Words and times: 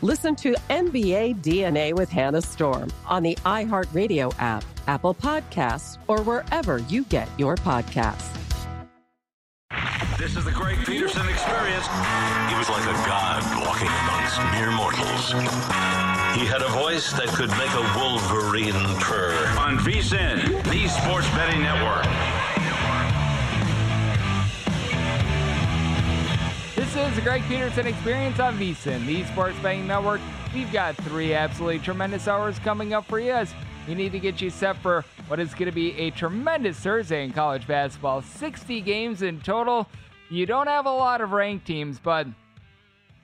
Listen 0.00 0.36
to 0.36 0.54
NBA 0.70 1.42
DNA 1.42 1.92
with 1.92 2.08
Hannah 2.08 2.40
Storm 2.40 2.88
on 3.04 3.24
the 3.24 3.34
iHeartRadio 3.44 4.32
app, 4.38 4.64
Apple 4.86 5.12
Podcasts, 5.12 5.98
or 6.06 6.22
wherever 6.22 6.78
you 6.78 7.02
get 7.06 7.28
your 7.36 7.56
podcasts. 7.56 8.32
This 10.16 10.36
is 10.36 10.44
the 10.44 10.52
Greg 10.52 10.78
Peterson 10.86 11.28
experience. 11.28 11.86
He 12.48 12.54
was 12.54 12.70
like 12.70 12.84
a 12.84 12.94
god 13.10 13.42
walking 13.66 13.88
amongst 13.88 14.38
mere 14.54 14.70
mortals. 14.70 15.32
He 16.38 16.46
had 16.46 16.62
a 16.62 16.68
voice 16.68 17.10
that 17.14 17.26
could 17.34 17.50
make 17.58 17.74
a 17.74 17.98
wolverine 17.98 18.78
purr. 19.00 19.34
On 19.58 19.78
VSIN, 19.78 20.62
the 20.70 20.86
Sports 20.86 21.28
Betting 21.30 21.60
Network. 21.60 22.37
The 27.18 27.24
Greg 27.24 27.42
Peterson 27.48 27.84
Experience 27.88 28.38
on 28.38 28.56
VSIN, 28.56 29.04
the 29.04 29.24
Sports 29.24 29.58
Betting 29.60 29.88
Network. 29.88 30.20
We've 30.54 30.72
got 30.72 30.94
three 30.98 31.34
absolutely 31.34 31.80
tremendous 31.80 32.28
hours 32.28 32.60
coming 32.60 32.94
up 32.94 33.06
for 33.06 33.18
you 33.18 33.32
as 33.32 33.52
we 33.88 33.96
need 33.96 34.12
to 34.12 34.20
get 34.20 34.40
you 34.40 34.50
set 34.50 34.76
for 34.76 35.04
what 35.26 35.40
is 35.40 35.52
going 35.52 35.66
to 35.66 35.72
be 35.72 35.98
a 35.98 36.10
tremendous 36.10 36.76
Thursday 36.76 37.24
in 37.24 37.32
college 37.32 37.66
basketball. 37.66 38.22
60 38.22 38.80
games 38.82 39.22
in 39.22 39.40
total. 39.40 39.88
You 40.30 40.46
don't 40.46 40.68
have 40.68 40.86
a 40.86 40.92
lot 40.92 41.20
of 41.20 41.32
ranked 41.32 41.66
teams, 41.66 41.98
but 41.98 42.28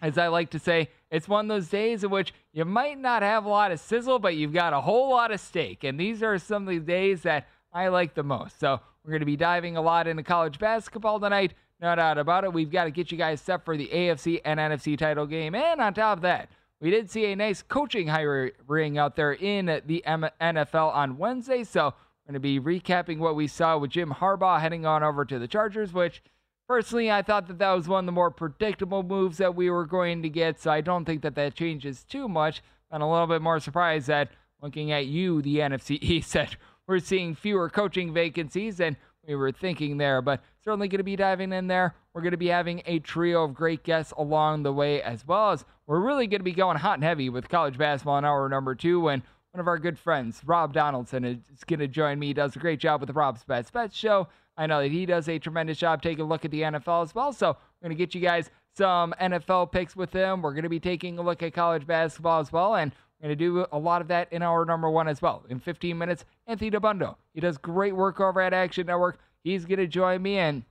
as 0.03 0.19
I 0.19 0.27
like 0.27 0.51
to 0.51 0.59
say, 0.59 0.89
it's 1.13 1.29
one 1.29 1.49
of 1.49 1.49
those 1.49 1.69
days 1.69 2.03
in 2.03 2.11
which 2.11 2.35
you 2.53 2.65
might 2.65 2.99
not 2.99 3.23
have 3.23 3.45
a 3.45 3.49
lot 3.49 3.71
of 3.71 3.79
sizzle, 3.79 4.19
but 4.19 4.35
you've 4.35 4.53
got 4.53 4.73
a 4.73 4.81
whole 4.81 5.11
lot 5.11 5.31
of 5.31 5.39
steak. 5.39 5.85
And 5.85 6.01
these 6.01 6.21
are 6.21 6.37
some 6.41 6.67
of 6.67 6.75
the 6.75 6.81
days 6.81 7.23
that 7.23 7.47
I 7.73 7.87
like 7.89 8.15
the 8.15 8.25
most. 8.25 8.59
So 8.59 8.81
we're 9.05 9.13
going 9.13 9.21
to 9.21 9.27
be 9.27 9.37
diving 9.37 9.77
a 9.77 9.83
lot 9.83 10.09
into 10.09 10.25
college 10.25 10.59
basketball 10.59 11.21
tonight. 11.21 11.55
No 11.85 11.95
doubt 11.95 12.17
about 12.17 12.45
it. 12.45 12.53
We've 12.55 12.71
got 12.71 12.85
to 12.85 12.91
get 12.91 13.13
you 13.13 13.19
guys 13.19 13.43
set 13.43 13.63
for 13.63 13.77
the 13.77 13.89
AFC 13.89 14.41
and 14.47 14.59
NFC 14.59 14.97
title 14.97 15.27
game. 15.27 15.55
And 15.55 15.83
on 15.83 15.93
top 15.93 16.17
of 16.17 16.23
that, 16.23 16.49
we 16.81 16.89
did 16.89 17.11
see 17.11 17.27
a 17.27 17.37
nice 17.37 17.61
coaching 17.61 18.09
hiring 18.09 18.97
out 18.97 19.17
there 19.17 19.35
in 19.35 19.67
the 19.85 20.03
NFL 20.07 20.95
on 20.95 21.19
Wednesday. 21.19 21.63
So 21.63 21.93
we're 22.27 22.33
going 22.33 22.35
to 22.35 22.41
be 22.41 22.59
recapping 22.59 23.19
what 23.19 23.37
we 23.37 23.47
saw 23.47 23.77
with 23.77 23.91
Jim 23.91 24.15
Harbaugh 24.19 24.63
heading 24.63 24.87
on 24.87 25.03
over 25.03 25.27
to 25.27 25.39
the 25.39 25.47
Chargers, 25.47 25.93
which 25.93 26.23
personally 26.67 27.11
I 27.11 27.21
thought 27.21 27.49
that 27.49 27.59
that 27.59 27.73
was 27.73 27.87
one 27.87 28.05
of 28.05 28.07
the 28.07 28.13
more 28.13 28.31
predictable 28.31 29.03
moves 29.03 29.37
that 29.37 29.55
we 29.55 29.69
were 29.69 29.85
going 29.85 30.23
to 30.23 30.31
get. 30.31 30.59
So 30.59 30.71
I 30.71 30.81
don't 30.81 31.05
think 31.05 31.21
that 31.21 31.35
that 31.35 31.55
changes 31.55 32.03
too 32.03 32.31
much. 32.31 32.63
I'm 32.91 33.03
a 33.03 33.13
little 33.13 33.27
bit 33.27 33.43
more 33.43 33.61
surprised 33.61 34.07
that 34.07 34.31
looking 34.63 34.91
at 34.91 35.05
you, 35.05 35.43
the 35.43 35.59
NFC 35.59 35.99
East, 36.01 36.33
that 36.33 36.57
we're 36.87 37.01
seeing 37.01 37.35
fewer 37.35 37.69
coaching 37.69 38.15
vacancies 38.15 38.81
and 38.81 38.97
we 39.27 39.35
were 39.35 39.53
thinking 39.53 39.97
there, 39.97 40.23
but 40.23 40.43
certainly 40.63 40.89
going 40.89 40.99
to 40.99 41.05
be 41.05 41.17
diving 41.17 41.53
in 41.53 41.67
there. 41.67 41.95
We're 42.13 42.23
going 42.23 42.33
to 42.33 42.37
be 42.37 42.49
having 42.49 42.83
a 42.87 42.99
trio 43.01 43.45
of 43.45 43.55
great 43.55 43.83
guests 43.83 44.13
along 44.17 44.63
the 44.63 44.73
way, 44.73 45.03
as 45.03 45.27
well 45.27 45.53
as 45.53 45.65
we're 45.87 46.01
really 46.01 46.27
going 46.27 46.41
to 46.41 46.45
be 46.45 46.53
going 46.53 46.79
hot 46.79 46.95
and 46.95 47.05
heavy 47.05 47.29
with 47.29 47.49
college 47.49 47.79
basketball 47.79 48.19
in 48.19 48.25
hour 48.25 48.49
number 48.49 48.75
two. 48.75 49.01
When 49.01 49.23
one 49.53 49.61
of 49.61 49.69
our 49.69 49.79
good 49.79 49.99
friends, 49.99 50.41
Rob 50.45 50.73
Donaldson, 50.73 51.25
is 51.25 51.65
going 51.67 51.81
to 51.81 51.89
join 51.89 52.19
me. 52.19 52.29
He 52.29 52.35
does 52.35 52.57
a 52.57 52.59
great 52.59 52.81
job 52.81 53.01
with 53.01 53.09
the 53.09 53.15
Rob's 53.15 53.45
Bets 53.45 53.71
Bets 53.71 53.97
show. 53.97 54.29
I 54.57 54.67
know 54.67 54.81
that 54.83 54.91
he 54.91 55.07
does 55.07 55.29
a 55.29 55.39
tremendous 55.39 55.79
job 55.79 56.03
taking 56.03 56.25
a 56.25 56.29
look 56.29 56.45
at 56.45 56.51
the 56.51 56.63
NFL 56.63 57.03
as 57.03 57.15
well. 57.15 57.33
So 57.33 57.49
we're 57.49 57.89
going 57.89 57.97
to 57.97 58.03
get 58.03 58.15
you 58.15 58.21
guys 58.21 58.51
some 58.77 59.15
NFL 59.21 59.73
picks 59.73 59.95
with 59.95 60.13
him. 60.13 60.43
We're 60.43 60.53
going 60.53 60.65
to 60.65 60.69
be 60.69 60.81
taking 60.81 61.19
a 61.19 61.23
look 61.23 61.43
at 61.43 61.53
college 61.55 61.87
basketball 61.87 62.41
as 62.41 62.53
well. 62.53 62.75
And 62.75 62.93
going 63.21 63.31
to 63.31 63.37
do 63.37 63.67
a 63.73 63.79
lot 63.79 64.03
of 64.03 64.09
that 64.09 64.33
in 64.33 64.43
our 64.43 64.65
number 64.65 64.91
one 64.91 65.09
as 65.09 65.23
well. 65.23 65.45
In 65.49 65.59
15 65.59 65.97
minutes, 65.97 66.25
Anthony 66.47 66.71
Dabbundo. 66.71 67.17
He 67.33 67.41
does 67.41 67.59
great 67.59 67.95
work 67.95 68.21
over 68.21 68.41
at 68.41 68.53
Action 68.53 68.87
Network. 68.87 69.19
He's 69.43 69.65
going 69.65 69.79
to 69.79 69.87
join 69.87 70.23
me, 70.23 70.39
and 70.39 70.63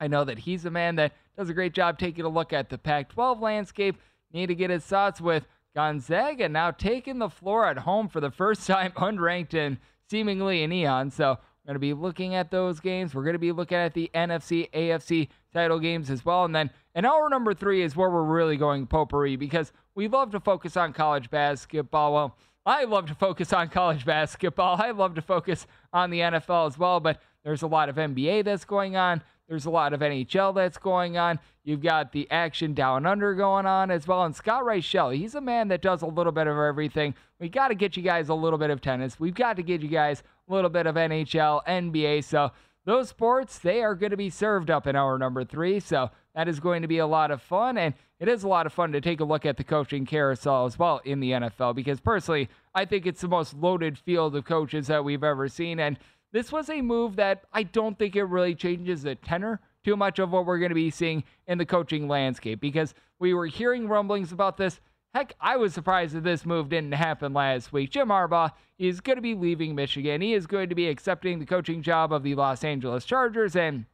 I 0.00 0.08
know 0.08 0.24
that 0.24 0.38
he's 0.38 0.64
a 0.64 0.70
man 0.70 0.96
that 0.96 1.12
does 1.36 1.48
a 1.48 1.54
great 1.54 1.72
job 1.72 1.98
taking 1.98 2.24
a 2.24 2.28
look 2.28 2.52
at 2.52 2.68
the 2.68 2.78
Pac 2.78 3.10
12 3.10 3.40
landscape. 3.40 3.96
Need 4.32 4.46
to 4.46 4.54
get 4.54 4.70
his 4.70 4.84
thoughts 4.84 5.20
with 5.20 5.46
Gonzaga 5.74 6.48
now 6.48 6.70
taking 6.70 7.18
the 7.18 7.28
floor 7.28 7.66
at 7.66 7.78
home 7.78 8.08
for 8.08 8.20
the 8.20 8.30
first 8.30 8.66
time 8.66 8.92
unranked 8.92 9.54
and 9.54 9.78
seemingly 10.08 10.62
in 10.62 10.72
eon. 10.72 11.10
So 11.10 11.38
we're 11.64 11.68
going 11.68 11.74
to 11.74 11.80
be 11.80 11.94
looking 11.94 12.34
at 12.34 12.50
those 12.50 12.80
games. 12.80 13.14
We're 13.14 13.24
going 13.24 13.34
to 13.34 13.38
be 13.38 13.52
looking 13.52 13.78
at 13.78 13.94
the 13.94 14.10
NFC, 14.14 14.70
AFC 14.72 15.28
title 15.52 15.78
games 15.78 16.10
as 16.10 16.24
well. 16.24 16.44
And 16.44 16.54
then 16.54 16.70
in 16.94 17.04
hour 17.04 17.28
number 17.28 17.54
three 17.54 17.82
is 17.82 17.96
where 17.96 18.10
we're 18.10 18.22
really 18.22 18.56
going 18.56 18.86
potpourri 18.86 19.36
because 19.36 19.72
we 19.94 20.08
love 20.08 20.30
to 20.32 20.40
focus 20.40 20.76
on 20.76 20.92
college 20.92 21.30
basketball. 21.30 22.12
Well, 22.12 22.36
I 22.66 22.84
love 22.84 23.06
to 23.06 23.14
focus 23.14 23.52
on 23.52 23.68
college 23.70 24.04
basketball. 24.04 24.80
I 24.80 24.90
love 24.90 25.14
to 25.14 25.22
focus 25.22 25.66
on 25.92 26.10
the 26.10 26.20
NFL 26.20 26.68
as 26.68 26.78
well, 26.78 27.00
but 27.00 27.20
there's 27.44 27.62
a 27.62 27.66
lot 27.66 27.88
of 27.88 27.96
NBA 27.96 28.44
that's 28.44 28.64
going 28.64 28.96
on. 28.96 29.22
There's 29.48 29.64
a 29.64 29.70
lot 29.70 29.92
of 29.92 30.00
NHL 30.00 30.54
that's 30.54 30.78
going 30.78 31.18
on. 31.18 31.40
You've 31.64 31.82
got 31.82 32.12
the 32.12 32.30
action 32.30 32.72
down 32.72 33.04
under 33.04 33.34
going 33.34 33.66
on 33.66 33.90
as 33.90 34.06
well. 34.06 34.24
And 34.24 34.34
Scott 34.34 34.62
Reichel, 34.62 35.16
he's 35.16 35.34
a 35.34 35.40
man 35.40 35.68
that 35.68 35.82
does 35.82 36.02
a 36.02 36.06
little 36.06 36.30
bit 36.30 36.46
of 36.46 36.56
everything. 36.56 37.14
We 37.40 37.48
got 37.48 37.68
to 37.68 37.74
get 37.74 37.96
you 37.96 38.02
guys 38.02 38.28
a 38.28 38.34
little 38.34 38.58
bit 38.60 38.70
of 38.70 38.80
tennis. 38.80 39.18
We've 39.18 39.34
got 39.34 39.56
to 39.56 39.62
get 39.64 39.82
you 39.82 39.88
guys 39.88 40.22
a 40.48 40.54
little 40.54 40.70
bit 40.70 40.86
of 40.86 40.94
NHL, 40.94 41.64
NBA. 41.66 42.22
So 42.22 42.52
those 42.84 43.08
sports, 43.08 43.58
they 43.58 43.82
are 43.82 43.94
going 43.94 44.10
to 44.10 44.16
be 44.16 44.30
served 44.30 44.70
up 44.70 44.86
in 44.86 44.96
hour 44.96 45.18
number 45.18 45.44
three. 45.44 45.80
So 45.80 46.10
that 46.34 46.48
is 46.48 46.60
going 46.60 46.82
to 46.82 46.88
be 46.88 46.98
a 46.98 47.06
lot 47.06 47.30
of 47.30 47.42
fun. 47.42 47.76
And 47.76 47.94
it 48.18 48.28
is 48.28 48.42
a 48.42 48.48
lot 48.48 48.66
of 48.66 48.72
fun 48.72 48.92
to 48.92 49.00
take 49.00 49.20
a 49.20 49.24
look 49.24 49.44
at 49.46 49.56
the 49.56 49.64
coaching 49.64 50.06
carousel 50.06 50.66
as 50.66 50.78
well 50.78 51.00
in 51.04 51.20
the 51.20 51.32
NFL 51.32 51.74
because 51.74 52.00
personally, 52.00 52.48
I 52.74 52.84
think 52.84 53.06
it's 53.06 53.20
the 53.20 53.28
most 53.28 53.54
loaded 53.54 53.98
field 53.98 54.36
of 54.36 54.44
coaches 54.44 54.86
that 54.86 55.04
we've 55.04 55.24
ever 55.24 55.48
seen. 55.48 55.80
And 55.80 55.98
this 56.32 56.52
was 56.52 56.70
a 56.70 56.80
move 56.80 57.16
that 57.16 57.44
I 57.52 57.64
don't 57.64 57.98
think 57.98 58.16
it 58.16 58.24
really 58.24 58.54
changes 58.54 59.02
the 59.02 59.14
tenor 59.14 59.60
too 59.84 59.96
much 59.96 60.18
of 60.18 60.30
what 60.30 60.46
we're 60.46 60.58
going 60.58 60.70
to 60.70 60.74
be 60.74 60.90
seeing 60.90 61.24
in 61.46 61.58
the 61.58 61.66
coaching 61.66 62.06
landscape 62.06 62.60
because 62.60 62.94
we 63.18 63.34
were 63.34 63.46
hearing 63.46 63.88
rumblings 63.88 64.32
about 64.32 64.56
this. 64.56 64.80
Heck, 65.14 65.34
I 65.40 65.56
was 65.56 65.74
surprised 65.74 66.14
that 66.14 66.22
this 66.22 66.46
move 66.46 66.68
didn't 66.68 66.92
happen 66.92 67.32
last 67.32 67.72
week. 67.72 67.90
Jim 67.90 68.08
Harbaugh 68.08 68.52
is 68.78 69.00
going 69.00 69.16
to 69.16 69.22
be 69.22 69.34
leaving 69.34 69.74
Michigan. 69.74 70.20
He 70.20 70.34
is 70.34 70.46
going 70.46 70.68
to 70.68 70.74
be 70.74 70.88
accepting 70.88 71.38
the 71.38 71.46
coaching 71.46 71.82
job 71.82 72.12
of 72.12 72.22
the 72.22 72.36
Los 72.36 72.62
Angeles 72.62 73.04
Chargers. 73.04 73.56
And 73.56 73.86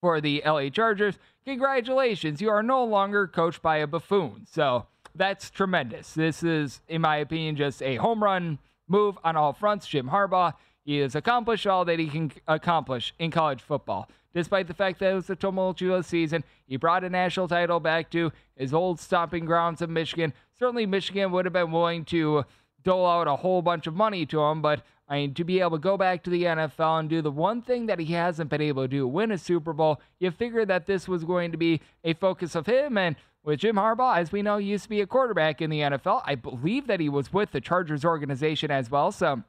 for 0.00 0.20
the 0.20 0.42
LA 0.44 0.68
Chargers, 0.68 1.18
congratulations. 1.44 2.40
You 2.40 2.50
are 2.50 2.62
no 2.62 2.84
longer 2.84 3.28
coached 3.28 3.62
by 3.62 3.76
a 3.76 3.86
buffoon. 3.86 4.46
So 4.50 4.86
that's 5.14 5.50
tremendous. 5.50 6.14
This 6.14 6.42
is, 6.42 6.80
in 6.88 7.00
my 7.00 7.18
opinion, 7.18 7.54
just 7.54 7.80
a 7.82 7.96
home 7.96 8.22
run 8.22 8.58
move 8.88 9.18
on 9.22 9.36
all 9.36 9.52
fronts. 9.52 9.86
Jim 9.86 10.08
Harbaugh 10.08 10.54
he 10.84 10.98
has 10.98 11.14
accomplished 11.14 11.66
all 11.66 11.84
that 11.84 11.98
he 11.98 12.08
can 12.08 12.32
accomplish 12.48 13.14
in 13.18 13.30
college 13.30 13.60
football. 13.60 14.08
Despite 14.34 14.68
the 14.68 14.74
fact 14.74 14.98
that 15.00 15.12
it 15.12 15.14
was 15.14 15.30
a 15.30 15.36
tumultuous 15.36 16.06
season. 16.06 16.44
He 16.66 16.76
brought 16.76 17.04
a 17.04 17.10
national 17.10 17.48
title 17.48 17.80
back 17.80 18.10
to 18.10 18.32
his 18.56 18.72
old 18.72 19.00
stomping 19.00 19.44
grounds 19.44 19.82
of 19.82 19.90
Michigan. 19.90 20.32
Certainly, 20.58 20.86
Michigan 20.86 21.32
would 21.32 21.46
have 21.46 21.52
been 21.52 21.72
willing 21.72 22.04
to 22.06 22.44
dole 22.82 23.06
out 23.06 23.28
a 23.28 23.36
whole 23.36 23.62
bunch 23.62 23.86
of 23.86 23.94
money 23.94 24.24
to 24.26 24.40
him, 24.40 24.62
but 24.62 24.82
I 25.10 25.16
mean, 25.16 25.34
to 25.34 25.44
be 25.44 25.60
able 25.60 25.72
to 25.72 25.78
go 25.78 25.96
back 25.96 26.22
to 26.22 26.30
the 26.30 26.44
NFL 26.44 27.00
and 27.00 27.10
do 27.10 27.20
the 27.20 27.32
one 27.32 27.62
thing 27.62 27.86
that 27.86 27.98
he 27.98 28.12
hasn't 28.12 28.48
been 28.48 28.60
able 28.60 28.84
to 28.84 28.88
do, 28.88 29.08
win 29.08 29.32
a 29.32 29.38
Super 29.38 29.72
Bowl, 29.72 30.00
you 30.20 30.30
figure 30.30 30.64
that 30.64 30.86
this 30.86 31.08
was 31.08 31.24
going 31.24 31.50
to 31.50 31.58
be 31.58 31.80
a 32.04 32.14
focus 32.14 32.54
of 32.54 32.66
him. 32.66 32.96
And 32.96 33.16
with 33.42 33.58
Jim 33.58 33.74
Harbaugh, 33.74 34.18
as 34.18 34.30
we 34.30 34.40
know, 34.40 34.58
he 34.58 34.68
used 34.68 34.84
to 34.84 34.88
be 34.88 35.00
a 35.00 35.08
quarterback 35.08 35.60
in 35.60 35.68
the 35.68 35.80
NFL. 35.80 36.22
I 36.24 36.36
believe 36.36 36.86
that 36.86 37.00
he 37.00 37.08
was 37.08 37.32
with 37.32 37.50
the 37.50 37.60
Chargers 37.60 38.04
organization 38.04 38.70
as 38.70 38.88
well. 38.88 39.10
So 39.10 39.42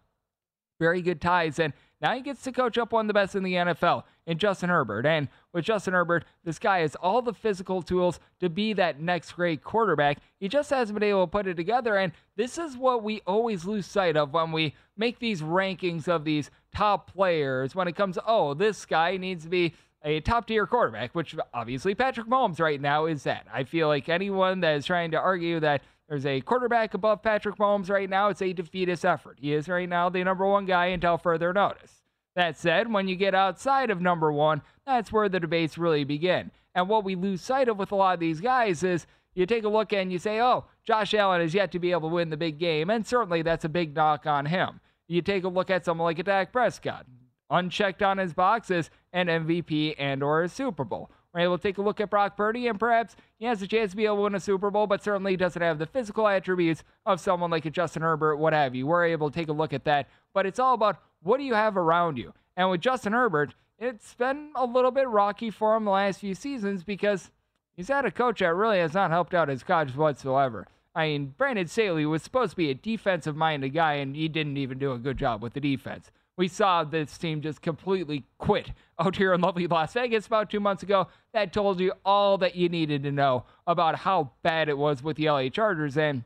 very 0.79 1.03
good 1.03 1.21
ties. 1.21 1.59
And 1.59 1.73
now 2.01 2.15
he 2.15 2.21
gets 2.21 2.41
to 2.43 2.51
coach 2.51 2.77
up 2.77 2.91
one 2.91 3.05
of 3.05 3.07
the 3.07 3.13
best 3.13 3.35
in 3.35 3.43
the 3.43 3.53
NFL 3.53 4.03
in 4.25 4.37
Justin 4.37 4.69
Herbert. 4.69 5.05
And 5.05 5.27
with 5.53 5.65
Justin 5.65 5.93
Herbert, 5.93 6.25
this 6.43 6.59
guy 6.59 6.79
has 6.79 6.95
all 6.95 7.21
the 7.21 7.33
physical 7.33 7.81
tools 7.81 8.19
to 8.39 8.49
be 8.49 8.73
that 8.73 8.99
next 8.99 9.33
great 9.33 9.63
quarterback. 9.63 10.17
He 10.39 10.47
just 10.47 10.69
hasn't 10.69 10.97
been 10.97 11.07
able 11.07 11.27
to 11.27 11.31
put 11.31 11.47
it 11.47 11.55
together. 11.55 11.97
And 11.97 12.11
this 12.35 12.57
is 12.57 12.77
what 12.77 13.03
we 13.03 13.21
always 13.27 13.65
lose 13.65 13.85
sight 13.85 14.17
of 14.17 14.33
when 14.33 14.51
we 14.51 14.75
make 14.97 15.19
these 15.19 15.41
rankings 15.41 16.07
of 16.07 16.23
these 16.23 16.49
top 16.73 17.13
players 17.13 17.75
when 17.75 17.87
it 17.87 17.95
comes 17.95 18.15
to, 18.15 18.23
oh, 18.25 18.53
this 18.53 18.85
guy 18.85 19.17
needs 19.17 19.43
to 19.43 19.49
be 19.49 19.73
a 20.03 20.19
top 20.21 20.47
tier 20.47 20.65
quarterback, 20.65 21.13
which 21.13 21.35
obviously 21.53 21.93
Patrick 21.93 22.27
Mahomes 22.27 22.59
right 22.59 22.81
now 22.81 23.05
is 23.05 23.23
that. 23.23 23.45
I 23.53 23.63
feel 23.63 23.87
like 23.87 24.09
anyone 24.09 24.61
that 24.61 24.75
is 24.75 24.85
trying 24.85 25.11
to 25.11 25.19
argue 25.19 25.59
that 25.59 25.81
there's 26.11 26.25
a 26.25 26.41
quarterback 26.41 26.93
above 26.93 27.23
Patrick 27.23 27.55
Mahomes 27.55 27.89
right 27.89 28.09
now. 28.09 28.27
It's 28.27 28.41
a 28.41 28.51
defeatist 28.51 29.05
effort. 29.05 29.37
He 29.39 29.53
is 29.53 29.69
right 29.69 29.87
now 29.87 30.09
the 30.09 30.21
number 30.25 30.45
one 30.45 30.65
guy 30.65 30.87
until 30.87 31.17
further 31.17 31.53
notice. 31.53 32.03
That 32.35 32.57
said, 32.57 32.91
when 32.91 33.07
you 33.07 33.15
get 33.15 33.33
outside 33.33 33.89
of 33.89 34.01
number 34.01 34.29
one, 34.29 34.61
that's 34.85 35.13
where 35.13 35.29
the 35.29 35.39
debates 35.39 35.77
really 35.77 36.03
begin. 36.03 36.51
And 36.75 36.89
what 36.89 37.05
we 37.05 37.15
lose 37.15 37.39
sight 37.39 37.69
of 37.69 37.77
with 37.77 37.93
a 37.93 37.95
lot 37.95 38.15
of 38.15 38.19
these 38.19 38.41
guys 38.41 38.83
is 38.83 39.07
you 39.35 39.45
take 39.45 39.63
a 39.63 39.69
look 39.69 39.93
and 39.93 40.11
you 40.11 40.19
say, 40.19 40.41
oh, 40.41 40.65
Josh 40.83 41.13
Allen 41.13 41.39
has 41.39 41.53
yet 41.53 41.71
to 41.71 41.79
be 41.79 41.91
able 41.91 42.09
to 42.09 42.15
win 42.15 42.29
the 42.29 42.35
big 42.35 42.59
game. 42.59 42.89
And 42.89 43.07
certainly 43.07 43.41
that's 43.41 43.63
a 43.63 43.69
big 43.69 43.95
knock 43.95 44.25
on 44.25 44.47
him. 44.47 44.81
You 45.07 45.21
take 45.21 45.45
a 45.45 45.47
look 45.47 45.69
at 45.69 45.85
someone 45.85 46.03
like 46.03 46.19
a 46.19 46.23
Dak 46.23 46.51
Prescott, 46.51 47.05
unchecked 47.49 48.03
on 48.03 48.17
his 48.17 48.33
boxes, 48.33 48.89
an 49.13 49.27
MVP 49.27 49.95
and 49.97 50.21
or 50.21 50.43
a 50.43 50.49
Super 50.49 50.83
Bowl. 50.83 51.09
We're 51.33 51.41
able 51.41 51.57
to 51.57 51.63
take 51.63 51.77
a 51.77 51.81
look 51.81 52.01
at 52.01 52.09
Brock 52.09 52.35
Purdy, 52.35 52.67
and 52.67 52.79
perhaps 52.79 53.15
he 53.39 53.45
has 53.45 53.61
a 53.61 53.67
chance 53.67 53.91
to 53.91 53.97
be 53.97 54.05
able 54.05 54.17
to 54.17 54.21
win 54.23 54.35
a 54.35 54.39
Super 54.39 54.69
Bowl, 54.69 54.87
but 54.87 55.03
certainly 55.03 55.37
doesn't 55.37 55.61
have 55.61 55.79
the 55.79 55.85
physical 55.85 56.27
attributes 56.27 56.83
of 57.05 57.21
someone 57.21 57.49
like 57.49 57.65
a 57.65 57.69
Justin 57.69 58.01
Herbert, 58.01 58.37
what 58.37 58.53
have 58.53 58.75
you. 58.75 58.85
We're 58.85 59.05
able 59.05 59.29
to 59.29 59.35
take 59.35 59.47
a 59.47 59.53
look 59.53 59.71
at 59.71 59.85
that, 59.85 60.09
but 60.33 60.45
it's 60.45 60.59
all 60.59 60.73
about 60.73 60.97
what 61.23 61.37
do 61.37 61.43
you 61.43 61.53
have 61.53 61.77
around 61.77 62.17
you. 62.17 62.33
And 62.57 62.69
with 62.69 62.81
Justin 62.81 63.13
Herbert, 63.13 63.53
it's 63.79 64.13
been 64.13 64.51
a 64.55 64.65
little 64.65 64.91
bit 64.91 65.07
rocky 65.07 65.49
for 65.49 65.75
him 65.75 65.85
the 65.85 65.91
last 65.91 66.19
few 66.19 66.35
seasons 66.35 66.83
because 66.83 67.31
he's 67.75 67.87
had 67.87 68.05
a 68.05 68.11
coach 68.11 68.39
that 68.39 68.53
really 68.53 68.79
has 68.79 68.93
not 68.93 69.09
helped 69.09 69.33
out 69.33 69.47
his 69.47 69.63
college 69.63 69.95
whatsoever. 69.95 70.67
I 70.93 71.07
mean, 71.07 71.33
Brandon 71.37 71.67
Staley 71.67 72.05
was 72.05 72.21
supposed 72.21 72.51
to 72.51 72.57
be 72.57 72.69
a 72.69 72.75
defensive 72.75 73.37
minded 73.37 73.69
guy, 73.69 73.93
and 73.93 74.15
he 74.15 74.27
didn't 74.27 74.57
even 74.57 74.77
do 74.77 74.91
a 74.91 74.97
good 74.97 75.17
job 75.17 75.41
with 75.41 75.53
the 75.53 75.61
defense. 75.61 76.11
We 76.37 76.47
saw 76.47 76.83
this 76.83 77.17
team 77.17 77.41
just 77.41 77.61
completely 77.61 78.25
quit 78.37 78.71
out 78.99 79.15
here 79.15 79.33
in 79.33 79.41
lovely 79.41 79.67
Las 79.67 79.93
Vegas 79.93 80.27
about 80.27 80.49
two 80.49 80.59
months 80.59 80.83
ago. 80.83 81.07
That 81.33 81.53
told 81.53 81.79
you 81.79 81.93
all 82.05 82.37
that 82.39 82.55
you 82.55 82.69
needed 82.69 83.03
to 83.03 83.11
know 83.11 83.45
about 83.67 83.95
how 83.95 84.31
bad 84.41 84.69
it 84.69 84.77
was 84.77 85.03
with 85.03 85.17
the 85.17 85.29
LA 85.29 85.49
Chargers. 85.49 85.97
And 85.97 86.23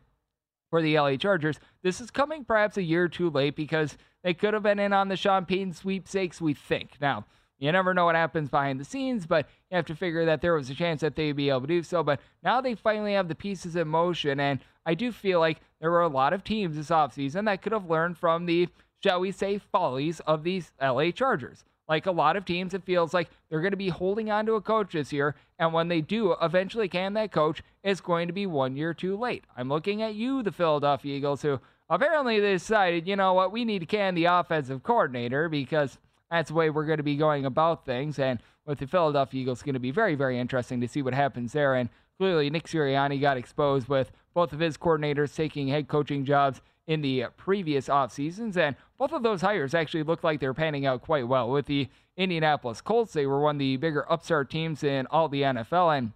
for 0.69 0.81
the 0.81 0.99
LA 0.99 1.15
Chargers, 1.15 1.59
this 1.83 1.99
is 1.99 2.11
coming 2.11 2.45
perhaps 2.45 2.77
a 2.77 2.83
year 2.83 3.07
too 3.07 3.29
late 3.29 3.55
because 3.55 3.97
they 4.23 4.33
could 4.33 4.53
have 4.53 4.63
been 4.63 4.79
in 4.79 4.93
on 4.93 5.07
the 5.07 5.43
Payton 5.47 5.73
sweepstakes, 5.73 6.41
we 6.41 6.53
think. 6.53 6.97
Now, 7.01 7.25
you 7.57 7.71
never 7.71 7.93
know 7.93 8.05
what 8.05 8.15
happens 8.15 8.49
behind 8.49 8.79
the 8.79 8.85
scenes, 8.85 9.25
but 9.25 9.47
you 9.69 9.75
have 9.75 9.85
to 9.85 9.95
figure 9.95 10.25
that 10.25 10.41
there 10.41 10.53
was 10.53 10.69
a 10.69 10.75
chance 10.75 11.01
that 11.01 11.15
they'd 11.15 11.31
be 11.31 11.49
able 11.49 11.61
to 11.61 11.67
do 11.67 11.83
so. 11.83 12.03
But 12.03 12.19
now 12.43 12.59
they 12.59 12.75
finally 12.75 13.13
have 13.13 13.27
the 13.27 13.35
pieces 13.35 13.75
in 13.75 13.87
motion, 13.87 14.39
and 14.39 14.59
I 14.85 14.93
do 14.93 15.11
feel 15.11 15.39
like 15.39 15.61
there 15.79 15.91
were 15.91 16.01
a 16.01 16.07
lot 16.07 16.33
of 16.33 16.43
teams 16.43 16.75
this 16.75 16.89
offseason 16.89 17.45
that 17.45 17.61
could 17.61 17.71
have 17.71 17.89
learned 17.89 18.17
from 18.17 18.45
the 18.45 18.67
shall 19.05 19.19
we 19.19 19.31
say, 19.31 19.59
follies 19.59 20.19
of 20.21 20.43
these 20.43 20.71
LA 20.81 21.11
Chargers. 21.11 21.63
Like 21.87 22.07
a 22.07 22.11
lot 22.11 22.35
of 22.35 22.43
teams, 22.43 22.73
it 22.73 22.83
feels 22.83 23.13
like 23.13 23.29
they're 23.49 23.61
going 23.61 23.69
to 23.69 23.77
be 23.77 23.89
holding 23.89 24.31
on 24.31 24.47
to 24.47 24.53
a 24.53 24.61
coach 24.61 24.93
this 24.93 25.13
year. 25.13 25.35
And 25.59 25.71
when 25.73 25.89
they 25.89 26.01
do 26.01 26.35
eventually 26.41 26.87
can 26.87 27.13
that 27.13 27.31
coach, 27.31 27.61
it's 27.83 28.01
going 28.01 28.25
to 28.25 28.33
be 28.33 28.47
one 28.47 28.75
year 28.75 28.95
too 28.95 29.15
late. 29.15 29.43
I'm 29.55 29.69
looking 29.69 30.01
at 30.01 30.15
you, 30.15 30.41
the 30.41 30.51
Philadelphia 30.51 31.17
Eagles, 31.17 31.43
who 31.43 31.59
apparently 31.87 32.39
decided, 32.39 33.07
you 33.07 33.15
know 33.15 33.33
what, 33.33 33.51
we 33.51 33.63
need 33.63 33.79
to 33.79 33.85
can 33.85 34.15
the 34.15 34.25
offensive 34.25 34.81
coordinator 34.81 35.49
because 35.49 35.99
that's 36.31 36.47
the 36.47 36.55
way 36.55 36.71
we're 36.71 36.87
going 36.87 36.97
to 36.97 37.03
be 37.03 37.15
going 37.15 37.45
about 37.45 37.85
things. 37.85 38.17
And 38.17 38.39
with 38.65 38.79
the 38.79 38.87
Philadelphia 38.87 39.43
Eagles, 39.43 39.61
going 39.61 39.73
to 39.73 39.79
be 39.79 39.91
very, 39.91 40.15
very 40.15 40.39
interesting 40.39 40.81
to 40.81 40.87
see 40.87 41.03
what 41.03 41.13
happens 41.13 41.53
there. 41.53 41.75
And 41.75 41.89
clearly, 42.17 42.49
Nick 42.49 42.65
Sirianni 42.65 43.21
got 43.21 43.37
exposed 43.37 43.87
with 43.87 44.11
both 44.33 44.51
of 44.51 44.59
his 44.59 44.77
coordinators 44.77 45.35
taking 45.35 45.67
head 45.67 45.87
coaching 45.87 46.25
jobs 46.25 46.61
in 46.87 47.01
the 47.01 47.25
previous 47.37 47.89
off 47.89 48.11
seasons, 48.11 48.57
and 48.57 48.75
both 48.97 49.11
of 49.11 49.23
those 49.23 49.41
hires 49.41 49.73
actually 49.73 50.03
looked 50.03 50.23
like 50.23 50.39
they're 50.39 50.53
panning 50.53 50.85
out 50.85 51.01
quite 51.01 51.27
well. 51.27 51.49
With 51.49 51.65
the 51.65 51.89
Indianapolis 52.17 52.81
Colts, 52.81 53.13
they 53.13 53.25
were 53.25 53.41
one 53.41 53.55
of 53.55 53.59
the 53.59 53.77
bigger 53.77 54.09
upstart 54.11 54.49
teams 54.49 54.83
in 54.83 55.07
all 55.07 55.27
the 55.27 55.41
NFL, 55.41 55.97
and 55.97 56.11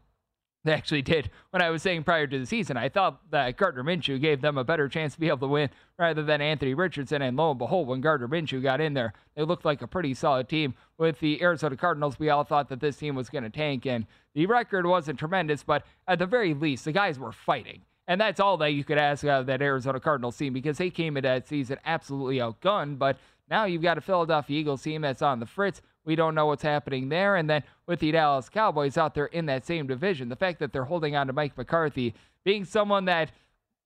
they 0.65 0.73
actually 0.73 1.01
did. 1.01 1.29
When 1.51 1.61
I 1.61 1.69
was 1.69 1.81
saying 1.81 2.03
prior 2.03 2.27
to 2.27 2.39
the 2.39 2.45
season, 2.45 2.77
I 2.77 2.89
thought 2.89 3.31
that 3.31 3.55
Gardner 3.55 3.83
Minshew 3.83 4.19
gave 4.19 4.41
them 4.41 4.57
a 4.57 4.63
better 4.63 4.89
chance 4.89 5.13
to 5.13 5.19
be 5.19 5.29
able 5.29 5.39
to 5.39 5.47
win 5.47 5.69
rather 5.97 6.21
than 6.21 6.41
Anthony 6.41 6.73
Richardson. 6.73 7.21
And 7.21 7.37
lo 7.37 7.51
and 7.51 7.57
behold, 7.57 7.87
when 7.87 8.01
Gardner 8.01 8.27
Minshew 8.27 8.61
got 8.61 8.81
in 8.81 8.93
there, 8.93 9.13
they 9.35 9.43
looked 9.43 9.63
like 9.63 9.81
a 9.81 9.87
pretty 9.87 10.13
solid 10.13 10.49
team. 10.49 10.73
With 10.97 11.19
the 11.19 11.41
Arizona 11.41 11.77
Cardinals, 11.77 12.19
we 12.19 12.29
all 12.29 12.43
thought 12.43 12.67
that 12.69 12.81
this 12.81 12.97
team 12.97 13.15
was 13.15 13.29
going 13.29 13.45
to 13.45 13.49
tank, 13.49 13.85
and 13.85 14.05
the 14.35 14.45
record 14.47 14.85
wasn't 14.85 15.17
tremendous, 15.17 15.63
but 15.63 15.85
at 16.07 16.19
the 16.19 16.25
very 16.25 16.53
least, 16.53 16.83
the 16.83 16.91
guys 16.91 17.17
were 17.17 17.31
fighting. 17.31 17.83
And 18.09 18.19
that's 18.19 18.39
all 18.39 18.57
that 18.57 18.71
you 18.71 18.83
could 18.83 18.97
ask 18.97 19.23
out 19.23 19.41
of 19.41 19.45
that 19.45 19.61
Arizona 19.61 19.99
Cardinals 19.99 20.35
team 20.35 20.51
because 20.51 20.79
they 20.79 20.89
came 20.89 21.15
into 21.15 21.29
that 21.29 21.47
season 21.47 21.77
absolutely 21.85 22.37
outgunned. 22.37 22.97
But 22.97 23.17
now 23.51 23.65
you've 23.65 23.83
got 23.83 23.99
a 23.99 24.01
Philadelphia 24.01 24.59
Eagles 24.59 24.81
team 24.81 25.03
that's 25.03 25.21
on 25.21 25.39
the 25.39 25.45
fritz. 25.45 25.83
We 26.05 26.15
don't 26.15 26.33
know 26.33 26.47
what's 26.47 26.63
happening 26.63 27.09
there. 27.09 27.35
And 27.35 27.47
then 27.47 27.61
with 27.85 27.99
the 27.99 28.11
Dallas 28.11 28.49
Cowboys 28.49 28.97
out 28.97 29.13
there 29.13 29.27
in 29.27 29.45
that 29.45 29.63
same 29.63 29.85
division, 29.85 30.27
the 30.27 30.35
fact 30.35 30.57
that 30.57 30.73
they're 30.73 30.85
holding 30.85 31.15
on 31.15 31.27
to 31.27 31.33
Mike 31.33 31.55
McCarthy, 31.55 32.15
being 32.43 32.65
someone 32.65 33.05
that 33.05 33.31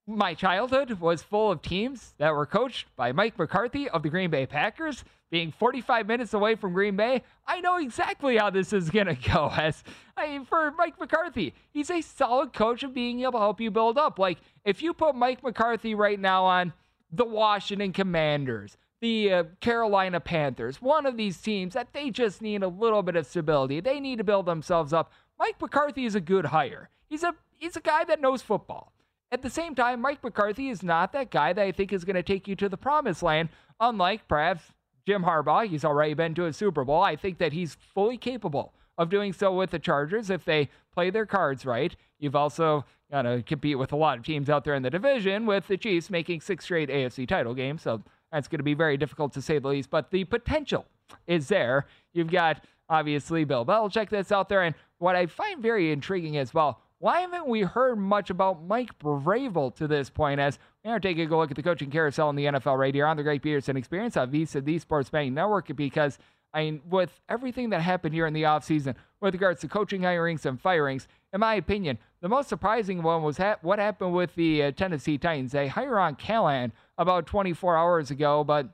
my 0.05 0.33
childhood 0.33 0.99
was 0.99 1.23
full 1.23 1.51
of 1.51 1.61
teams 1.61 2.13
that 2.17 2.33
were 2.33 2.45
coached 2.45 2.87
by 2.95 3.11
Mike 3.11 3.37
McCarthy 3.37 3.89
of 3.89 4.03
the 4.03 4.09
Green 4.09 4.29
Bay 4.29 4.45
Packers 4.45 5.03
being 5.33 5.51
45 5.51 6.05
minutes 6.05 6.35
away 6.35 6.53
from 6.53 6.73
Green 6.73 6.95
Bay, 6.95 7.23
I 7.47 7.59
know 7.59 7.77
exactly 7.77 8.37
how 8.37 8.51
this 8.51 8.71
is 8.71 8.91
going 8.91 9.07
to 9.07 9.15
go. 9.15 9.51
As 9.57 9.83
I 10.15 10.27
mean, 10.27 10.45
for 10.45 10.71
Mike 10.77 10.99
McCarthy, 10.99 11.55
he's 11.71 11.89
a 11.89 12.01
solid 12.01 12.53
coach 12.53 12.83
of 12.83 12.93
being 12.93 13.21
able 13.21 13.31
to 13.31 13.39
help 13.39 13.59
you 13.59 13.71
build 13.71 13.97
up. 13.97 14.19
Like, 14.19 14.37
if 14.63 14.83
you 14.83 14.93
put 14.93 15.15
Mike 15.15 15.41
McCarthy 15.41 15.95
right 15.95 16.19
now 16.19 16.45
on 16.45 16.71
the 17.11 17.25
Washington 17.25 17.93
Commanders, 17.93 18.77
the 19.01 19.33
uh, 19.33 19.43
Carolina 19.59 20.19
Panthers, 20.19 20.79
one 20.81 21.07
of 21.07 21.17
these 21.17 21.39
teams 21.39 21.73
that 21.73 21.93
they 21.93 22.11
just 22.11 22.39
need 22.39 22.61
a 22.61 22.67
little 22.67 23.01
bit 23.01 23.15
of 23.15 23.25
stability, 23.25 23.79
they 23.79 23.99
need 23.99 24.19
to 24.19 24.23
build 24.23 24.45
themselves 24.45 24.93
up. 24.93 25.11
Mike 25.39 25.59
McCarthy 25.59 26.05
is 26.05 26.13
a 26.13 26.21
good 26.21 26.45
hire. 26.45 26.89
He's 27.07 27.23
a 27.23 27.33
he's 27.57 27.75
a 27.75 27.81
guy 27.81 28.03
that 28.03 28.21
knows 28.21 28.43
football. 28.43 28.93
At 29.33 29.41
the 29.41 29.49
same 29.49 29.73
time, 29.73 29.99
Mike 29.99 30.23
McCarthy 30.23 30.69
is 30.69 30.83
not 30.83 31.11
that 31.13 31.31
guy 31.31 31.53
that 31.53 31.63
I 31.63 31.71
think 31.71 31.91
is 31.91 32.05
going 32.05 32.17
to 32.17 32.21
take 32.21 32.47
you 32.47 32.55
to 32.57 32.69
the 32.69 32.77
promised 32.77 33.23
land, 33.23 33.49
unlike 33.79 34.27
perhaps 34.27 34.61
Jim 35.07 35.23
Harbaugh. 35.23 35.67
He's 35.67 35.83
already 35.83 36.13
been 36.13 36.35
to 36.35 36.45
a 36.45 36.53
Super 36.53 36.83
Bowl. 36.83 37.01
I 37.01 37.15
think 37.15 37.39
that 37.39 37.51
he's 37.51 37.73
fully 37.95 38.15
capable 38.15 38.75
of 38.95 39.09
doing 39.09 39.33
so 39.33 39.51
with 39.51 39.71
the 39.71 39.79
Chargers 39.79 40.29
if 40.29 40.45
they 40.45 40.69
play 40.93 41.09
their 41.09 41.25
cards 41.25 41.65
right. 41.65 41.95
You've 42.19 42.35
also 42.35 42.85
got 43.09 43.23
to 43.23 43.41
compete 43.41 43.79
with 43.79 43.91
a 43.91 43.95
lot 43.95 44.19
of 44.19 44.23
teams 44.23 44.51
out 44.51 44.65
there 44.65 44.75
in 44.75 44.83
the 44.83 44.91
division, 44.91 45.47
with 45.47 45.67
the 45.67 45.77
Chiefs 45.77 46.11
making 46.11 46.41
six 46.41 46.65
straight 46.65 46.89
AFC 46.89 47.27
title 47.27 47.55
games. 47.55 47.81
So 47.81 48.03
that's 48.31 48.47
going 48.47 48.59
to 48.59 48.63
be 48.63 48.75
very 48.75 48.97
difficult 48.97 49.33
to 49.33 49.41
say 49.41 49.57
the 49.57 49.67
least. 49.67 49.89
But 49.89 50.11
the 50.11 50.25
potential 50.25 50.85
is 51.25 51.47
there. 51.47 51.87
You've 52.13 52.29
got 52.29 52.63
obviously 52.87 53.45
Bill 53.45 53.65
Belichick 53.65 54.09
that's 54.09 54.31
out 54.31 54.47
there. 54.47 54.61
And 54.61 54.75
what 54.99 55.15
I 55.15 55.25
find 55.25 55.59
very 55.59 55.91
intriguing 55.91 56.37
as 56.37 56.53
well 56.53 56.81
why 57.03 57.19
haven't 57.19 57.49
we 57.49 57.59
heard 57.59 57.97
much 57.97 58.29
about 58.29 58.63
Mike 58.63 58.97
Vrabel 58.99 59.75
to 59.75 59.89
this 59.89 60.09
point? 60.09 60.39
As 60.39 60.57
we 60.85 60.89
are 60.89 61.01
taking 61.01 61.29
a 61.29 61.37
look 61.37 61.51
at 61.51 61.57
the 61.57 61.61
coaching 61.61 61.91
carousel 61.91 62.29
in 62.29 62.37
the 62.37 62.45
NFL 62.45 62.77
right 62.77 62.95
here 62.95 63.05
on 63.05 63.17
the 63.17 63.23
Greg 63.23 63.41
Peterson 63.41 63.75
Experience 63.75 64.15
on 64.15 64.31
VSiN, 64.31 64.63
the 64.63 64.79
Sports 64.79 65.09
Betting 65.09 65.33
Network, 65.33 65.75
because 65.75 66.17
I 66.53 66.63
mean, 66.63 66.81
with 66.89 67.19
everything 67.27 67.71
that 67.71 67.81
happened 67.81 68.13
here 68.13 68.25
in 68.25 68.33
the 68.33 68.43
offseason 68.43 68.95
with 69.19 69.33
regards 69.33 69.59
to 69.61 69.67
coaching 69.67 69.99
hirings 69.99 70.45
and 70.45 70.57
firings, 70.61 71.09
in 71.33 71.41
my 71.41 71.55
opinion, 71.55 71.97
the 72.21 72.29
most 72.29 72.47
surprising 72.47 73.03
one 73.03 73.21
was 73.21 73.35
ha- 73.35 73.57
what 73.63 73.79
happened 73.79 74.13
with 74.13 74.33
the 74.35 74.63
uh, 74.63 74.71
Tennessee 74.71 75.17
Titans. 75.17 75.51
They 75.51 75.67
hired 75.67 75.97
on 75.97 76.15
Callahan 76.15 76.71
about 76.97 77.25
24 77.25 77.75
hours 77.75 78.11
ago, 78.11 78.45
but 78.45 78.69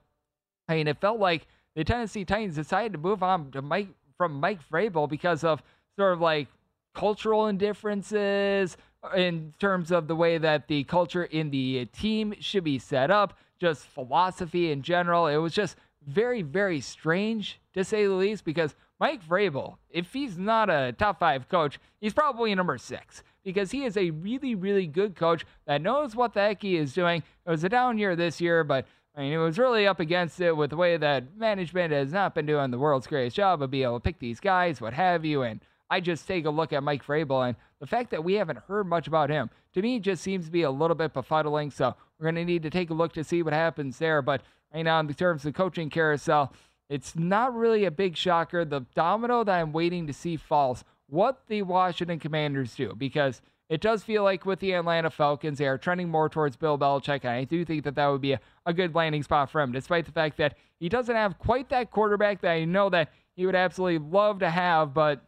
I 0.68 0.76
mean, 0.76 0.88
it 0.88 1.02
felt 1.02 1.20
like 1.20 1.48
the 1.76 1.84
Tennessee 1.84 2.26
Titans 2.26 2.54
decided 2.54 2.92
to 2.92 3.00
move 3.00 3.24
on 3.24 3.50
to 3.54 3.64
Mike 3.64 3.90
from 4.20 4.40
Mike 4.40 4.60
Vrabel 4.70 5.10
because 5.10 5.44
of 5.44 5.64
sort 5.98 6.14
of 6.14 6.22
like 6.22 6.48
cultural 6.94 7.48
indifferences 7.48 8.78
in 9.16 9.54
terms 9.60 9.92
of 9.92 10.08
the 10.08 10.16
way 10.16 10.38
that 10.38 10.68
the 10.68 10.84
culture 10.86 11.24
in 11.24 11.50
the 11.50 11.86
team 11.86 12.34
should 12.40 12.64
be 12.64 12.80
set 12.80 13.10
up, 13.10 13.38
just 13.60 13.86
philosophy 13.86 14.72
in 14.72 14.82
general. 14.82 15.28
It 15.28 15.38
was 15.38 15.54
just 15.54 15.78
very, 16.06 16.42
very 16.42 16.82
strange 16.82 17.60
to 17.74 17.84
say 17.84 18.06
the 18.06 18.14
least 18.14 18.44
because 18.44 18.76
Mike 19.00 19.24
Vrabel, 19.26 19.78
if 19.90 20.12
he's 20.12 20.38
not 20.38 20.70
a 20.70 20.94
top 20.98 21.20
five 21.20 21.48
coach, 21.48 21.80
he's 22.02 22.14
probably 22.14 22.54
number 22.54 22.78
six 22.78 23.24
because 23.44 23.72
he 23.72 23.86
is 23.86 23.96
a 23.96 24.10
really, 24.12 24.56
really 24.56 24.88
good 24.88 25.16
coach 25.16 25.46
that 25.66 25.82
knows 25.82 26.16
what 26.16 26.34
the 26.34 26.42
heck 26.42 26.62
he 26.62 26.76
is 26.76 26.94
doing. 26.94 27.24
It 27.46 27.50
was 27.50 27.64
a 27.64 27.70
down 27.70 27.98
year 27.98 28.16
this 28.16 28.42
year, 28.42 28.64
but 28.66 28.86
I 29.16 29.22
mean, 29.22 29.34
it 29.34 29.38
was 29.38 29.58
really 29.58 29.88
up 29.88 30.00
against 30.00 30.40
it 30.42 30.56
with 30.56 30.70
the 30.70 30.78
way 30.78 30.98
that 30.98 31.36
management 31.38 31.94
has 31.94 32.12
not 32.12 32.36
been 32.36 32.46
doing 32.46 32.72
the 32.72 32.78
world's 32.78 33.08
greatest 33.08 33.36
job 33.36 33.62
of 33.62 33.72
being 33.72 33.84
able 33.84 34.00
to 34.00 34.04
pick 34.04 34.20
these 34.20 34.40
guys, 34.40 34.82
what 34.82 34.94
have 34.94 35.26
you. 35.26 35.44
And 35.44 35.62
I 35.90 36.00
just 36.00 36.28
take 36.28 36.46
a 36.46 36.50
look 36.50 36.72
at 36.74 36.84
Mike 36.84 37.06
Vrabel 37.06 37.48
and 37.48 37.56
the 37.80 37.88
fact 37.88 38.12
that 38.12 38.24
we 38.24 38.36
haven't 38.36 38.60
heard 38.68 38.88
much 38.88 39.08
about 39.08 39.30
him, 39.30 39.50
to 39.74 39.82
me, 39.82 40.00
just 40.00 40.22
seems 40.22 40.46
to 40.46 40.52
be 40.52 40.64
a 40.64 40.72
little 40.72 40.96
bit 40.96 41.14
befuddling. 41.14 41.72
So 41.72 41.96
we're 42.20 42.26
going 42.26 42.36
to 42.36 42.46
need 42.46 42.64
to 42.64 42.70
take 42.70 42.90
a 42.90 42.94
look 42.94 43.14
to 43.14 43.24
see 43.24 43.42
what 43.42 43.54
happens 43.54 43.98
there. 43.98 44.22
But 44.22 44.42
right 44.74 44.84
now, 44.84 45.00
in 45.00 45.14
terms 45.14 45.42
of 45.42 45.54
the 45.54 45.58
coaching 45.58 45.90
carousel, 45.90 46.54
it's 46.90 47.16
not 47.16 47.56
really 47.56 47.86
a 47.86 47.92
big 47.92 48.18
shocker. 48.18 48.66
The 48.66 48.86
domino 48.96 49.44
that 49.44 49.60
I'm 49.60 49.72
waiting 49.72 50.08
to 50.08 50.14
see 50.14 50.36
falls 50.36 50.84
what 51.08 51.44
the 51.48 51.62
Washington 51.62 52.20
Commanders 52.20 52.76
do 52.76 52.94
because 52.98 53.42
it 53.70 53.82
does 53.82 54.04
feel 54.04 54.24
like 54.24 54.46
with 54.46 54.60
the 54.60 54.74
Atlanta 54.74 55.12
Falcons, 55.12 55.60
they 55.60 55.68
are 55.68 55.78
trending 55.78 56.10
more 56.10 56.28
towards 56.28 56.56
Bill 56.56 56.78
Belichick, 56.78 57.22
and 57.22 57.34
I 57.34 57.44
do 57.44 57.64
think 57.64 57.84
that 57.84 57.94
that 57.96 58.08
would 58.08 58.22
be 58.22 58.32
a, 58.32 58.40
a 58.66 58.74
good 58.74 58.96
landing 58.96 59.22
spot 59.22 59.52
for 59.52 59.62
him, 59.62 59.72
despite 59.72 60.08
the 60.08 60.12
fact 60.12 60.38
that 60.38 60.56
he 60.80 60.90
doesn't 60.90 61.16
have 61.16 61.38
quite 61.38 61.70
that 61.70 61.92
quarterback 61.92 62.42
that 62.42 62.52
I 62.52 62.66
know 62.66 62.90
that 62.90 63.12
he 63.36 63.46
would 63.46 63.56
absolutely 63.56 64.00
love 64.00 64.40
to 64.40 64.50
have, 64.50 64.94
but 64.96 65.24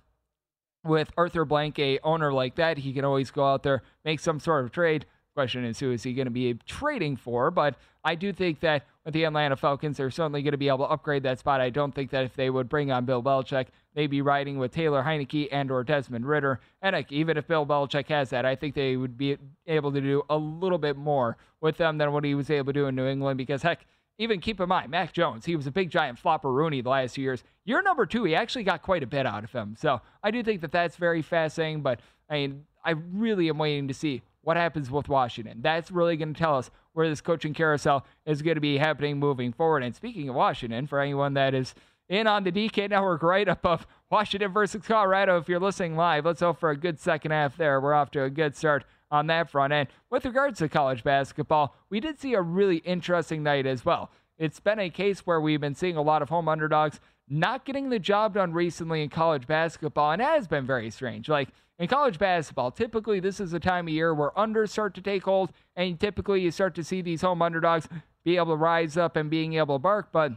with 0.83 1.11
Arthur 1.17 1.45
Blank, 1.45 1.79
a 1.79 1.99
owner 1.99 2.33
like 2.33 2.55
that, 2.55 2.77
he 2.79 2.93
can 2.93 3.05
always 3.05 3.31
go 3.31 3.45
out 3.45 3.63
there, 3.63 3.83
make 4.03 4.19
some 4.19 4.39
sort 4.39 4.63
of 4.63 4.71
trade. 4.71 5.05
Question 5.33 5.63
is, 5.63 5.79
who 5.79 5.91
is 5.91 6.03
he 6.03 6.13
going 6.13 6.25
to 6.25 6.31
be 6.31 6.55
trading 6.65 7.15
for? 7.15 7.51
But 7.51 7.75
I 8.03 8.15
do 8.15 8.33
think 8.33 8.59
that 8.61 8.85
with 9.05 9.13
the 9.13 9.23
Atlanta 9.23 9.55
Falcons, 9.55 9.97
they're 9.97 10.11
certainly 10.11 10.41
going 10.41 10.51
to 10.51 10.57
be 10.57 10.67
able 10.67 10.79
to 10.79 10.91
upgrade 10.91 11.23
that 11.23 11.39
spot. 11.39 11.61
I 11.61 11.69
don't 11.69 11.95
think 11.95 12.11
that 12.11 12.25
if 12.25 12.35
they 12.35 12.49
would 12.49 12.67
bring 12.67 12.91
on 12.91 13.05
Bill 13.05 13.23
Belichick, 13.23 13.67
they'd 13.93 14.07
be 14.07 14.21
riding 14.21 14.57
with 14.57 14.73
Taylor 14.73 15.03
Heinicke 15.03 15.47
and 15.51 15.71
or 15.71 15.83
Desmond 15.83 16.25
Ridder. 16.25 16.59
And 16.81 17.05
even 17.09 17.37
if 17.37 17.47
Bill 17.47 17.65
Belichick 17.65 18.07
has 18.09 18.29
that, 18.31 18.45
I 18.45 18.55
think 18.55 18.75
they 18.75 18.97
would 18.97 19.17
be 19.17 19.37
able 19.67 19.91
to 19.93 20.01
do 20.01 20.23
a 20.29 20.37
little 20.37 20.77
bit 20.77 20.97
more 20.97 21.37
with 21.61 21.77
them 21.77 21.97
than 21.97 22.11
what 22.11 22.25
he 22.25 22.35
was 22.35 22.49
able 22.49 22.73
to 22.73 22.79
do 22.79 22.87
in 22.87 22.95
New 22.95 23.07
England. 23.07 23.37
Because 23.37 23.61
heck, 23.61 23.85
even 24.21 24.39
keep 24.39 24.59
in 24.59 24.69
mind, 24.69 24.91
Mac 24.91 25.13
Jones, 25.13 25.45
he 25.45 25.55
was 25.55 25.65
a 25.65 25.71
big 25.71 25.89
giant 25.89 26.19
flopper 26.19 26.51
Rooney 26.51 26.81
the 26.81 26.89
last 26.89 27.15
few 27.15 27.23
years. 27.23 27.43
Year 27.65 27.81
number 27.81 28.05
two, 28.05 28.23
he 28.23 28.35
actually 28.35 28.63
got 28.63 28.83
quite 28.83 29.01
a 29.01 29.07
bit 29.07 29.25
out 29.25 29.43
of 29.43 29.51
him. 29.51 29.75
So 29.79 29.99
I 30.21 30.29
do 30.29 30.43
think 30.43 30.61
that 30.61 30.71
that's 30.71 30.95
very 30.95 31.23
fascinating. 31.23 31.81
But 31.81 32.01
I 32.29 32.33
mean, 32.35 32.65
I 32.85 32.91
really 32.91 33.49
am 33.49 33.57
waiting 33.57 33.87
to 33.87 33.95
see 33.95 34.21
what 34.41 34.57
happens 34.57 34.91
with 34.91 35.09
Washington. 35.09 35.61
That's 35.63 35.89
really 35.89 36.17
going 36.17 36.35
to 36.35 36.39
tell 36.39 36.55
us 36.55 36.69
where 36.93 37.09
this 37.09 37.19
coaching 37.19 37.55
carousel 37.55 38.05
is 38.27 38.43
going 38.43 38.55
to 38.55 38.61
be 38.61 38.77
happening 38.77 39.17
moving 39.17 39.53
forward. 39.53 39.81
And 39.81 39.95
speaking 39.95 40.29
of 40.29 40.35
Washington, 40.35 40.85
for 40.85 40.99
anyone 40.99 41.33
that 41.33 41.55
is 41.55 41.73
in 42.07 42.27
on 42.27 42.43
the 42.43 42.51
DK 42.51 42.91
Network 42.91 43.23
right 43.23 43.49
up 43.49 43.65
of 43.65 43.87
Washington 44.11 44.51
versus 44.51 44.83
Colorado, 44.85 45.39
if 45.39 45.49
you're 45.49 45.59
listening 45.59 45.95
live, 45.95 46.25
let's 46.25 46.41
hope 46.41 46.59
for 46.59 46.69
a 46.69 46.77
good 46.77 46.99
second 46.99 47.31
half 47.31 47.57
there. 47.57 47.81
We're 47.81 47.95
off 47.95 48.11
to 48.11 48.23
a 48.23 48.29
good 48.29 48.55
start 48.55 48.85
on 49.11 49.27
that 49.27 49.49
front. 49.49 49.73
And 49.73 49.87
with 50.09 50.25
regards 50.25 50.59
to 50.59 50.69
college 50.69 51.03
basketball, 51.03 51.75
we 51.89 51.99
did 51.99 52.19
see 52.19 52.33
a 52.33 52.41
really 52.41 52.77
interesting 52.77 53.43
night 53.43 53.65
as 53.65 53.85
well. 53.85 54.09
It's 54.37 54.59
been 54.59 54.79
a 54.79 54.89
case 54.89 55.19
where 55.19 55.41
we've 55.41 55.61
been 55.61 55.75
seeing 55.75 55.97
a 55.97 56.01
lot 56.01 56.21
of 56.21 56.29
home 56.29 56.47
underdogs 56.47 56.99
not 57.27 57.63
getting 57.63 57.89
the 57.89 57.99
job 57.99 58.33
done 58.33 58.51
recently 58.51 59.03
in 59.03 59.09
college 59.09 59.47
basketball, 59.47 60.11
and 60.11 60.21
it 60.21 60.25
has 60.25 60.47
been 60.47 60.65
very 60.65 60.89
strange. 60.89 61.29
Like 61.29 61.49
in 61.79 61.87
college 61.87 62.17
basketball, 62.17 62.71
typically 62.71 63.19
this 63.19 63.39
is 63.39 63.51
the 63.51 63.59
time 63.59 63.87
of 63.87 63.93
year 63.93 64.13
where 64.13 64.31
unders 64.31 64.69
start 64.69 64.93
to 64.95 65.01
take 65.01 65.23
hold, 65.23 65.51
and 65.75 65.99
typically 65.99 66.41
you 66.41 66.51
start 66.51 66.75
to 66.75 66.83
see 66.83 67.01
these 67.01 67.21
home 67.21 67.41
underdogs 67.41 67.87
be 68.23 68.37
able 68.37 68.47
to 68.47 68.55
rise 68.55 68.97
up 68.97 69.15
and 69.15 69.29
being 69.29 69.53
able 69.53 69.75
to 69.75 69.79
bark, 69.79 70.09
but 70.11 70.33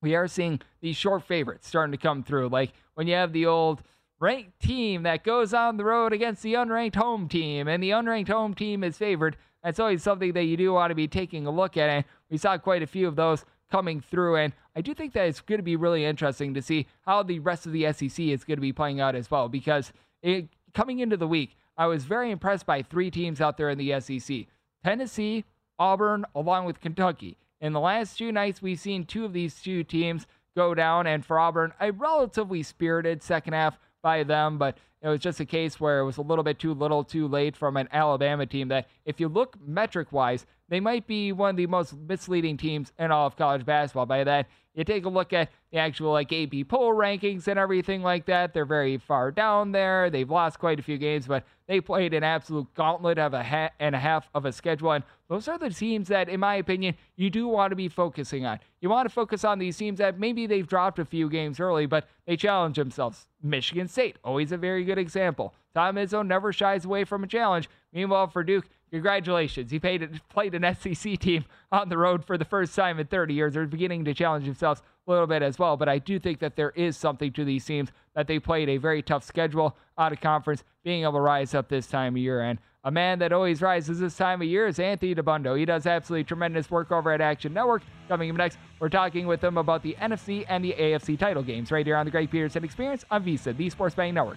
we 0.00 0.14
are 0.14 0.28
seeing 0.28 0.60
these 0.80 0.96
short 0.96 1.22
favorites 1.22 1.66
starting 1.66 1.92
to 1.92 1.98
come 1.98 2.22
through. 2.22 2.48
Like 2.48 2.72
when 2.94 3.06
you 3.06 3.14
have 3.14 3.32
the 3.32 3.46
old 3.46 3.82
ranked 4.20 4.60
team 4.60 5.02
that 5.02 5.24
goes 5.24 5.52
on 5.52 5.76
the 5.76 5.84
road 5.84 6.12
against 6.12 6.42
the 6.42 6.54
unranked 6.54 6.96
home 6.96 7.28
team, 7.28 7.68
and 7.68 7.82
the 7.82 7.90
unranked 7.90 8.28
home 8.28 8.54
team 8.54 8.84
is 8.84 8.96
favored. 8.96 9.36
That's 9.62 9.80
always 9.80 10.02
something 10.02 10.32
that 10.32 10.44
you 10.44 10.56
do 10.56 10.74
want 10.74 10.90
to 10.90 10.94
be 10.94 11.08
taking 11.08 11.46
a 11.46 11.50
look 11.50 11.76
at. 11.76 11.88
And 11.88 12.04
we 12.30 12.36
saw 12.36 12.58
quite 12.58 12.82
a 12.82 12.86
few 12.86 13.08
of 13.08 13.16
those 13.16 13.44
coming 13.70 14.00
through. 14.00 14.36
And 14.36 14.52
I 14.76 14.82
do 14.82 14.92
think 14.94 15.14
that 15.14 15.26
it's 15.26 15.40
going 15.40 15.58
to 15.58 15.64
be 15.64 15.76
really 15.76 16.04
interesting 16.04 16.52
to 16.54 16.62
see 16.62 16.86
how 17.06 17.22
the 17.22 17.38
rest 17.38 17.64
of 17.64 17.72
the 17.72 17.90
SEC 17.92 18.18
is 18.18 18.44
going 18.44 18.58
to 18.58 18.62
be 18.62 18.72
playing 18.72 19.00
out 19.00 19.14
as 19.14 19.30
well. 19.30 19.48
Because 19.48 19.92
it, 20.22 20.48
coming 20.74 20.98
into 20.98 21.16
the 21.16 21.26
week, 21.26 21.56
I 21.78 21.86
was 21.86 22.04
very 22.04 22.30
impressed 22.30 22.66
by 22.66 22.82
three 22.82 23.10
teams 23.10 23.40
out 23.40 23.56
there 23.56 23.70
in 23.70 23.78
the 23.78 23.98
SEC 24.00 24.46
Tennessee, 24.84 25.44
Auburn, 25.78 26.26
along 26.34 26.66
with 26.66 26.80
Kentucky. 26.80 27.38
In 27.60 27.72
the 27.72 27.80
last 27.80 28.18
two 28.18 28.30
nights, 28.30 28.60
we've 28.60 28.78
seen 28.78 29.06
two 29.06 29.24
of 29.24 29.32
these 29.32 29.60
two 29.62 29.82
teams 29.82 30.26
go 30.54 30.74
down. 30.74 31.06
And 31.06 31.24
for 31.24 31.38
Auburn, 31.40 31.72
a 31.80 31.90
relatively 31.90 32.62
spirited 32.62 33.22
second 33.22 33.54
half 33.54 33.78
by 34.04 34.22
them, 34.22 34.58
but 34.58 34.78
it 35.02 35.08
was 35.08 35.18
just 35.18 35.40
a 35.40 35.44
case 35.44 35.80
where 35.80 35.98
it 35.98 36.04
was 36.04 36.18
a 36.18 36.22
little 36.22 36.44
bit 36.44 36.60
too 36.60 36.74
little 36.74 37.02
too 37.02 37.26
late 37.26 37.56
from 37.56 37.76
an 37.76 37.88
Alabama 37.90 38.46
team 38.46 38.68
that, 38.68 38.86
if 39.04 39.18
you 39.18 39.28
look 39.28 39.56
metric 39.66 40.12
wise, 40.12 40.46
they 40.68 40.78
might 40.78 41.06
be 41.06 41.32
one 41.32 41.50
of 41.50 41.56
the 41.56 41.66
most 41.66 41.94
misleading 41.96 42.56
teams 42.56 42.92
in 42.98 43.10
all 43.10 43.26
of 43.26 43.36
college 43.36 43.66
basketball. 43.66 44.06
By 44.06 44.24
that, 44.24 44.46
you 44.74 44.84
take 44.84 45.04
a 45.04 45.08
look 45.08 45.32
at 45.32 45.50
the 45.70 45.78
actual 45.78 46.12
like 46.12 46.32
AP 46.32 46.68
poll 46.68 46.92
rankings 46.92 47.46
and 47.48 47.58
everything 47.58 48.02
like 48.02 48.26
that. 48.26 48.52
They're 48.52 48.64
very 48.64 48.98
far 48.98 49.30
down 49.30 49.72
there. 49.72 50.10
They've 50.10 50.30
lost 50.30 50.58
quite 50.58 50.80
a 50.80 50.82
few 50.82 50.98
games, 50.98 51.26
but 51.26 51.44
they 51.66 51.80
played 51.80 52.12
an 52.12 52.24
absolute 52.24 52.72
gauntlet 52.74 53.18
of 53.18 53.34
a 53.34 53.42
ha- 53.42 53.70
and 53.80 53.94
a 53.94 53.98
half 53.98 54.28
of 54.34 54.44
a 54.44 54.52
schedule. 54.52 54.92
And 54.92 55.04
those 55.28 55.48
are 55.48 55.58
the 55.58 55.70
teams 55.70 56.08
that, 56.08 56.28
in 56.28 56.40
my 56.40 56.56
opinion, 56.56 56.96
you 57.16 57.30
do 57.30 57.48
want 57.48 57.70
to 57.70 57.76
be 57.76 57.88
focusing 57.88 58.44
on. 58.44 58.58
You 58.80 58.90
want 58.90 59.08
to 59.08 59.14
focus 59.14 59.44
on 59.44 59.58
these 59.58 59.76
teams 59.76 59.98
that 59.98 60.18
maybe 60.18 60.46
they've 60.46 60.66
dropped 60.66 60.98
a 60.98 61.04
few 61.04 61.30
games 61.30 61.60
early, 61.60 61.86
but 61.86 62.06
they 62.26 62.36
challenge 62.36 62.76
themselves. 62.76 63.28
Michigan 63.42 63.88
State, 63.88 64.16
always 64.24 64.52
a 64.52 64.56
very 64.56 64.84
good 64.84 64.98
example. 64.98 65.54
Tom 65.74 65.96
Izzo 65.96 66.26
never 66.26 66.52
shies 66.52 66.84
away 66.84 67.04
from 67.04 67.24
a 67.24 67.26
challenge. 67.26 67.68
Meanwhile, 67.92 68.28
for 68.28 68.44
Duke, 68.44 68.66
congratulations. 68.94 69.72
He 69.72 69.80
played, 69.80 70.20
played 70.28 70.54
an 70.54 70.74
SEC 70.76 71.18
team 71.18 71.44
on 71.72 71.88
the 71.88 71.98
road 71.98 72.24
for 72.24 72.38
the 72.38 72.44
first 72.44 72.76
time 72.76 73.00
in 73.00 73.06
30 73.08 73.34
years. 73.34 73.54
They're 73.54 73.66
beginning 73.66 74.04
to 74.04 74.14
challenge 74.14 74.44
themselves 74.44 74.82
a 75.06 75.10
little 75.10 75.26
bit 75.26 75.42
as 75.42 75.58
well. 75.58 75.76
But 75.76 75.88
I 75.88 75.98
do 75.98 76.20
think 76.20 76.38
that 76.38 76.54
there 76.54 76.70
is 76.70 76.96
something 76.96 77.32
to 77.32 77.44
these 77.44 77.64
teams 77.64 77.90
that 78.14 78.28
they 78.28 78.38
played 78.38 78.68
a 78.68 78.76
very 78.76 79.02
tough 79.02 79.24
schedule 79.24 79.76
out 79.98 80.12
of 80.12 80.20
conference, 80.20 80.62
being 80.84 81.02
able 81.02 81.14
to 81.14 81.20
rise 81.20 81.54
up 81.54 81.68
this 81.68 81.88
time 81.88 82.14
of 82.14 82.18
year. 82.18 82.42
And 82.42 82.60
a 82.84 82.90
man 82.90 83.18
that 83.18 83.32
always 83.32 83.60
rises 83.60 83.98
this 83.98 84.16
time 84.16 84.40
of 84.40 84.46
year 84.46 84.68
is 84.68 84.78
Anthony 84.78 85.14
Dabbundo. 85.14 85.58
He 85.58 85.64
does 85.64 85.86
absolutely 85.86 86.24
tremendous 86.24 86.70
work 86.70 86.92
over 86.92 87.10
at 87.10 87.20
Action 87.20 87.52
Network. 87.52 87.82
Coming 88.08 88.30
up 88.30 88.36
next, 88.36 88.58
we're 88.78 88.90
talking 88.90 89.26
with 89.26 89.42
him 89.42 89.58
about 89.58 89.82
the 89.82 89.96
NFC 90.00 90.44
and 90.48 90.64
the 90.64 90.74
AFC 90.78 91.18
title 91.18 91.42
games 91.42 91.72
right 91.72 91.84
here 91.84 91.96
on 91.96 92.04
the 92.04 92.12
Greg 92.12 92.30
Peterson 92.30 92.62
Experience 92.62 93.04
on 93.10 93.24
VSiN, 93.24 93.56
the 93.56 93.70
Sports 93.70 93.96
Betting 93.96 94.14
Network. 94.14 94.36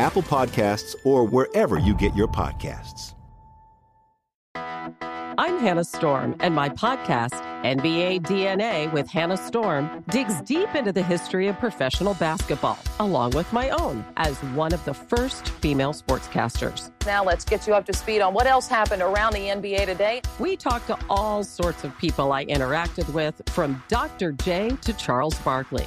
Apple 0.00 0.22
Podcasts, 0.22 0.96
or 1.04 1.26
wherever 1.26 1.78
you 1.78 1.94
get 1.94 2.16
your 2.16 2.26
podcasts. 2.26 3.12
I'm 4.54 5.58
Hannah 5.58 5.84
Storm, 5.84 6.36
and 6.40 6.54
my 6.54 6.70
podcast, 6.70 7.34
NBA 7.64 8.22
DNA 8.22 8.90
with 8.92 9.10
Hannah 9.10 9.36
Storm, 9.36 10.02
digs 10.08 10.40
deep 10.40 10.74
into 10.74 10.90
the 10.90 11.02
history 11.02 11.48
of 11.48 11.58
professional 11.58 12.14
basketball, 12.14 12.78
along 12.98 13.32
with 13.32 13.52
my 13.52 13.68
own 13.70 14.02
as 14.16 14.38
one 14.54 14.72
of 14.72 14.82
the 14.86 14.94
first 14.94 15.48
female 15.48 15.92
sportscasters. 15.92 16.90
Now 17.04 17.22
let's 17.22 17.44
get 17.44 17.66
you 17.66 17.74
up 17.74 17.84
to 17.86 17.92
speed 17.92 18.22
on 18.22 18.32
what 18.32 18.46
else 18.46 18.68
happened 18.68 19.02
around 19.02 19.34
the 19.34 19.48
NBA 19.48 19.84
today. 19.84 20.22
We 20.38 20.56
talked 20.56 20.86
to 20.86 20.98
all 21.10 21.44
sorts 21.44 21.84
of 21.84 21.96
people 21.98 22.32
I 22.32 22.46
interacted 22.46 23.12
with, 23.12 23.42
from 23.50 23.82
Dr. 23.88 24.32
J 24.32 24.70
to 24.80 24.94
Charles 24.94 25.34
Barkley 25.40 25.86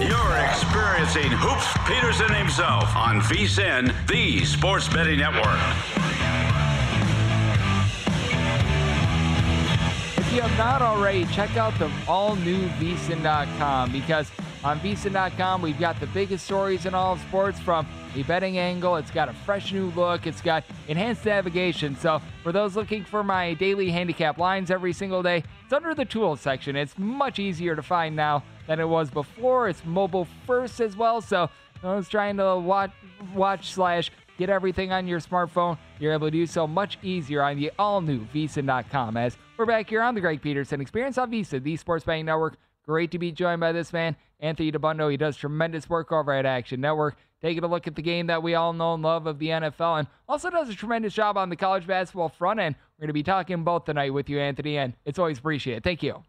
You're 0.00 0.36
experiencing 0.38 1.32
Hoops 1.32 1.66
Peterson 1.84 2.32
himself 2.32 2.94
on 2.94 3.20
VSIN, 3.20 3.92
the 4.06 4.44
Sports 4.44 4.86
Betting 4.86 5.18
Network. 5.18 5.58
If 10.16 10.32
you 10.32 10.40
have 10.42 10.56
not 10.56 10.82
already, 10.82 11.24
check 11.26 11.56
out 11.56 11.76
the 11.80 11.90
all 12.06 12.36
new 12.36 12.68
VSIN.com 12.78 13.90
because 13.90 14.30
on 14.62 14.78
VSIN.com 14.78 15.62
we've 15.62 15.80
got 15.80 15.98
the 15.98 16.06
biggest 16.06 16.44
stories 16.44 16.86
in 16.86 16.94
all 16.94 17.14
of 17.14 17.20
sports 17.22 17.58
from 17.58 17.84
a 18.14 18.22
betting 18.22 18.56
angle. 18.56 18.94
It's 18.96 19.10
got 19.10 19.28
a 19.28 19.32
fresh 19.32 19.72
new 19.72 19.90
look. 19.96 20.28
It's 20.28 20.40
got 20.40 20.62
enhanced 20.86 21.24
navigation. 21.24 21.96
So 21.96 22.22
for 22.44 22.52
those 22.52 22.76
looking 22.76 23.04
for 23.04 23.24
my 23.24 23.54
daily 23.54 23.90
handicap 23.90 24.38
lines 24.38 24.70
every 24.70 24.92
single 24.92 25.24
day, 25.24 25.42
it's 25.64 25.72
under 25.72 25.92
the 25.92 26.04
tools 26.04 26.40
section. 26.40 26.76
It's 26.76 26.96
much 26.98 27.40
easier 27.40 27.74
to 27.74 27.82
find 27.82 28.14
now 28.14 28.44
than 28.68 28.78
it 28.78 28.88
was 28.88 29.10
before. 29.10 29.68
It's 29.68 29.84
mobile 29.84 30.28
first 30.46 30.80
as 30.80 30.96
well. 30.96 31.20
So 31.20 31.50
those 31.82 32.08
trying 32.08 32.36
to 32.36 32.56
watch, 32.56 32.92
watch 33.34 33.72
slash 33.72 34.12
get 34.36 34.50
everything 34.50 34.92
on 34.92 35.08
your 35.08 35.18
smartphone, 35.18 35.76
you're 35.98 36.12
able 36.12 36.28
to 36.28 36.30
do 36.30 36.46
so 36.46 36.66
much 36.66 36.98
easier 37.02 37.42
on 37.42 37.56
the 37.56 37.72
all 37.78 38.00
new 38.00 38.24
VSIN.com. 38.32 39.16
As 39.16 39.36
we're 39.56 39.66
back 39.66 39.88
here 39.88 40.02
on 40.02 40.14
the 40.14 40.20
Greg 40.20 40.40
Peterson 40.40 40.80
Experience 40.80 41.18
on 41.18 41.32
VSIN, 41.32 41.64
the 41.64 41.76
Sports 41.76 42.04
Betting 42.04 42.26
Network. 42.26 42.56
Great 42.86 43.10
to 43.10 43.18
be 43.18 43.32
joined 43.32 43.60
by 43.60 43.72
this 43.72 43.92
man, 43.92 44.16
Anthony 44.40 44.72
Dabbundo. 44.72 45.10
He 45.10 45.18
does 45.18 45.36
tremendous 45.36 45.90
work 45.90 46.10
over 46.10 46.32
at 46.32 46.46
Action 46.46 46.80
Network, 46.80 47.18
taking 47.42 47.62
a 47.62 47.66
look 47.66 47.86
at 47.86 47.94
the 47.94 48.02
game 48.02 48.28
that 48.28 48.42
we 48.42 48.54
all 48.54 48.72
know 48.72 48.94
and 48.94 49.02
love 49.02 49.26
of 49.26 49.38
the 49.38 49.48
NFL, 49.48 49.98
and 49.98 50.08
also 50.26 50.48
does 50.48 50.70
a 50.70 50.74
tremendous 50.74 51.12
job 51.12 51.36
on 51.36 51.50
the 51.50 51.56
college 51.56 51.86
basketball 51.86 52.30
front 52.30 52.60
end. 52.60 52.76
We're 52.96 53.02
going 53.02 53.08
to 53.08 53.12
be 53.12 53.22
talking 53.22 53.62
both 53.62 53.84
tonight 53.84 54.14
with 54.14 54.30
you, 54.30 54.38
Anthony, 54.38 54.78
and 54.78 54.94
it's 55.04 55.18
always 55.18 55.38
appreciated. 55.38 55.84
Thank 55.84 56.02
you. 56.02 56.22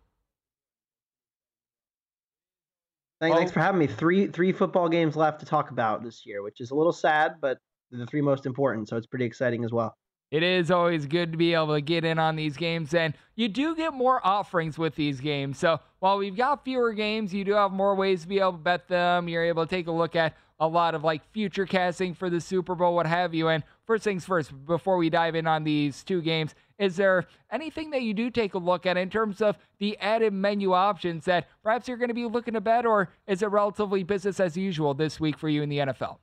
Thanks, 3.19 3.37
thanks 3.37 3.51
for 3.51 3.59
having 3.59 3.79
me. 3.79 3.87
Three 3.87 4.27
three 4.27 4.51
football 4.51 4.87
games 4.87 5.15
left 5.15 5.39
to 5.41 5.45
talk 5.45 5.71
about 5.71 6.03
this 6.03 6.25
year, 6.25 6.41
which 6.41 6.61
is 6.61 6.71
a 6.71 6.75
little 6.75 6.93
sad, 6.93 7.35
but 7.41 7.59
the 7.91 8.05
three 8.05 8.21
most 8.21 8.45
important, 8.45 8.87
so 8.87 8.97
it's 8.97 9.07
pretty 9.07 9.25
exciting 9.25 9.63
as 9.65 9.71
well. 9.71 9.95
It 10.31 10.43
is 10.43 10.69
always 10.69 11.07
good 11.07 11.31
to 11.31 11.37
be 11.39 11.55
able 11.55 11.73
to 11.73 11.81
get 11.81 12.05
in 12.05 12.19
on 12.19 12.35
these 12.35 12.55
games, 12.55 12.93
and 12.93 13.15
you 13.35 13.49
do 13.49 13.75
get 13.75 13.93
more 13.93 14.25
offerings 14.25 14.77
with 14.77 14.95
these 14.95 15.19
games. 15.19 15.57
So 15.57 15.79
while 15.99 16.19
we've 16.19 16.37
got 16.37 16.63
fewer 16.63 16.93
games, 16.93 17.33
you 17.33 17.43
do 17.43 17.53
have 17.53 17.71
more 17.71 17.95
ways 17.95 18.21
to 18.21 18.27
be 18.27 18.39
able 18.39 18.51
to 18.51 18.57
bet 18.59 18.87
them. 18.87 19.27
You're 19.27 19.43
able 19.43 19.65
to 19.65 19.69
take 19.69 19.87
a 19.87 19.91
look 19.91 20.15
at 20.15 20.37
a 20.59 20.67
lot 20.67 20.93
of 20.93 21.03
like 21.03 21.23
future 21.31 21.65
casting 21.65 22.13
for 22.13 22.29
the 22.29 22.39
Super 22.39 22.75
Bowl, 22.75 22.93
what 22.93 23.07
have 23.07 23.33
you. 23.33 23.47
And 23.47 23.63
first 23.87 24.03
things 24.03 24.23
first, 24.23 24.51
before 24.67 24.97
we 24.97 25.09
dive 25.09 25.33
in 25.33 25.47
on 25.47 25.63
these 25.63 26.03
two 26.03 26.21
games, 26.21 26.53
is 26.79 26.95
there 26.95 27.25
anything 27.51 27.91
that 27.91 28.01
you 28.01 28.13
do 28.13 28.31
take 28.31 28.53
a 28.53 28.57
look 28.57 28.85
at 28.85 28.97
in 28.97 29.09
terms 29.09 29.41
of 29.41 29.57
the 29.79 29.97
added 29.99 30.33
menu 30.33 30.73
options 30.73 31.25
that 31.25 31.47
perhaps 31.61 31.87
you're 31.87 31.97
going 31.97 32.07
to 32.09 32.13
be 32.15 32.25
looking 32.25 32.55
to 32.55 32.61
bet, 32.61 32.85
or 32.85 33.09
is 33.27 33.43
it 33.43 33.47
relatively 33.47 34.03
business 34.03 34.39
as 34.39 34.57
usual 34.57 34.93
this 34.93 35.19
week 35.19 35.37
for 35.37 35.49
you 35.49 35.61
in 35.61 35.69
the 35.69 35.79
NFL? 35.79 36.17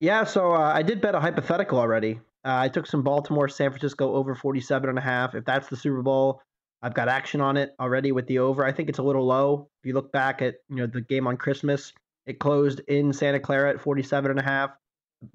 Yeah, 0.00 0.24
so 0.24 0.52
uh, 0.52 0.72
I 0.74 0.82
did 0.82 1.00
bet 1.00 1.14
a 1.14 1.20
hypothetical 1.20 1.78
already. 1.78 2.20
Uh, 2.44 2.58
I 2.58 2.68
took 2.68 2.86
some 2.86 3.02
Baltimore, 3.02 3.48
San 3.48 3.70
Francisco 3.70 4.14
over 4.14 4.34
47 4.34 4.88
and 4.88 4.98
a 4.98 5.02
half. 5.02 5.34
If 5.34 5.44
that's 5.44 5.68
the 5.68 5.76
Super 5.76 6.02
Bowl, 6.02 6.42
I've 6.82 6.94
got 6.94 7.08
action 7.08 7.40
on 7.40 7.56
it 7.56 7.74
already 7.80 8.12
with 8.12 8.26
the 8.26 8.38
over. 8.38 8.64
I 8.64 8.72
think 8.72 8.88
it's 8.88 8.98
a 8.98 9.02
little 9.02 9.26
low. 9.26 9.68
If 9.82 9.86
you 9.88 9.94
look 9.94 10.12
back 10.12 10.42
at, 10.42 10.56
you 10.68 10.76
know, 10.76 10.86
the 10.86 11.00
game 11.00 11.26
on 11.26 11.36
Christmas, 11.36 11.92
it 12.26 12.38
closed 12.38 12.80
in 12.88 13.12
Santa 13.12 13.40
Clara 13.40 13.70
at 13.70 13.80
47 13.80 14.30
and 14.30 14.40
a 14.40 14.42
half. 14.42 14.70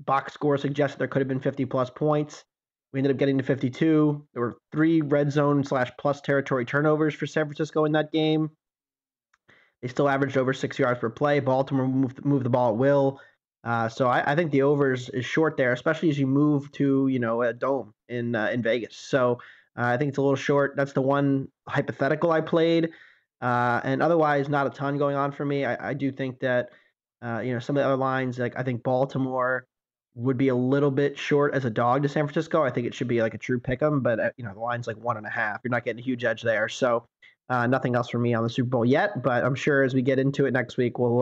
Box 0.05 0.33
score 0.33 0.57
suggests 0.57 0.97
there 0.97 1.07
could 1.07 1.21
have 1.21 1.27
been 1.27 1.39
50 1.39 1.65
plus 1.65 1.89
points. 1.89 2.45
We 2.93 2.99
ended 2.99 3.11
up 3.11 3.17
getting 3.17 3.37
to 3.37 3.43
52. 3.43 4.27
There 4.33 4.41
were 4.41 4.57
three 4.71 5.01
red 5.01 5.31
zone 5.31 5.63
slash 5.63 5.91
plus 5.97 6.21
territory 6.21 6.65
turnovers 6.65 7.13
for 7.13 7.25
San 7.25 7.45
Francisco 7.45 7.85
in 7.85 7.93
that 7.93 8.11
game. 8.11 8.51
They 9.81 9.87
still 9.87 10.09
averaged 10.09 10.37
over 10.37 10.53
six 10.53 10.77
yards 10.77 10.99
per 10.99 11.09
play. 11.09 11.39
Baltimore 11.39 11.87
moved, 11.87 12.23
moved 12.25 12.45
the 12.45 12.49
ball 12.49 12.71
at 12.71 12.77
will. 12.77 13.19
Uh, 13.63 13.87
so 13.89 14.07
I, 14.07 14.31
I, 14.31 14.35
think 14.35 14.51
the 14.51 14.63
overs 14.63 15.09
is 15.09 15.23
short 15.23 15.55
there, 15.55 15.71
especially 15.71 16.09
as 16.09 16.17
you 16.17 16.25
move 16.25 16.71
to 16.73 17.07
you 17.07 17.19
know 17.19 17.43
a 17.43 17.53
dome 17.53 17.93
in 18.09 18.35
uh, 18.35 18.47
in 18.47 18.63
Vegas. 18.63 18.95
So 18.95 19.39
uh, 19.77 19.83
I 19.83 19.97
think 19.97 20.09
it's 20.09 20.17
a 20.17 20.21
little 20.21 20.35
short. 20.35 20.73
That's 20.75 20.93
the 20.93 21.01
one 21.01 21.47
hypothetical 21.67 22.31
I 22.31 22.41
played, 22.41 22.89
uh, 23.39 23.81
and 23.83 24.01
otherwise 24.01 24.49
not 24.49 24.65
a 24.65 24.71
ton 24.71 24.97
going 24.97 25.15
on 25.15 25.31
for 25.31 25.45
me. 25.45 25.63
I, 25.65 25.91
I 25.91 25.93
do 25.93 26.11
think 26.11 26.39
that 26.39 26.69
uh, 27.23 27.41
you 27.43 27.53
know 27.53 27.59
some 27.59 27.77
of 27.77 27.81
the 27.81 27.85
other 27.85 27.97
lines, 27.97 28.39
like 28.39 28.57
I 28.57 28.63
think 28.63 28.81
Baltimore 28.81 29.67
would 30.15 30.37
be 30.37 30.49
a 30.49 30.55
little 30.55 30.91
bit 30.91 31.17
short 31.17 31.53
as 31.53 31.65
a 31.65 31.69
dog 31.69 32.03
to 32.03 32.09
San 32.09 32.25
Francisco. 32.25 32.63
I 32.63 32.69
think 32.69 32.87
it 32.87 32.93
should 32.93 33.07
be 33.07 33.21
like 33.21 33.33
a 33.33 33.37
true 33.37 33.59
pick 33.59 33.81
'em, 33.81 34.01
but 34.01 34.19
uh, 34.19 34.29
you 34.37 34.43
know 34.43 34.53
the 34.53 34.59
line's 34.59 34.87
like 34.87 34.97
one 34.97 35.17
and 35.17 35.25
a 35.25 35.29
half. 35.29 35.61
You're 35.63 35.71
not 35.71 35.85
getting 35.85 36.01
a 36.01 36.05
huge 36.05 36.23
edge 36.25 36.41
there. 36.41 36.67
So 36.69 37.05
nothing 37.49 37.95
else 37.95 38.09
for 38.09 38.19
me 38.19 38.33
on 38.33 38.43
the 38.43 38.49
Super 38.49 38.69
Bowl 38.69 38.85
yet, 38.85 39.23
but 39.23 39.43
I'm 39.43 39.55
sure 39.55 39.83
as 39.83 39.93
we 39.93 40.01
get 40.01 40.19
into 40.19 40.45
it 40.45 40.51
next 40.51 40.77
week, 40.77 40.99
we'll 40.99 41.17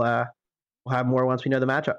we'll 0.86 0.96
have 0.96 1.06
more 1.06 1.26
once 1.26 1.44
we 1.46 1.50
know 1.50 1.60
the 1.60 1.66
matchup. 1.66 1.98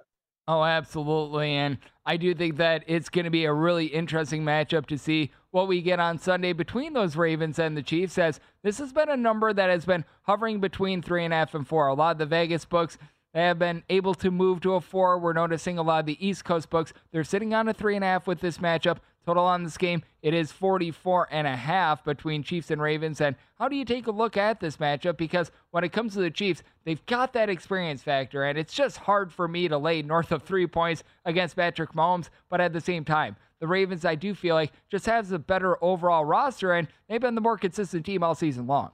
Oh, 0.49 0.65
absolutely. 0.65 1.53
And 1.53 1.79
I 2.07 2.17
do 2.17 2.35
think 2.35 2.57
that 2.57 2.83
it's 2.89 3.09
going 3.09 3.25
to 3.25 3.31
be 3.31 3.45
a 3.45 3.53
really 3.53 3.87
interesting 3.87 4.43
matchup 4.43 4.87
to 4.87 4.99
see 4.99 5.31
what 5.53 5.69
we 5.69 5.81
get 5.81 6.01
on 6.01 6.19
Sunday 6.19 6.53
between 6.53 6.93
those 6.93 7.15
Ravens 7.15 7.61
and 7.61 7.77
the 7.77 7.83
Chiefs, 7.83 8.19
as 8.19 8.41
this 8.65 8.79
has 8.79 8.93
been 8.93 9.09
a 9.09 9.17
number 9.17 9.53
that 9.53 9.71
has 9.71 9.85
been 9.85 10.05
hovering 10.23 10.59
between 10.59 11.03
three 11.03 11.25
and 11.25 11.33
a 11.33 11.37
half 11.37 11.55
and 11.55 11.69
four. 11.69 11.87
A 11.87 11.95
lot 11.95 12.13
of 12.13 12.19
the 12.19 12.27
Vegas 12.27 12.65
books 12.65 12.99
they 13.33 13.43
have 13.43 13.59
been 13.59 13.85
able 13.89 14.15
to 14.15 14.31
move 14.31 14.61
to 14.61 14.75
a 14.75 14.81
four. 14.81 15.19
We're 15.19 15.33
noticing 15.33 15.79
a 15.79 15.83
lot 15.83 16.01
of 16.01 16.07
the 16.07 16.27
East 16.27 16.45
Coast 16.45 16.69
books. 16.69 16.93
They're 17.13 17.25
sitting 17.25 17.55
on 17.55 17.69
a 17.69 17.75
three 17.75 17.95
and 17.95 18.05
a 18.05 18.09
half 18.09 18.27
with 18.27 18.41
this 18.41 18.59
matchup. 18.59 18.99
Total 19.27 19.45
on 19.45 19.63
this 19.63 19.77
game, 19.77 20.03
it 20.23 20.33
is 20.33 20.51
44 20.51 21.29
and 21.31 21.47
a 21.47 21.55
half 21.55 22.03
between 22.05 22.43
Chiefs 22.43 22.71
and 22.71 22.81
Ravens. 22.81 23.21
And 23.21 23.37
how 23.59 23.69
do 23.69 23.77
you 23.77 23.85
take 23.85 24.07
a 24.07 24.11
look 24.11 24.37
at 24.39 24.61
this 24.61 24.79
matchup? 24.79 25.19
Because 25.19 25.53
when 25.71 25.85
it 25.85 25.93
comes 25.93 26.15
to 26.15 26.21
the 26.21 26.31
Chiefs, 26.31 26.63
they've 26.85 27.05
got 27.05 27.35
that 27.35 27.51
experience 27.51 28.03
factor, 28.03 28.45
and 28.45 28.59
it's 28.59 28.73
just 28.73 28.97
hard 28.97 29.31
for 29.31 29.47
me 29.47 29.69
to 29.69 29.77
lay 29.77 30.01
north 30.01 30.33
of 30.33 30.43
three 30.43 30.67
points 30.67 31.05
against 31.27 31.55
Patrick 31.55 31.93
Mahomes. 31.93 32.31
But 32.49 32.63
at 32.63 32.73
the 32.73 32.81
same 32.81 33.05
time, 33.05 33.37
the 33.61 33.69
Ravens, 33.69 34.07
I 34.07 34.15
do 34.15 34.35
feel 34.35 34.55
like, 34.55 34.73
just 34.91 35.05
has 35.05 35.33
a 35.33 35.39
better 35.39 35.77
overall 35.85 36.25
roster, 36.25 36.73
and 36.73 36.89
they've 37.09 37.21
been 37.21 37.35
the 37.35 37.43
more 37.43 37.59
consistent 37.59 38.07
team 38.07 38.23
all 38.23 38.35
season 38.35 38.67
long. 38.67 38.93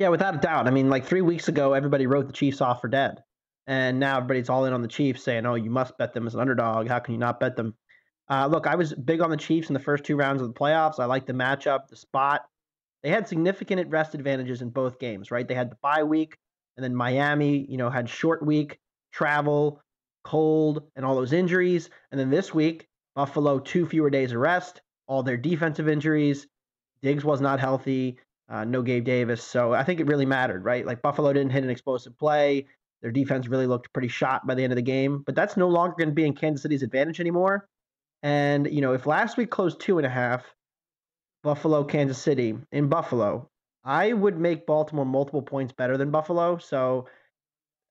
Yeah, 0.00 0.08
without 0.08 0.34
a 0.34 0.38
doubt. 0.38 0.66
I 0.66 0.70
mean, 0.70 0.88
like 0.88 1.04
three 1.04 1.20
weeks 1.20 1.48
ago, 1.48 1.74
everybody 1.74 2.06
wrote 2.06 2.26
the 2.26 2.32
Chiefs 2.32 2.62
off 2.62 2.80
for 2.80 2.88
dead. 2.88 3.22
And 3.66 4.00
now 4.00 4.16
everybody's 4.16 4.48
all 4.48 4.64
in 4.64 4.72
on 4.72 4.80
the 4.80 4.88
Chiefs 4.88 5.22
saying, 5.22 5.44
oh, 5.44 5.56
you 5.56 5.68
must 5.68 5.98
bet 5.98 6.14
them 6.14 6.26
as 6.26 6.34
an 6.34 6.40
underdog. 6.40 6.88
How 6.88 7.00
can 7.00 7.12
you 7.12 7.20
not 7.20 7.38
bet 7.38 7.54
them? 7.54 7.74
Uh, 8.30 8.46
look, 8.46 8.66
I 8.66 8.76
was 8.76 8.94
big 8.94 9.20
on 9.20 9.28
the 9.28 9.36
Chiefs 9.36 9.68
in 9.68 9.74
the 9.74 9.78
first 9.78 10.04
two 10.04 10.16
rounds 10.16 10.40
of 10.40 10.48
the 10.48 10.58
playoffs. 10.58 10.98
I 10.98 11.04
liked 11.04 11.26
the 11.26 11.34
matchup, 11.34 11.88
the 11.88 11.96
spot. 11.96 12.46
They 13.02 13.10
had 13.10 13.28
significant 13.28 13.90
rest 13.90 14.14
advantages 14.14 14.62
in 14.62 14.70
both 14.70 14.98
games, 14.98 15.30
right? 15.30 15.46
They 15.46 15.54
had 15.54 15.70
the 15.70 15.76
bye 15.82 16.02
week, 16.02 16.38
and 16.78 16.84
then 16.84 16.94
Miami, 16.94 17.66
you 17.68 17.76
know, 17.76 17.90
had 17.90 18.08
short 18.08 18.44
week, 18.44 18.78
travel, 19.12 19.82
cold, 20.24 20.82
and 20.96 21.04
all 21.04 21.14
those 21.14 21.34
injuries. 21.34 21.90
And 22.10 22.18
then 22.18 22.30
this 22.30 22.54
week, 22.54 22.88
Buffalo, 23.14 23.58
two 23.58 23.84
fewer 23.84 24.08
days 24.08 24.32
of 24.32 24.38
rest, 24.38 24.80
all 25.08 25.22
their 25.22 25.36
defensive 25.36 25.90
injuries. 25.90 26.46
Diggs 27.02 27.24
was 27.24 27.42
not 27.42 27.60
healthy. 27.60 28.18
Uh, 28.50 28.64
no 28.64 28.82
Gabe 28.82 29.04
Davis. 29.04 29.42
So 29.42 29.72
I 29.72 29.84
think 29.84 30.00
it 30.00 30.06
really 30.06 30.26
mattered, 30.26 30.64
right? 30.64 30.84
Like 30.84 31.02
Buffalo 31.02 31.32
didn't 31.32 31.52
hit 31.52 31.64
an 31.64 31.70
explosive 31.70 32.18
play. 32.18 32.66
Their 33.00 33.12
defense 33.12 33.48
really 33.48 33.66
looked 33.66 33.92
pretty 33.92 34.08
shot 34.08 34.46
by 34.46 34.54
the 34.54 34.62
end 34.62 34.72
of 34.72 34.76
the 34.76 34.82
game, 34.82 35.22
but 35.24 35.34
that's 35.34 35.56
no 35.56 35.68
longer 35.68 35.94
going 35.96 36.10
to 36.10 36.14
be 36.14 36.26
in 36.26 36.34
Kansas 36.34 36.62
City's 36.62 36.82
advantage 36.82 37.20
anymore. 37.20 37.66
And, 38.22 38.70
you 38.70 38.82
know, 38.82 38.92
if 38.92 39.06
last 39.06 39.38
week 39.38 39.50
closed 39.50 39.80
two 39.80 39.96
and 39.98 40.06
a 40.06 40.10
half, 40.10 40.44
Buffalo, 41.42 41.84
Kansas 41.84 42.18
City 42.18 42.54
in 42.72 42.88
Buffalo, 42.88 43.48
I 43.82 44.12
would 44.12 44.38
make 44.38 44.66
Baltimore 44.66 45.06
multiple 45.06 45.40
points 45.40 45.72
better 45.72 45.96
than 45.96 46.10
Buffalo. 46.10 46.58
So 46.58 47.08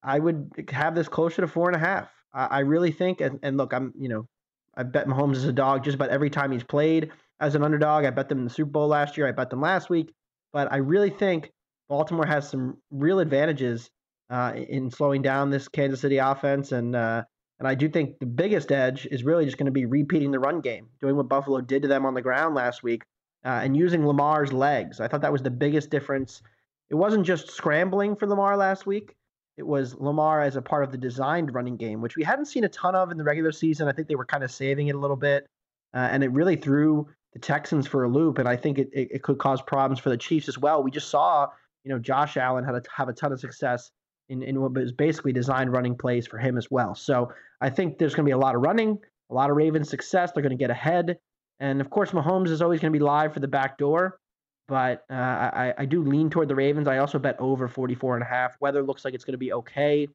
I 0.03 0.19
would 0.19 0.67
have 0.69 0.93
this 0.93 1.07
closer 1.07 1.41
to 1.41 1.47
four 1.47 1.67
and 1.67 1.75
a 1.75 1.79
half. 1.79 2.09
I, 2.31 2.45
I 2.45 2.59
really 2.59 2.91
think, 2.91 3.21
and, 3.21 3.39
and 3.41 3.57
look, 3.57 3.73
I'm, 3.73 3.93
you 3.97 4.09
know, 4.09 4.27
I 4.75 4.83
bet 4.83 5.07
Mahomes 5.07 5.37
is 5.37 5.45
a 5.45 5.51
dog 5.51 5.83
just 5.83 5.95
about 5.95 6.09
every 6.09 6.29
time 6.29 6.51
he's 6.51 6.63
played 6.63 7.11
as 7.39 7.55
an 7.55 7.63
underdog. 7.63 8.05
I 8.05 8.11
bet 8.11 8.29
them 8.29 8.37
in 8.37 8.43
the 8.43 8.51
Super 8.51 8.69
Bowl 8.69 8.87
last 8.87 9.17
year. 9.17 9.27
I 9.27 9.31
bet 9.31 9.49
them 9.49 9.61
last 9.61 9.89
week. 9.89 10.13
But 10.53 10.71
I 10.71 10.77
really 10.77 11.09
think 11.09 11.51
Baltimore 11.87 12.25
has 12.25 12.49
some 12.49 12.77
real 12.91 13.19
advantages 13.19 13.89
uh, 14.29 14.53
in 14.55 14.91
slowing 14.91 15.21
down 15.21 15.49
this 15.49 15.67
Kansas 15.67 16.01
City 16.01 16.17
offense. 16.17 16.71
And, 16.71 16.95
uh, 16.95 17.23
and 17.59 17.67
I 17.67 17.75
do 17.75 17.89
think 17.89 18.19
the 18.19 18.25
biggest 18.25 18.71
edge 18.71 19.07
is 19.09 19.23
really 19.23 19.45
just 19.45 19.57
going 19.57 19.65
to 19.65 19.71
be 19.71 19.85
repeating 19.85 20.31
the 20.31 20.39
run 20.39 20.61
game, 20.61 20.87
doing 21.01 21.15
what 21.15 21.29
Buffalo 21.29 21.61
did 21.61 21.81
to 21.81 21.87
them 21.87 22.05
on 22.05 22.13
the 22.13 22.21
ground 22.21 22.55
last 22.55 22.83
week, 22.83 23.03
uh, 23.45 23.61
and 23.63 23.75
using 23.75 24.05
Lamar's 24.05 24.53
legs. 24.53 24.99
I 24.99 25.07
thought 25.07 25.21
that 25.21 25.31
was 25.31 25.41
the 25.41 25.49
biggest 25.49 25.89
difference. 25.89 26.41
It 26.89 26.95
wasn't 26.95 27.25
just 27.25 27.51
scrambling 27.51 28.15
for 28.15 28.27
Lamar 28.27 28.55
last 28.57 28.85
week. 28.85 29.15
It 29.57 29.67
was 29.67 29.93
Lamar 29.95 30.41
as 30.41 30.55
a 30.55 30.61
part 30.61 30.83
of 30.83 30.91
the 30.91 30.97
designed 30.97 31.53
running 31.53 31.75
game, 31.75 32.01
which 32.01 32.15
we 32.15 32.23
hadn't 32.23 32.45
seen 32.45 32.63
a 32.63 32.69
ton 32.69 32.95
of 32.95 33.11
in 33.11 33.17
the 33.17 33.25
regular 33.25 33.51
season. 33.51 33.87
I 33.87 33.91
think 33.91 34.07
they 34.07 34.15
were 34.15 34.25
kind 34.25 34.43
of 34.43 34.51
saving 34.51 34.87
it 34.87 34.95
a 34.95 34.99
little 34.99 35.17
bit. 35.17 35.45
Uh, 35.93 36.07
and 36.11 36.23
it 36.23 36.31
really 36.31 36.55
threw 36.55 37.07
the 37.33 37.39
Texans 37.39 37.87
for 37.87 38.03
a 38.03 38.09
loop. 38.09 38.37
And 38.37 38.47
I 38.47 38.55
think 38.55 38.79
it, 38.79 38.89
it, 38.93 39.09
it, 39.11 39.23
could 39.23 39.37
cause 39.37 39.61
problems 39.61 39.99
for 39.99 40.09
the 40.09 40.17
Chiefs 40.17 40.47
as 40.47 40.57
well. 40.57 40.83
We 40.83 40.91
just 40.91 41.09
saw, 41.09 41.47
you 41.83 41.91
know, 41.91 41.99
Josh 41.99 42.37
Allen 42.37 42.63
had 42.63 42.75
a, 42.75 42.81
have 42.95 43.09
a 43.09 43.13
ton 43.13 43.31
of 43.31 43.39
success 43.39 43.91
in, 44.29 44.41
in 44.41 44.61
what 44.61 44.73
was 44.73 44.91
basically 44.91 45.33
designed 45.33 45.71
running 45.71 45.95
plays 45.95 46.27
for 46.27 46.37
him 46.37 46.57
as 46.57 46.69
well. 46.71 46.95
So 46.95 47.31
I 47.61 47.69
think 47.69 47.97
there's 47.97 48.15
going 48.15 48.25
to 48.25 48.29
be 48.29 48.33
a 48.33 48.37
lot 48.37 48.55
of 48.55 48.61
running, 48.61 48.97
a 49.29 49.33
lot 49.33 49.49
of 49.49 49.57
Ravens 49.57 49.89
success. 49.89 50.31
They're 50.31 50.43
going 50.43 50.57
to 50.57 50.61
get 50.61 50.71
ahead. 50.71 51.17
And 51.59 51.81
of 51.81 51.89
course, 51.89 52.11
Mahomes 52.11 52.49
is 52.49 52.61
always 52.61 52.79
going 52.79 52.93
to 52.93 52.97
be 52.97 53.03
live 53.03 53.33
for 53.33 53.41
the 53.41 53.47
back 53.47 53.77
door. 53.77 54.19
But 54.67 55.03
uh, 55.09 55.13
I, 55.15 55.73
I 55.79 55.85
do 55.85 56.03
lean 56.03 56.29
toward 56.29 56.47
the 56.47 56.55
Ravens. 56.55 56.87
I 56.87 56.99
also 56.99 57.17
bet 57.17 57.35
over 57.39 57.67
44 57.67 58.15
and 58.15 58.23
a 58.23 58.27
half. 58.27 58.55
Weather 58.61 58.83
looks 58.83 59.03
like 59.03 59.15
it's 59.15 59.25
going 59.25 59.33
to 59.33 59.39
be 59.39 59.51
okay. 59.53 60.07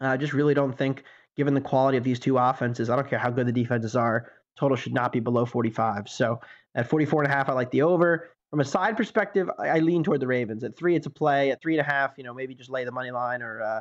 I 0.00 0.16
just 0.16 0.32
really 0.32 0.54
don't 0.54 0.76
think, 0.76 1.04
given 1.36 1.54
the 1.54 1.60
quality 1.60 1.98
of 1.98 2.04
these 2.04 2.18
two 2.18 2.38
offenses, 2.38 2.88
I 2.88 2.96
don't 2.96 3.08
care 3.08 3.18
how 3.18 3.30
good 3.30 3.46
the 3.46 3.52
defenses 3.52 3.94
are, 3.94 4.32
total 4.58 4.76
should 4.76 4.94
not 4.94 5.12
be 5.12 5.20
below 5.20 5.46
45. 5.46 6.08
So 6.08 6.40
at 6.74 6.88
44 6.88 7.22
and 7.22 7.32
a 7.32 7.34
half, 7.34 7.48
I 7.48 7.52
like 7.52 7.70
the 7.70 7.82
over. 7.82 8.28
From 8.50 8.60
a 8.60 8.64
side 8.64 8.96
perspective, 8.96 9.50
I, 9.58 9.68
I 9.68 9.78
lean 9.78 10.02
toward 10.02 10.20
the 10.20 10.26
Ravens. 10.26 10.64
At 10.64 10.76
three, 10.76 10.96
it's 10.96 11.06
a 11.06 11.10
play. 11.10 11.50
At 11.50 11.60
three 11.62 11.78
and 11.78 11.86
a 11.86 11.90
half, 11.90 12.12
you 12.16 12.24
know, 12.24 12.34
maybe 12.34 12.54
just 12.54 12.70
lay 12.70 12.84
the 12.84 12.92
money 12.92 13.10
line 13.10 13.42
or 13.42 13.62
uh, 13.62 13.80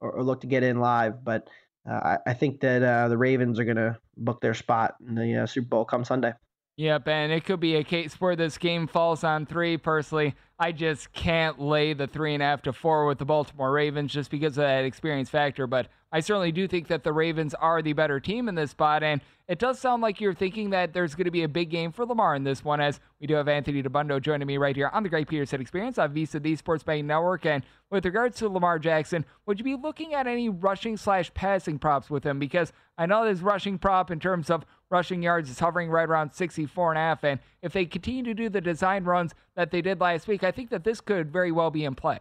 or, 0.00 0.12
or, 0.12 0.22
look 0.22 0.40
to 0.40 0.46
get 0.46 0.62
in 0.62 0.80
live. 0.80 1.22
But 1.22 1.48
uh, 1.88 1.94
I, 1.94 2.18
I, 2.30 2.34
think 2.34 2.60
that 2.60 2.82
uh, 2.82 3.08
the 3.08 3.18
Ravens 3.18 3.58
are 3.58 3.64
going 3.64 3.76
to 3.76 3.98
book 4.16 4.40
their 4.40 4.54
spot 4.54 4.94
in 5.06 5.14
the 5.14 5.42
uh, 5.42 5.46
Super 5.46 5.68
Bowl 5.68 5.84
come 5.84 6.04
Sunday. 6.04 6.32
Yep, 6.76 7.08
and 7.08 7.30
it 7.30 7.44
could 7.44 7.60
be 7.60 7.76
a 7.76 7.84
case 7.84 8.14
where 8.14 8.34
this 8.34 8.56
game 8.56 8.86
falls 8.86 9.22
on 9.22 9.44
three. 9.44 9.76
Personally, 9.76 10.34
I 10.58 10.72
just 10.72 11.12
can't 11.12 11.60
lay 11.60 11.92
the 11.92 12.06
three 12.06 12.32
and 12.32 12.42
a 12.42 12.46
half 12.46 12.62
to 12.62 12.72
four 12.72 13.06
with 13.06 13.18
the 13.18 13.26
Baltimore 13.26 13.70
Ravens 13.70 14.12
just 14.12 14.30
because 14.30 14.56
of 14.56 14.62
that 14.62 14.84
experience 14.84 15.28
factor. 15.28 15.66
But 15.66 15.88
I 16.12 16.20
certainly 16.20 16.52
do 16.52 16.66
think 16.66 16.88
that 16.88 17.04
the 17.04 17.12
Ravens 17.12 17.54
are 17.54 17.82
the 17.82 17.92
better 17.92 18.18
team 18.18 18.48
in 18.48 18.54
this 18.56 18.72
spot. 18.72 19.02
And 19.02 19.20
it 19.46 19.58
does 19.58 19.78
sound 19.78 20.02
like 20.02 20.20
you're 20.20 20.34
thinking 20.34 20.70
that 20.70 20.92
there's 20.92 21.14
going 21.14 21.24
to 21.24 21.30
be 21.30 21.42
a 21.42 21.48
big 21.48 21.70
game 21.70 21.92
for 21.92 22.04
Lamar 22.04 22.34
in 22.34 22.44
this 22.44 22.64
one, 22.64 22.80
as 22.80 23.00
we 23.20 23.26
do 23.26 23.34
have 23.34 23.48
Anthony 23.48 23.82
Dabbundo 23.82 24.20
joining 24.20 24.46
me 24.46 24.58
right 24.58 24.74
here 24.74 24.90
on 24.92 25.02
the 25.02 25.08
Greg 25.08 25.28
Peterson 25.28 25.60
Experience 25.60 25.98
on 25.98 26.14
VSIN, 26.14 26.42
the 26.42 26.56
Sports 26.56 26.82
Betting 26.82 27.06
Network. 27.06 27.46
And 27.46 27.64
with 27.90 28.04
regards 28.04 28.36
to 28.38 28.48
Lamar 28.48 28.78
Jackson, 28.78 29.24
would 29.46 29.58
you 29.58 29.64
be 29.64 29.76
looking 29.76 30.14
at 30.14 30.26
any 30.26 30.48
rushing 30.48 30.96
slash 30.96 31.32
passing 31.34 31.78
props 31.78 32.10
with 32.10 32.24
him? 32.24 32.38
Because 32.38 32.72
I 32.98 33.06
know 33.06 33.24
his 33.24 33.42
rushing 33.42 33.78
prop 33.78 34.10
in 34.10 34.20
terms 34.20 34.50
of 34.50 34.64
rushing 34.90 35.22
yards 35.22 35.50
is 35.50 35.58
hovering 35.58 35.90
right 35.90 36.08
around 36.08 36.32
64 36.32 36.90
and 36.90 36.98
a 36.98 37.00
half. 37.00 37.24
And 37.24 37.40
if 37.62 37.72
they 37.72 37.86
continue 37.86 38.22
to 38.24 38.34
do 38.34 38.48
the 38.48 38.60
design 38.60 39.04
runs 39.04 39.32
that 39.54 39.70
they 39.70 39.80
did 39.80 40.00
last 40.00 40.28
week, 40.28 40.44
I 40.44 40.50
think 40.50 40.70
that 40.70 40.84
this 40.84 41.00
could 41.00 41.32
very 41.32 41.52
well 41.52 41.70
be 41.70 41.84
in 41.84 41.94
play. 41.94 42.18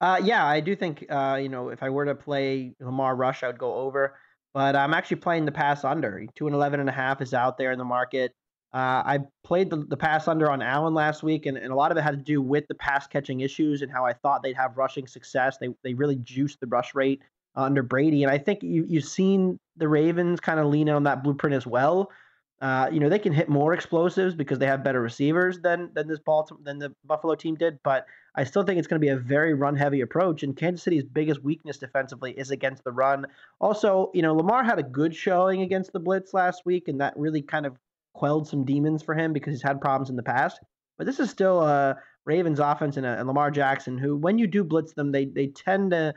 Uh, 0.00 0.20
yeah, 0.22 0.46
I 0.46 0.60
do 0.60 0.76
think 0.76 1.04
uh, 1.10 1.38
you 1.40 1.48
know 1.48 1.70
if 1.70 1.82
I 1.82 1.90
were 1.90 2.04
to 2.04 2.14
play 2.14 2.74
Lamar 2.80 3.16
Rush, 3.16 3.42
I 3.42 3.48
would 3.48 3.58
go 3.58 3.74
over. 3.74 4.14
But 4.54 4.74
I'm 4.76 4.94
actually 4.94 5.18
playing 5.18 5.44
the 5.44 5.52
pass 5.52 5.84
under. 5.84 6.24
Two 6.34 6.46
and 6.46 6.54
eleven 6.54 6.80
and 6.80 6.88
a 6.88 6.92
half 6.92 7.20
is 7.20 7.34
out 7.34 7.58
there 7.58 7.72
in 7.72 7.78
the 7.78 7.84
market. 7.84 8.32
Uh, 8.72 9.02
I 9.04 9.18
played 9.44 9.70
the, 9.70 9.76
the 9.76 9.96
pass 9.96 10.28
under 10.28 10.50
on 10.50 10.60
Allen 10.62 10.92
last 10.94 11.22
week, 11.22 11.46
and, 11.46 11.56
and 11.56 11.72
a 11.72 11.74
lot 11.74 11.90
of 11.90 11.96
it 11.96 12.02
had 12.02 12.18
to 12.18 12.22
do 12.22 12.42
with 12.42 12.66
the 12.68 12.74
pass 12.74 13.06
catching 13.06 13.40
issues 13.40 13.82
and 13.82 13.90
how 13.90 14.04
I 14.04 14.12
thought 14.12 14.42
they'd 14.42 14.56
have 14.56 14.76
rushing 14.76 15.06
success. 15.06 15.58
They 15.58 15.68
they 15.82 15.94
really 15.94 16.16
juiced 16.16 16.60
the 16.60 16.66
rush 16.66 16.94
rate 16.94 17.22
under 17.54 17.82
Brady. 17.82 18.22
And 18.22 18.32
I 18.32 18.38
think 18.38 18.62
you, 18.62 18.84
you've 18.88 19.04
seen 19.04 19.58
the 19.76 19.88
Ravens 19.88 20.40
kind 20.40 20.60
of 20.60 20.66
lean 20.66 20.88
on 20.88 21.04
that 21.04 21.22
blueprint 21.24 21.54
as 21.54 21.66
well. 21.66 22.10
Uh, 22.60 22.90
you 22.92 22.98
know, 22.98 23.08
they 23.08 23.20
can 23.20 23.32
hit 23.32 23.48
more 23.48 23.72
explosives 23.72 24.34
because 24.34 24.58
they 24.58 24.66
have 24.66 24.82
better 24.82 25.00
receivers 25.00 25.60
than 25.60 25.90
than 25.94 26.08
this 26.08 26.18
Baltimore 26.18 26.60
than 26.64 26.78
the 26.78 26.92
Buffalo 27.04 27.36
team 27.36 27.54
did. 27.54 27.78
But 27.84 28.06
I 28.34 28.44
still 28.44 28.64
think 28.64 28.78
it's 28.78 28.88
going 28.88 29.00
to 29.00 29.04
be 29.04 29.12
a 29.12 29.16
very 29.16 29.54
run 29.54 29.76
heavy 29.76 30.00
approach. 30.00 30.42
And 30.42 30.56
Kansas 30.56 30.82
City's 30.82 31.04
biggest 31.04 31.42
weakness 31.42 31.78
defensively 31.78 32.32
is 32.32 32.50
against 32.50 32.82
the 32.82 32.90
run. 32.90 33.26
Also, 33.60 34.10
you 34.12 34.22
know, 34.22 34.34
Lamar 34.34 34.64
had 34.64 34.80
a 34.80 34.82
good 34.82 35.14
showing 35.14 35.62
against 35.62 35.92
the 35.92 36.00
blitz 36.00 36.34
last 36.34 36.62
week, 36.64 36.88
and 36.88 37.00
that 37.00 37.16
really 37.16 37.42
kind 37.42 37.64
of 37.64 37.76
quelled 38.12 38.48
some 38.48 38.64
demons 38.64 39.04
for 39.04 39.14
him 39.14 39.32
because 39.32 39.52
he's 39.52 39.62
had 39.62 39.80
problems 39.80 40.10
in 40.10 40.16
the 40.16 40.22
past. 40.22 40.58
But 40.96 41.06
this 41.06 41.20
is 41.20 41.30
still 41.30 41.62
a 41.62 41.96
Ravens 42.24 42.58
offense 42.58 42.96
and, 42.96 43.06
a, 43.06 43.18
and 43.18 43.28
Lamar 43.28 43.52
Jackson, 43.52 43.96
who 43.98 44.16
when 44.16 44.36
you 44.36 44.48
do 44.48 44.64
blitz 44.64 44.94
them, 44.94 45.12
they 45.12 45.26
they 45.26 45.46
tend 45.46 45.92
to 45.92 46.12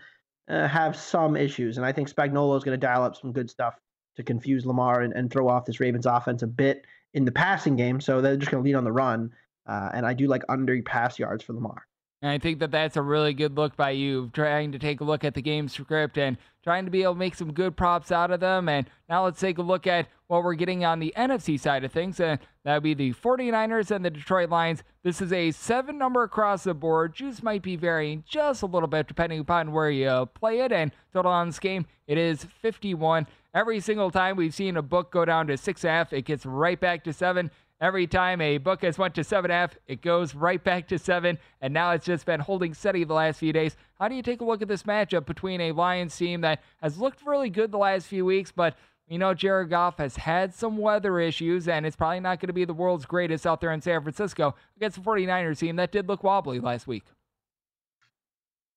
uh, 0.49 0.67
have 0.67 0.95
some 0.95 1.37
issues. 1.37 1.77
And 1.77 1.85
I 1.85 1.91
think 1.91 2.09
Spagnuolo 2.09 2.57
is 2.57 2.63
going 2.63 2.79
to 2.79 2.85
dial 2.85 3.03
up 3.03 3.15
some 3.15 3.31
good 3.31 3.49
stuff 3.49 3.75
to 4.15 4.23
confuse 4.23 4.65
Lamar 4.65 5.01
and, 5.01 5.13
and 5.13 5.31
throw 5.31 5.47
off 5.47 5.65
this 5.65 5.79
Ravens 5.79 6.05
offense 6.05 6.41
a 6.41 6.47
bit 6.47 6.85
in 7.13 7.25
the 7.25 7.31
passing 7.31 7.75
game. 7.75 8.01
So 8.01 8.21
they're 8.21 8.37
just 8.37 8.51
going 8.51 8.63
to 8.63 8.65
lead 8.67 8.75
on 8.75 8.83
the 8.83 8.91
run. 8.91 9.31
Uh, 9.67 9.89
and 9.93 10.05
I 10.05 10.13
do 10.13 10.27
like 10.27 10.43
under 10.49 10.81
pass 10.81 11.19
yards 11.19 11.43
for 11.43 11.53
Lamar. 11.53 11.85
And 12.21 12.29
I 12.29 12.37
think 12.37 12.59
that 12.59 12.69
that's 12.69 12.97
a 12.97 13.01
really 13.01 13.33
good 13.33 13.57
look 13.57 13.75
by 13.75 13.91
you, 13.91 14.29
trying 14.33 14.71
to 14.73 14.79
take 14.79 15.01
a 15.01 15.03
look 15.03 15.23
at 15.23 15.33
the 15.33 15.41
game 15.41 15.67
script 15.67 16.19
and 16.19 16.37
trying 16.63 16.85
to 16.85 16.91
be 16.91 17.01
able 17.01 17.13
to 17.13 17.19
make 17.19 17.33
some 17.33 17.51
good 17.51 17.75
props 17.75 18.11
out 18.11 18.29
of 18.29 18.39
them. 18.39 18.69
And 18.69 18.87
now 19.09 19.25
let's 19.25 19.39
take 19.39 19.57
a 19.57 19.63
look 19.63 19.87
at 19.87 20.07
what 20.27 20.43
we're 20.43 20.53
getting 20.53 20.85
on 20.85 20.99
the 20.99 21.13
NFC 21.17 21.59
side 21.59 21.83
of 21.83 21.91
things. 21.91 22.19
And 22.19 22.39
that 22.63 22.75
would 22.75 22.83
be 22.83 22.93
the 22.93 23.13
49ers 23.13 23.89
and 23.89 24.05
the 24.05 24.11
Detroit 24.11 24.51
Lions. 24.51 24.83
This 25.03 25.19
is 25.19 25.33
a 25.33 25.49
seven 25.49 25.97
number 25.97 26.21
across 26.21 26.63
the 26.63 26.75
board. 26.75 27.15
Juice 27.15 27.41
might 27.41 27.63
be 27.63 27.75
varying 27.75 28.23
just 28.27 28.61
a 28.61 28.67
little 28.67 28.87
bit 28.87 29.07
depending 29.07 29.39
upon 29.39 29.71
where 29.71 29.89
you 29.89 30.29
play 30.35 30.59
it. 30.59 30.71
And 30.71 30.91
total 31.11 31.31
on 31.31 31.47
this 31.47 31.59
game, 31.59 31.87
it 32.05 32.19
is 32.19 32.45
51. 32.61 33.25
Every 33.53 33.81
single 33.81 34.11
time 34.11 34.37
we've 34.37 34.53
seen 34.53 34.77
a 34.77 34.81
book 34.81 35.11
go 35.11 35.25
down 35.25 35.47
to 35.47 35.57
six 35.57 35.81
half, 35.81 36.13
it 36.13 36.23
gets 36.23 36.45
right 36.45 36.79
back 36.79 37.03
to 37.03 37.11
seven. 37.11 37.51
Every 37.81 38.07
time 38.07 38.39
a 38.39 38.59
book 38.59 38.83
has 38.83 38.97
went 38.97 39.15
to 39.15 39.23
seven 39.23 39.51
half, 39.51 39.75
it 39.87 40.01
goes 40.01 40.35
right 40.35 40.63
back 40.63 40.87
to 40.89 40.99
seven, 40.99 41.37
and 41.59 41.73
now 41.73 41.91
it's 41.91 42.05
just 42.05 42.25
been 42.25 42.39
holding 42.39 42.73
steady 42.73 43.03
the 43.03 43.15
last 43.15 43.39
few 43.39 43.51
days. 43.51 43.75
How 43.99 44.07
do 44.07 44.15
you 44.15 44.21
take 44.21 44.39
a 44.39 44.45
look 44.45 44.61
at 44.61 44.67
this 44.67 44.83
matchup 44.83 45.25
between 45.25 45.59
a 45.59 45.71
Lions 45.73 46.15
team 46.15 46.41
that 46.41 46.61
has 46.81 46.99
looked 46.99 47.25
really 47.25 47.49
good 47.49 47.71
the 47.71 47.79
last 47.79 48.05
few 48.05 48.23
weeks, 48.23 48.51
but 48.51 48.77
you 49.07 49.17
know 49.17 49.33
Jared 49.33 49.71
Goff 49.71 49.97
has 49.97 50.15
had 50.15 50.53
some 50.53 50.77
weather 50.77 51.19
issues, 51.19 51.67
and 51.67 51.85
it's 51.85 51.95
probably 51.97 52.21
not 52.21 52.39
going 52.39 52.47
to 52.47 52.53
be 52.53 52.65
the 52.65 52.73
world's 52.73 53.05
greatest 53.05 53.45
out 53.45 53.59
there 53.59 53.73
in 53.73 53.81
San 53.81 54.01
Francisco 54.01 54.55
against 54.77 54.97
the 54.97 55.03
49ers 55.03 55.59
team 55.59 55.75
that 55.75 55.91
did 55.91 56.07
look 56.07 56.23
wobbly 56.23 56.59
last 56.59 56.87
week. 56.87 57.03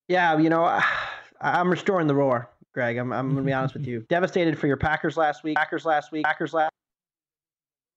Yeah, 0.09 0.37
you 0.39 0.49
know, 0.49 0.81
I'm 1.41 1.71
restoring 1.71 2.07
the 2.07 2.15
roar, 2.15 2.49
Greg. 2.75 2.99
I'm, 2.99 3.13
I'm 3.13 3.31
going 3.31 3.45
to 3.45 3.47
be 3.47 3.53
honest 3.53 3.75
with 3.75 3.87
you. 3.87 4.05
Devastated 4.09 4.59
for 4.59 4.67
your 4.67 4.77
Packers 4.77 5.17
last 5.17 5.43
week. 5.45 5.57
Packers 5.57 5.87
last 5.87 6.13
week. 6.13 6.25
Packers 6.25 6.53
last 6.53 6.71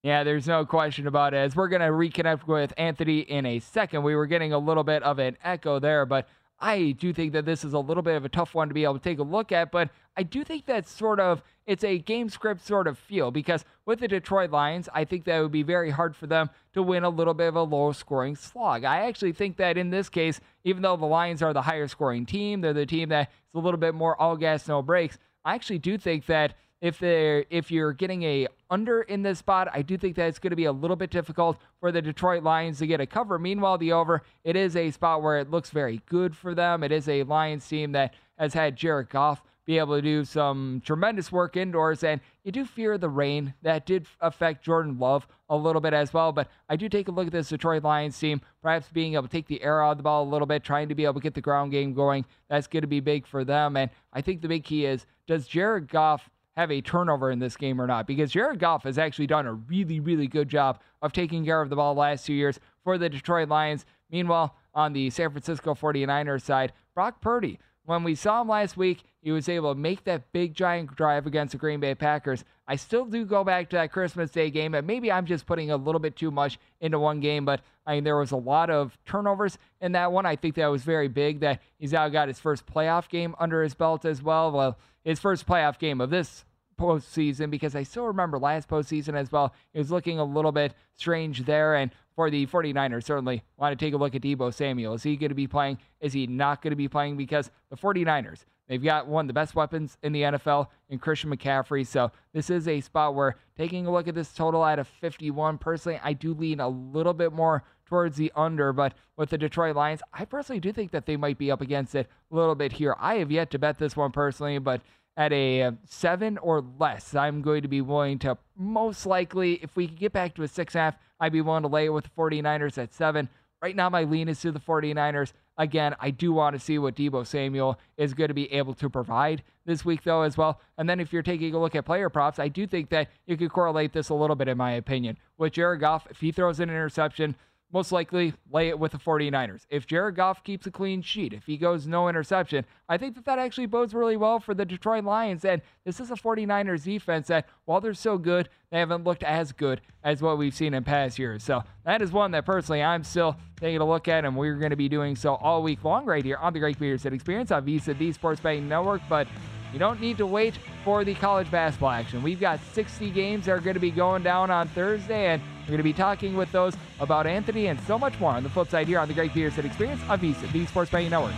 yeah, 0.03 0.23
there's 0.23 0.47
no 0.47 0.65
question 0.65 1.07
about 1.07 1.33
it. 1.33 1.37
As 1.37 1.55
we're 1.55 1.67
going 1.67 1.81
to 1.81 1.87
reconnect 1.87 2.47
with 2.47 2.71
Anthony 2.77 3.19
in 3.19 3.45
a 3.45 3.59
second, 3.59 4.03
we 4.03 4.15
were 4.15 4.27
getting 4.27 4.53
a 4.53 4.57
little 4.57 4.83
bit 4.83 5.03
of 5.03 5.19
an 5.19 5.37
echo 5.43 5.79
there, 5.79 6.05
but 6.05 6.29
I 6.59 6.95
do 6.97 7.13
think 7.13 7.33
that 7.33 7.45
this 7.45 7.63
is 7.63 7.73
a 7.73 7.79
little 7.79 8.01
bit 8.01 8.15
of 8.15 8.25
a 8.25 8.29
tough 8.29 8.55
one 8.55 8.67
to 8.67 8.73
be 8.73 8.83
able 8.83 8.95
to 8.95 8.99
take 8.99 9.19
a 9.19 9.23
look 9.23 9.51
at, 9.51 9.71
but 9.71 9.89
I 10.15 10.23
do 10.23 10.43
think 10.43 10.65
that 10.65 10.87
sort 10.87 11.19
of 11.19 11.43
it's 11.67 11.83
a 11.83 11.99
game 11.99 12.29
script 12.29 12.65
sort 12.65 12.87
of 12.87 12.97
feel 12.97 13.29
because 13.29 13.63
with 13.85 13.99
the 13.99 14.07
Detroit 14.07 14.49
Lions, 14.49 14.89
I 14.93 15.05
think 15.05 15.25
that 15.25 15.37
it 15.37 15.41
would 15.43 15.51
be 15.51 15.63
very 15.63 15.91
hard 15.91 16.15
for 16.15 16.25
them 16.25 16.49
to 16.73 16.81
win 16.81 17.03
a 17.03 17.09
little 17.09 17.35
bit 17.35 17.49
of 17.49 17.55
a 17.55 17.61
low 17.61 17.91
scoring 17.91 18.35
slog. 18.35 18.85
I 18.85 19.05
actually 19.05 19.33
think 19.33 19.57
that 19.57 19.77
in 19.77 19.91
this 19.91 20.09
case, 20.09 20.39
even 20.63 20.81
though 20.81 20.97
the 20.97 21.05
Lions 21.05 21.43
are 21.43 21.53
the 21.53 21.61
higher 21.61 21.87
scoring 21.87 22.25
team, 22.25 22.61
they're 22.61 22.73
the 22.73 22.85
team 22.85 23.09
that 23.09 23.29
is 23.29 23.55
a 23.55 23.59
little 23.59 23.79
bit 23.79 23.93
more 23.93 24.19
all 24.19 24.35
gas, 24.35 24.67
no 24.67 24.81
brakes. 24.81 25.19
I 25.45 25.53
actually 25.53 25.79
do 25.79 25.97
think 25.97 26.25
that 26.25 26.55
if 26.81 26.99
they're 26.99 27.45
if 27.49 27.71
you're 27.71 27.93
getting 27.93 28.23
a 28.23 28.47
under 28.69 29.01
in 29.01 29.23
this 29.23 29.39
spot, 29.39 29.67
I 29.73 29.81
do 29.81 29.97
think 29.97 30.15
that 30.15 30.27
it's 30.27 30.39
going 30.39 30.51
to 30.51 30.57
be 30.57 30.65
a 30.65 30.71
little 30.71 30.95
bit 30.95 31.09
difficult 31.09 31.57
for 31.79 31.91
the 31.91 32.01
Detroit 32.01 32.43
Lions 32.43 32.79
to 32.79 32.87
get 32.87 33.01
a 33.01 33.05
cover. 33.05 33.39
Meanwhile, 33.39 33.77
the 33.77 33.93
over, 33.93 34.23
it 34.43 34.55
is 34.55 34.75
a 34.75 34.91
spot 34.91 35.21
where 35.21 35.37
it 35.37 35.49
looks 35.49 35.69
very 35.69 36.01
good 36.07 36.35
for 36.35 36.53
them. 36.53 36.83
It 36.83 36.91
is 36.91 37.07
a 37.07 37.23
Lions 37.23 37.67
team 37.67 37.93
that 37.93 38.13
has 38.37 38.53
had 38.53 38.75
Jared 38.75 39.09
Goff 39.09 39.41
be 39.67 39.77
able 39.77 39.97
to 39.97 40.01
do 40.01 40.23
some 40.23 40.81
tremendous 40.83 41.29
work 41.29 41.57
indoors. 41.57 42.03
And 42.03 42.21
you 42.43 42.53
do 42.53 42.63
fear 42.63 42.97
the 42.97 43.09
rain. 43.09 43.53
That 43.61 43.85
did 43.85 44.07
affect 44.21 44.63
Jordan 44.63 44.97
Love 44.97 45.27
a 45.49 45.57
little 45.57 45.81
bit 45.81 45.93
as 45.93 46.13
well. 46.13 46.31
But 46.31 46.47
I 46.69 46.77
do 46.77 46.87
take 46.87 47.09
a 47.09 47.11
look 47.11 47.27
at 47.27 47.33
this 47.33 47.49
Detroit 47.49 47.83
Lions 47.83 48.17
team, 48.17 48.41
perhaps 48.61 48.87
being 48.87 49.13
able 49.13 49.23
to 49.23 49.29
take 49.29 49.47
the 49.47 49.61
air 49.61 49.83
out 49.83 49.91
of 49.91 49.97
the 49.97 50.03
ball 50.03 50.23
a 50.23 50.31
little 50.31 50.47
bit, 50.47 50.63
trying 50.63 50.87
to 50.87 50.95
be 50.95 51.03
able 51.03 51.15
to 51.15 51.19
get 51.19 51.33
the 51.33 51.41
ground 51.41 51.73
game 51.73 51.93
going. 51.93 52.25
That's 52.49 52.67
going 52.67 52.81
to 52.81 52.87
be 52.87 53.01
big 53.01 53.27
for 53.27 53.43
them. 53.43 53.75
And 53.75 53.91
I 54.13 54.21
think 54.21 54.41
the 54.41 54.47
big 54.47 54.63
key 54.63 54.85
is 54.85 55.05
does 55.27 55.47
Jared 55.47 55.89
Goff 55.89 56.29
have 56.57 56.71
a 56.71 56.81
turnover 56.81 57.31
in 57.31 57.39
this 57.39 57.55
game 57.55 57.79
or 57.79 57.87
not? 57.87 58.05
Because 58.05 58.31
Jared 58.31 58.59
Goff 58.59 58.83
has 58.83 58.97
actually 58.97 59.27
done 59.27 59.45
a 59.45 59.53
really, 59.53 60.01
really 60.01 60.27
good 60.27 60.49
job 60.49 60.81
of 61.01 61.13
taking 61.13 61.45
care 61.45 61.61
of 61.61 61.69
the 61.69 61.77
ball 61.77 61.93
the 61.93 62.01
last 62.01 62.25
two 62.25 62.33
years 62.33 62.59
for 62.83 62.97
the 62.97 63.07
Detroit 63.07 63.47
Lions. 63.47 63.85
Meanwhile, 64.11 64.55
on 64.73 64.91
the 64.91 65.09
San 65.09 65.29
Francisco 65.31 65.73
49ers 65.73 66.41
side, 66.41 66.73
Brock 66.93 67.21
Purdy 67.21 67.59
when 67.87 68.03
we 68.03 68.15
saw 68.15 68.41
him 68.41 68.49
last 68.49 68.75
week, 68.75 69.03
he 69.21 69.31
was 69.31 69.47
able 69.47 69.73
to 69.73 69.79
make 69.79 70.03
that 70.03 70.33
big 70.33 70.53
giant 70.53 70.93
drive 70.97 71.25
against 71.25 71.53
the 71.53 71.57
Green 71.57 71.79
Bay 71.79 71.95
Packers. 71.95 72.43
I 72.67 72.75
still 72.75 73.05
do 73.05 73.23
go 73.23 73.45
back 73.45 73.69
to 73.69 73.77
that 73.77 73.93
Christmas 73.93 74.29
Day 74.29 74.49
game, 74.49 74.75
and 74.75 74.85
maybe 74.85 75.09
I'm 75.09 75.25
just 75.25 75.45
putting 75.45 75.71
a 75.71 75.77
little 75.77 75.99
bit 75.99 76.17
too 76.17 76.29
much 76.29 76.59
into 76.81 76.99
one 76.99 77.21
game, 77.21 77.45
but 77.45 77.61
I 77.85 77.95
mean, 77.95 78.03
there 78.03 78.17
was 78.17 78.31
a 78.31 78.37
lot 78.37 78.69
of 78.69 78.97
turnovers 79.05 79.57
in 79.79 79.93
that 79.93 80.11
one. 80.11 80.25
I 80.25 80.35
think 80.35 80.55
that 80.55 80.67
was 80.67 80.83
very 80.83 81.07
big 81.07 81.39
that 81.39 81.61
he's 81.79 81.93
now 81.93 82.09
got 82.09 82.27
his 82.27 82.41
first 82.41 82.65
playoff 82.65 83.07
game 83.07 83.35
under 83.39 83.63
his 83.63 83.73
belt 83.73 84.03
as 84.03 84.21
well. 84.21 84.51
Well, 84.51 84.77
his 85.05 85.21
first 85.21 85.47
playoff 85.47 85.79
game 85.79 86.01
of 86.01 86.09
this 86.09 86.43
postseason 86.77 87.49
because 87.49 87.75
I 87.75 87.83
still 87.83 88.05
remember 88.05 88.39
last 88.39 88.67
postseason 88.67 89.15
as 89.15 89.31
well. 89.31 89.53
It 89.73 89.79
was 89.79 89.91
looking 89.91 90.19
a 90.19 90.23
little 90.23 90.51
bit 90.51 90.73
strange 90.95 91.45
there. 91.45 91.75
And 91.75 91.91
for 92.15 92.29
the 92.29 92.45
49ers, 92.47 93.03
certainly 93.03 93.43
want 93.57 93.77
to 93.77 93.85
take 93.85 93.93
a 93.93 93.97
look 93.97 94.15
at 94.15 94.21
Deebo 94.21 94.53
Samuel. 94.53 94.93
Is 94.93 95.03
he 95.03 95.15
going 95.15 95.29
to 95.29 95.35
be 95.35 95.47
playing? 95.47 95.77
Is 95.99 96.13
he 96.13 96.27
not 96.27 96.61
going 96.61 96.71
to 96.71 96.77
be 96.77 96.87
playing? 96.87 97.17
Because 97.17 97.51
the 97.69 97.77
49ers, 97.77 98.45
they've 98.67 98.83
got 98.83 99.07
one 99.07 99.25
of 99.25 99.27
the 99.27 99.33
best 99.33 99.55
weapons 99.55 99.97
in 100.01 100.13
the 100.13 100.23
NFL 100.23 100.67
in 100.89 100.99
Christian 100.99 101.29
McCaffrey. 101.29 101.85
So 101.85 102.11
this 102.33 102.49
is 102.49 102.67
a 102.67 102.81
spot 102.81 103.15
where 103.15 103.35
taking 103.55 103.85
a 103.85 103.91
look 103.91 104.07
at 104.07 104.15
this 104.15 104.33
total 104.33 104.63
out 104.63 104.79
of 104.79 104.87
51, 104.87 105.57
personally, 105.57 105.99
I 106.03 106.13
do 106.13 106.33
lean 106.33 106.59
a 106.59 106.69
little 106.69 107.13
bit 107.13 107.33
more 107.33 107.63
towards 107.85 108.17
the 108.17 108.31
under. 108.35 108.73
But 108.73 108.93
with 109.15 109.29
the 109.29 109.37
Detroit 109.37 109.75
Lions, 109.75 110.01
I 110.13 110.25
personally 110.25 110.59
do 110.59 110.71
think 110.71 110.91
that 110.91 111.05
they 111.05 111.17
might 111.17 111.37
be 111.37 111.51
up 111.51 111.61
against 111.61 111.95
it 111.95 112.07
a 112.31 112.35
little 112.35 112.55
bit 112.55 112.73
here. 112.73 112.95
I 112.99 113.15
have 113.15 113.31
yet 113.31 113.51
to 113.51 113.59
bet 113.59 113.77
this 113.77 113.95
one 113.95 114.11
personally, 114.11 114.57
but 114.59 114.81
at 115.17 115.33
a 115.33 115.63
uh, 115.63 115.71
seven 115.85 116.37
or 116.37 116.63
less, 116.79 117.15
I'm 117.15 117.41
going 117.41 117.63
to 117.63 117.67
be 117.67 117.81
willing 117.81 118.19
to 118.19 118.37
most 118.55 119.05
likely, 119.05 119.55
if 119.63 119.75
we 119.75 119.87
could 119.87 119.99
get 119.99 120.13
back 120.13 120.35
to 120.35 120.43
a 120.43 120.47
six 120.47 120.75
half, 120.75 120.95
I'd 121.19 121.33
be 121.33 121.41
willing 121.41 121.63
to 121.63 121.67
lay 121.67 121.85
it 121.85 121.89
with 121.89 122.05
the 122.05 122.11
49ers 122.11 122.77
at 122.77 122.93
seven. 122.93 123.27
Right 123.61 123.75
now, 123.75 123.89
my 123.89 124.03
lean 124.03 124.29
is 124.29 124.39
to 124.41 124.51
the 124.51 124.59
49ers. 124.59 125.33
Again, 125.57 125.95
I 125.99 126.11
do 126.11 126.31
want 126.31 126.55
to 126.55 126.59
see 126.59 126.77
what 126.77 126.95
Deebo 126.95 127.25
Samuel 127.25 127.79
is 127.97 128.13
going 128.13 128.27
to 128.27 128.35
be 128.35 128.53
able 128.53 128.75
to 128.75 128.89
provide 128.89 129.41
this 129.65 129.83
week, 129.83 130.03
though, 130.03 130.21
as 130.21 130.37
well. 130.37 130.61
And 130.77 130.87
then 130.87 130.99
if 130.99 131.11
you're 131.11 131.23
taking 131.23 131.55
a 131.55 131.59
look 131.59 131.75
at 131.75 131.83
player 131.83 132.09
props, 132.09 132.37
I 132.37 132.47
do 132.47 132.67
think 132.67 132.89
that 132.89 133.09
you 133.25 133.35
could 133.35 133.51
correlate 133.51 133.93
this 133.93 134.09
a 134.09 134.13
little 134.13 134.35
bit, 134.35 134.47
in 134.47 134.57
my 134.57 134.73
opinion. 134.73 135.17
With 135.39 135.53
Jared 135.53 135.81
Goff, 135.81 136.05
if 136.11 136.19
he 136.19 136.31
throws 136.31 136.59
an 136.59 136.69
interception, 136.69 137.35
most 137.77 137.91
likely 137.91 138.33
lay 138.51 138.69
it 138.69 138.79
with 138.79 138.91
the 138.91 138.97
49ers. 138.97 139.67
If 139.69 139.85
Jared 139.85 140.15
Goff 140.15 140.43
keeps 140.43 140.65
a 140.65 140.71
clean 140.71 141.03
sheet, 141.03 141.31
if 141.31 141.45
he 141.45 141.57
goes 141.57 141.85
no 141.85 142.09
interception, 142.09 142.65
I 142.89 142.97
think 142.97 143.13
that 143.13 143.25
that 143.25 143.37
actually 143.37 143.67
bodes 143.67 143.93
really 143.93 144.17
well 144.17 144.39
for 144.39 144.55
the 144.55 144.65
Detroit 144.65 145.03
Lions. 145.03 145.45
And 145.45 145.61
this 145.85 145.99
is 145.99 146.09
a 146.09 146.15
49ers 146.15 146.85
defense 146.85 147.27
that, 147.27 147.45
while 147.65 147.79
they're 147.79 147.93
so 147.93 148.17
good, 148.17 148.49
they 148.71 148.79
haven't 148.79 149.03
looked 149.03 149.21
as 149.21 149.51
good 149.51 149.81
as 150.03 150.23
what 150.23 150.39
we've 150.39 150.55
seen 150.55 150.73
in 150.73 150.83
past 150.83 151.19
years. 151.19 151.43
So 151.43 151.63
that 151.85 152.01
is 152.01 152.11
one 152.11 152.31
that 152.31 152.47
personally 152.47 152.81
I'm 152.81 153.03
still 153.03 153.37
taking 153.59 153.79
a 153.79 153.87
look 153.87 154.07
at, 154.07 154.25
and 154.25 154.35
we're 154.35 154.55
going 154.55 154.71
to 154.71 154.75
be 154.75 154.89
doing 154.89 155.15
so 155.15 155.35
all 155.35 155.61
week 155.61 155.83
long 155.83 156.03
right 156.03 156.25
here 156.25 156.37
on 156.37 156.53
the 156.53 156.59
Greg 156.59 156.79
Peterson 156.79 157.13
Experience 157.13 157.51
on 157.51 157.63
VSiN, 157.63 157.99
the 157.99 158.11
Sports 158.11 158.41
Betting 158.41 158.67
Network. 158.67 159.03
But 159.07 159.27
you 159.71 159.77
don't 159.77 160.01
need 160.01 160.17
to 160.17 160.25
wait 160.25 160.57
for 160.83 161.05
the 161.05 161.13
college 161.13 161.51
basketball 161.51 161.91
action. 161.91 162.23
We've 162.23 162.39
got 162.39 162.59
60 162.73 163.11
games 163.11 163.45
that 163.45 163.51
are 163.51 163.61
going 163.61 163.75
to 163.75 163.79
be 163.79 163.91
going 163.91 164.23
down 164.23 164.49
on 164.49 164.67
Thursday, 164.69 165.27
and 165.27 165.43
we're 165.67 165.71
going 165.71 165.79
to 165.79 165.83
be 165.83 165.91
talking 165.91 166.37
with 166.37 166.49
those 166.53 166.77
about 167.01 167.27
Anthony 167.27 167.67
and 167.67 167.77
so 167.81 167.99
much 167.99 168.17
more 168.21 168.31
on 168.31 168.41
the 168.41 168.49
flip 168.49 168.69
side 168.69 168.87
here 168.87 168.99
on 168.99 169.07
the 169.09 169.13
Greg 169.13 169.33
Peterson 169.33 169.65
Experience 169.65 170.01
on 170.07 170.17
VSiN, 170.17 170.51
the 170.53 170.65
Sports 170.65 170.89
Betting 170.89 171.09
Network. 171.09 171.33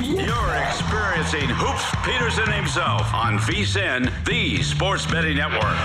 You're 0.00 0.54
experiencing 0.56 1.48
Hoops 1.54 1.84
Peterson 2.02 2.50
himself 2.52 3.14
on 3.14 3.38
VSiN, 3.38 4.10
the 4.24 4.60
Sports 4.64 5.06
Betting 5.06 5.36
Network. 5.36 5.78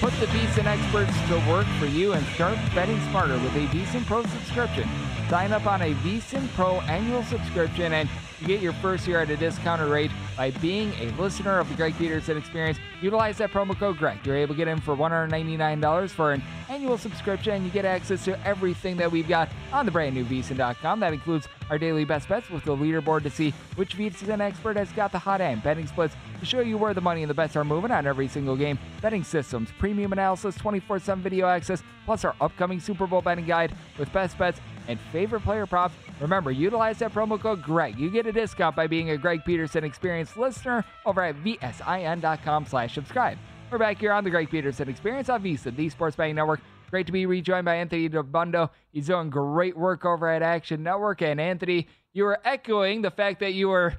Put 0.00 0.18
the 0.18 0.26
VSiN 0.26 0.66
experts 0.66 1.16
to 1.28 1.36
work 1.48 1.66
for 1.78 1.86
you 1.86 2.14
and 2.14 2.26
start 2.34 2.58
betting 2.74 3.00
smarter 3.10 3.34
with 3.34 3.54
a 3.54 3.68
VSiN 3.68 4.04
Pro 4.04 4.24
subscription. 4.24 4.88
Sign 5.32 5.50
up 5.52 5.66
on 5.66 5.80
a 5.80 5.94
VSiN 5.94 6.46
Pro 6.52 6.82
annual 6.82 7.22
subscription 7.22 7.94
and 7.94 8.06
you 8.38 8.46
get 8.46 8.60
your 8.60 8.74
first 8.74 9.08
year 9.08 9.18
at 9.18 9.30
a 9.30 9.36
discounted 9.38 9.88
rate 9.88 10.10
by 10.36 10.50
being 10.50 10.92
a 11.00 11.10
listener 11.12 11.58
of 11.58 11.66
the 11.70 11.74
Greg 11.74 11.96
Peterson 11.96 12.36
Experience. 12.36 12.76
Utilize 13.00 13.38
that 13.38 13.50
promo 13.50 13.74
code 13.74 13.96
Greg. 13.96 14.18
You're 14.26 14.36
able 14.36 14.52
to 14.52 14.58
get 14.58 14.68
in 14.68 14.78
for 14.78 14.94
$199 14.94 16.10
for 16.10 16.32
an 16.32 16.42
annual 16.68 16.98
subscription, 16.98 17.64
you 17.64 17.70
get 17.70 17.86
access 17.86 18.24
to 18.26 18.46
everything 18.46 18.98
that 18.98 19.10
we've 19.10 19.26
got 19.26 19.48
on 19.72 19.86
the 19.86 19.92
brand 19.92 20.14
new 20.14 20.24
VSiN.com. 20.26 21.00
That 21.00 21.14
includes 21.14 21.48
our 21.70 21.78
daily 21.78 22.04
best 22.04 22.28
bets 22.28 22.50
with 22.50 22.64
the 22.64 22.76
leaderboard 22.76 23.22
to 23.22 23.30
see 23.30 23.52
which 23.76 23.96
VSiN 23.96 24.40
expert 24.40 24.76
has 24.76 24.92
got 24.92 25.12
the 25.12 25.18
hot 25.18 25.40
end, 25.40 25.62
betting 25.62 25.86
splits 25.86 26.14
to 26.40 26.44
show 26.44 26.60
you 26.60 26.76
where 26.76 26.92
the 26.92 27.00
money 27.00 27.22
and 27.22 27.30
the 27.30 27.34
bets 27.34 27.56
are 27.56 27.64
moving 27.64 27.90
on 27.90 28.06
every 28.06 28.28
single 28.28 28.56
game, 28.56 28.78
betting 29.00 29.24
systems, 29.24 29.70
premium 29.78 30.12
analysis, 30.12 30.56
24 30.56 30.98
7 30.98 31.22
video 31.22 31.46
access, 31.46 31.82
plus 32.04 32.24
our 32.24 32.34
upcoming 32.40 32.80
Super 32.80 33.06
Bowl 33.06 33.22
betting 33.22 33.46
guide 33.46 33.74
with 33.98 34.12
best 34.12 34.36
bets 34.36 34.60
and 34.88 34.98
favorite 35.12 35.42
player 35.42 35.66
props. 35.66 35.94
Remember, 36.20 36.50
utilize 36.50 36.98
that 36.98 37.12
promo 37.12 37.40
code 37.40 37.62
GREG. 37.62 37.98
You 37.98 38.10
get 38.10 38.26
a 38.26 38.32
discount 38.32 38.76
by 38.76 38.86
being 38.86 39.10
a 39.10 39.16
Greg 39.16 39.44
Peterson 39.44 39.84
Experience 39.84 40.36
listener 40.36 40.84
over 41.04 41.22
at 41.22 41.36
vsin.com 41.36 42.66
slash 42.66 42.94
subscribe. 42.94 43.38
We're 43.70 43.78
back 43.78 43.98
here 43.98 44.12
on 44.12 44.22
the 44.22 44.30
Greg 44.30 44.50
Peterson 44.50 44.88
Experience 44.88 45.28
on 45.28 45.42
VSiN, 45.42 45.76
the 45.76 45.88
Sports 45.88 46.16
Betting 46.16 46.34
Network. 46.34 46.60
Great 46.90 47.06
to 47.06 47.12
be 47.12 47.24
rejoined 47.24 47.64
by 47.64 47.76
Anthony 47.76 48.08
Dabbundo. 48.10 48.68
He's 48.90 49.06
doing 49.06 49.30
great 49.30 49.74
work 49.76 50.04
over 50.04 50.28
at 50.28 50.42
Action 50.42 50.82
Network. 50.82 51.22
And 51.22 51.40
Anthony, 51.40 51.88
you 52.12 52.24
were 52.24 52.38
echoing 52.44 53.00
the 53.00 53.10
fact 53.10 53.40
that 53.40 53.54
you 53.54 53.68
were 53.68 53.94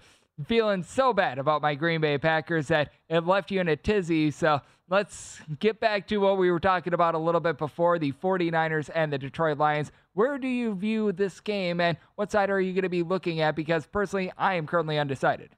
feeling 0.45 0.83
so 0.83 1.11
bad 1.11 1.39
about 1.39 1.63
my 1.63 1.73
Green 1.73 2.01
Bay 2.01 2.19
Packers 2.19 2.67
that 2.67 2.91
it 3.09 3.25
left 3.25 3.49
you 3.49 3.61
in 3.61 3.67
a 3.67 3.75
tizzy. 3.75 4.29
So 4.29 4.61
let's 4.89 5.39
get 5.59 5.79
back 5.79 6.07
to 6.09 6.17
what 6.17 6.37
we 6.37 6.51
were 6.51 6.59
talking 6.59 6.93
about 6.93 7.15
a 7.15 7.17
little 7.19 7.41
bit 7.41 7.57
before 7.57 7.97
the 7.97 8.11
49ers 8.11 8.91
and 8.93 9.11
the 9.11 9.17
Detroit 9.17 9.57
Lions. 9.57 9.91
Where 10.13 10.38
do 10.38 10.47
you 10.47 10.76
view 10.76 11.12
this 11.12 11.39
game 11.39 11.80
and 11.80 11.97
what 12.15 12.32
side 12.32 12.49
are 12.49 12.62
you 12.62 12.73
going 12.73 12.84
to 12.84 12.89
be 12.89 13.04
looking 13.04 13.41
at? 13.41 13.56
Because 13.56 13.88
personally, 13.88 14.32
I 14.38 14.56
am 14.56 14.67
currently 14.67 14.99
undecided. 14.99 15.56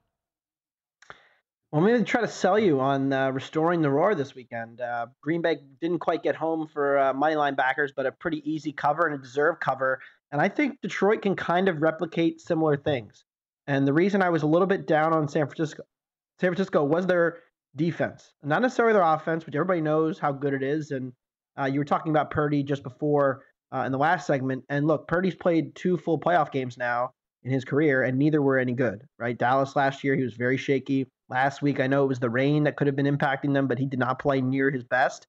Well, 1.72 1.84
I'm 1.84 1.89
going 1.89 2.00
to 2.00 2.10
try 2.10 2.22
to 2.22 2.28
sell 2.28 2.58
you 2.58 2.80
on 2.80 3.12
uh, 3.12 3.32
restoring 3.32 3.82
the 3.82 3.89
roar 3.89 4.15
this 4.15 4.34
weekend. 4.34 4.80
Uh, 4.80 5.08
Green 5.22 5.41
Bay 5.41 5.58
didn't 5.82 6.00
quite 6.00 6.24
get 6.24 6.36
home 6.36 6.68
for 6.72 6.98
uh, 6.98 7.13
money 7.13 7.36
line 7.36 7.56
backers, 7.56 7.91
but 7.94 8.06
a 8.06 8.13
pretty 8.13 8.41
easy 8.50 8.72
cover 8.72 9.08
and 9.08 9.15
a 9.15 9.22
deserved 9.22 9.60
cover. 9.60 10.00
And 10.32 10.41
I 10.41 10.48
think 10.48 10.80
Detroit 10.82 11.22
can 11.22 11.36
kind 11.36 11.68
of 11.68 11.82
replicate 11.82 12.39
similar 12.39 12.78
things. 12.78 13.26
And 13.68 13.86
the 13.86 13.91
reason 13.91 14.22
I 14.22 14.30
was 14.30 14.44
a 14.44 14.48
little 14.48 14.68
bit 14.68 14.88
down 14.88 15.12
on 15.12 15.28
San 15.28 15.48
Francisco, 15.48 15.84
San 16.39 16.50
Francisco 16.52 16.84
was 16.84 17.08
their 17.08 17.39
defense, 17.76 18.32
not 18.41 18.62
necessarily 18.62 18.94
their 18.94 19.02
offense, 19.02 19.46
which 19.46 19.56
everybody 19.56 19.82
knows 19.82 20.18
how 20.18 20.32
good 20.32 20.54
it 20.54 20.63
is. 20.63 20.91
And 20.91 21.12
uh, 21.60 21.65
you 21.65 21.80
were 21.80 21.86
talking 21.86 22.12
about 22.12 22.32
Purdy 22.32 22.63
just 22.63 22.84
before 22.84 23.44
uh, 23.75 23.83
in 23.83 23.91
the 23.91 23.97
last 23.97 24.25
segment. 24.25 24.63
And 24.69 24.88
look, 24.88 25.07
Purdy's 25.07 25.35
played 25.35 25.75
two 25.75 25.97
full 25.97 26.19
playoff 26.19 26.51
games 26.51 26.77
now 26.77 27.11
in 27.43 27.51
his 27.51 27.65
career, 27.65 28.03
and 28.03 28.17
neither 28.17 28.41
were 28.41 28.57
any 28.57 28.73
good, 28.73 29.03
right? 29.19 29.38
Dallas 29.38 29.75
last 29.75 30.03
year, 30.03 30.15
he 30.15 30.23
was 30.23 30.35
very 30.35 30.57
shaky. 30.57 31.07
Last 31.29 31.61
week, 31.61 31.79
I 31.79 31.88
know 31.88 32.03
it 32.03 32.07
was 32.07 32.19
the 32.19 32.29
rain 32.29 32.63
that 32.63 32.77
could 32.77 32.88
have 32.88 32.95
been 32.95 33.05
impacting 33.05 33.53
them, 33.53 33.67
but 33.67 33.77
he 33.77 33.85
did 33.85 33.99
not 33.99 34.19
play 34.19 34.41
near 34.41 34.71
his 34.71 34.83
best. 34.83 35.27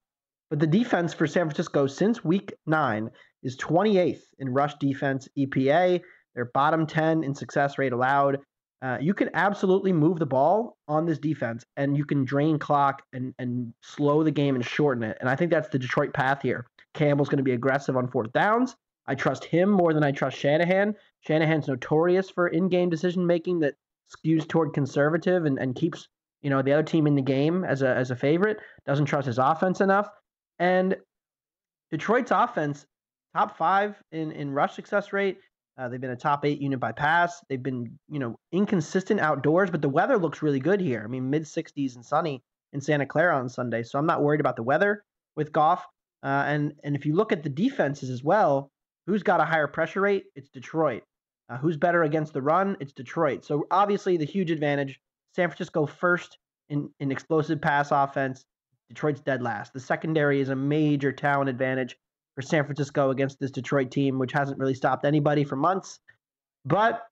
But 0.49 0.61
the 0.61 0.67
defense 0.67 1.13
for 1.13 1.27
San 1.27 1.47
Francisco 1.47 1.87
since 1.87 2.25
week 2.25 2.53
nine 2.67 3.11
is 3.43 3.57
28th 3.57 4.23
in 4.39 4.51
rush 4.51 4.75
defense 4.77 5.29
EPA. 5.37 6.01
They're 6.35 6.51
bottom 6.55 6.87
10 6.87 7.25
in 7.25 7.35
success 7.35 7.79
rate 7.79 7.93
allowed. 7.93 8.39
Uh, 8.83 8.99
you 9.01 9.15
can 9.15 9.31
absolutely 9.35 9.93
move 9.93 10.19
the 10.19 10.27
ball 10.27 10.77
on 10.87 11.07
this 11.07 11.19
defense 11.19 11.65
and 11.77 11.97
you 11.97 12.05
can 12.05 12.25
drain 12.25 12.59
clock 12.59 13.03
and, 13.13 13.35
and 13.39 13.73
slow 13.83 14.23
the 14.23 14.31
game 14.31 14.55
and 14.55 14.65
shorten 14.65 15.03
it. 15.03 15.17
And 15.19 15.29
I 15.29 15.35
think 15.35 15.51
that's 15.51 15.71
the 15.71 15.79
Detroit 15.79 16.13
path 16.13 16.43
here. 16.43 16.67
Campbell's 16.97 17.29
going 17.29 17.39
to 17.39 17.45
be 17.45 17.53
aggressive 17.53 17.97
on 17.97 18.09
fourth 18.09 18.33
downs. 18.33 18.75
I 19.07 19.15
trust 19.15 19.45
him 19.45 19.71
more 19.71 19.95
than 19.95 20.03
I 20.03 20.11
trust 20.11 20.37
Shanahan. 20.37 20.95
Shanahan's 21.21 21.69
notorious 21.69 22.29
for 22.29 22.49
in-game 22.49 22.91
decision 22.91 23.27
making 23.27 23.61
that 23.61 23.75
skews 24.11 24.49
toward 24.49 24.73
conservative 24.73 25.45
and, 25.45 25.59
and 25.59 25.75
keeps 25.75 26.09
you 26.43 26.51
know 26.51 26.63
the 26.63 26.73
other 26.73 26.83
team 26.83 27.07
in 27.07 27.15
the 27.15 27.23
game 27.23 27.65
as 27.65 27.83
a 27.83 27.89
as 27.89 28.11
a 28.11 28.17
favorite. 28.17 28.59
Doesn't 28.87 29.07
trust 29.07 29.27
his 29.27 29.39
offense 29.39 29.81
enough. 29.81 30.09
And 30.59 30.97
Detroit's 31.91 32.31
offense, 32.31 32.87
top 33.35 33.57
five 33.57 34.01
in 34.13 34.33
in 34.33 34.51
rush 34.53 34.75
success 34.75 35.13
rate. 35.13 35.39
Uh, 35.79 35.89
they've 35.89 36.01
been 36.01 36.11
a 36.11 36.17
top 36.17 36.45
eight 36.45 36.61
unit 36.61 36.81
by 36.81 36.91
pass. 36.91 37.45
They've 37.49 37.63
been 37.63 37.99
you 38.09 38.19
know 38.19 38.39
inconsistent 38.53 39.21
outdoors, 39.21 39.71
but 39.71 39.83
the 39.83 39.89
weather 39.89 40.19
looks 40.19 40.43
really 40.43 40.61
good 40.61 40.81
here. 40.81 41.03
I 41.05 41.09
mean, 41.09 41.31
mid 41.31 41.43
60s 41.43 41.97
and 41.97 42.05
sunny 42.05 42.43
in 42.73 42.81
Santa 42.81 43.07
Clara 43.07 43.39
on 43.39 43.49
Sunday, 43.49 43.83
so 43.83 43.99
I'm 43.99 44.07
not 44.07 44.23
worried 44.23 44.41
about 44.41 44.57
the 44.57 44.63
weather. 44.63 45.05
with 45.37 45.53
Goff. 45.53 45.85
Uh, 46.27 46.43
and 46.49 46.73
and 46.83 46.97
if 46.97 47.07
you 47.07 47.15
look 47.15 47.31
at 47.31 47.45
the 47.45 47.49
defenses 47.49 48.11
as 48.11 48.25
well, 48.25 48.73
who's 49.07 49.23
got 49.23 49.41
a 49.41 49.45
higher 49.45 49.69
pressure 49.69 50.01
rate? 50.01 50.25
It's 50.35 50.49
Detroit. 50.49 51.05
Uh, 51.49 51.57
who's 51.57 51.77
better 51.77 52.03
against 52.03 52.33
the 52.33 52.43
run? 52.43 52.77
It's 52.81 52.93
Detroit. 52.93 53.45
So 53.45 53.65
obviously 53.71 54.17
the 54.17 54.25
huge 54.25 54.51
advantage. 54.51 54.99
San 55.37 55.49
Francisco 55.49 55.87
first 55.87 56.37
in, 56.69 56.91
in 56.99 57.13
explosive 57.13 57.61
pass 57.61 57.93
offense. 57.93 58.45
Detroit's 58.89 59.21
dead 59.21 59.41
last. 59.41 59.73
The 59.73 59.79
secondary 59.79 60.41
is 60.41 60.49
a 60.49 60.57
major 60.57 61.13
talent 61.13 61.49
advantage 61.49 61.97
for 62.35 62.43
San 62.43 62.65
Francisco 62.65 63.11
against 63.11 63.39
this 63.39 63.53
Detroit 63.53 63.93
team, 63.93 64.19
which 64.19 64.33
hasn't 64.33 64.59
really 64.59 64.75
stopped 64.75 65.05
anybody 65.05 65.45
for 65.45 65.55
months. 65.55 66.01
But 66.65 67.05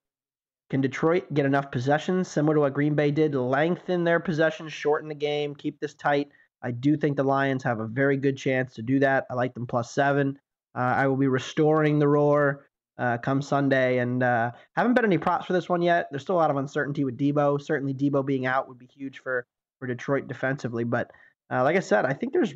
can 0.69 0.81
Detroit 0.81 1.33
get 1.33 1.45
enough 1.45 1.71
possessions, 1.71 2.27
similar 2.27 2.55
to 2.55 2.61
what 2.61 2.73
Green 2.73 2.95
Bay 2.95 3.11
did, 3.11 3.33
lengthen 3.33 4.03
their 4.03 4.19
possessions, 4.19 4.73
shorten 4.73 5.07
the 5.07 5.15
game, 5.15 5.55
keep 5.55 5.79
this 5.79 5.93
tight? 5.93 6.27
I 6.61 6.71
do 6.71 6.97
think 6.97 7.17
the 7.17 7.23
Lions 7.23 7.63
have 7.63 7.79
a 7.79 7.87
very 7.87 8.17
good 8.17 8.37
chance 8.37 8.73
to 8.75 8.81
do 8.81 8.99
that. 8.99 9.25
I 9.29 9.33
like 9.35 9.53
them 9.53 9.67
plus 9.67 9.91
seven. 9.91 10.39
Uh, 10.73 10.79
I 10.79 11.07
will 11.07 11.17
be 11.17 11.27
restoring 11.27 11.99
the 11.99 12.07
roar 12.07 12.65
uh, 12.97 13.17
come 13.17 13.41
Sunday, 13.41 13.99
and 13.99 14.23
uh, 14.23 14.51
haven't 14.75 14.93
bet 14.93 15.05
any 15.05 15.17
props 15.17 15.45
for 15.45 15.53
this 15.53 15.69
one 15.69 15.81
yet. 15.81 16.07
There's 16.09 16.23
still 16.23 16.35
a 16.35 16.37
lot 16.37 16.51
of 16.51 16.57
uncertainty 16.57 17.03
with 17.03 17.17
Deebo. 17.17 17.61
Certainly, 17.61 17.95
Deebo 17.95 18.25
being 18.25 18.45
out 18.45 18.67
would 18.67 18.79
be 18.79 18.87
huge 18.87 19.19
for 19.19 19.45
for 19.79 19.87
Detroit 19.87 20.27
defensively. 20.27 20.83
But 20.83 21.11
uh, 21.51 21.63
like 21.63 21.75
I 21.75 21.81
said, 21.81 22.05
I 22.05 22.13
think 22.13 22.33
there's 22.33 22.53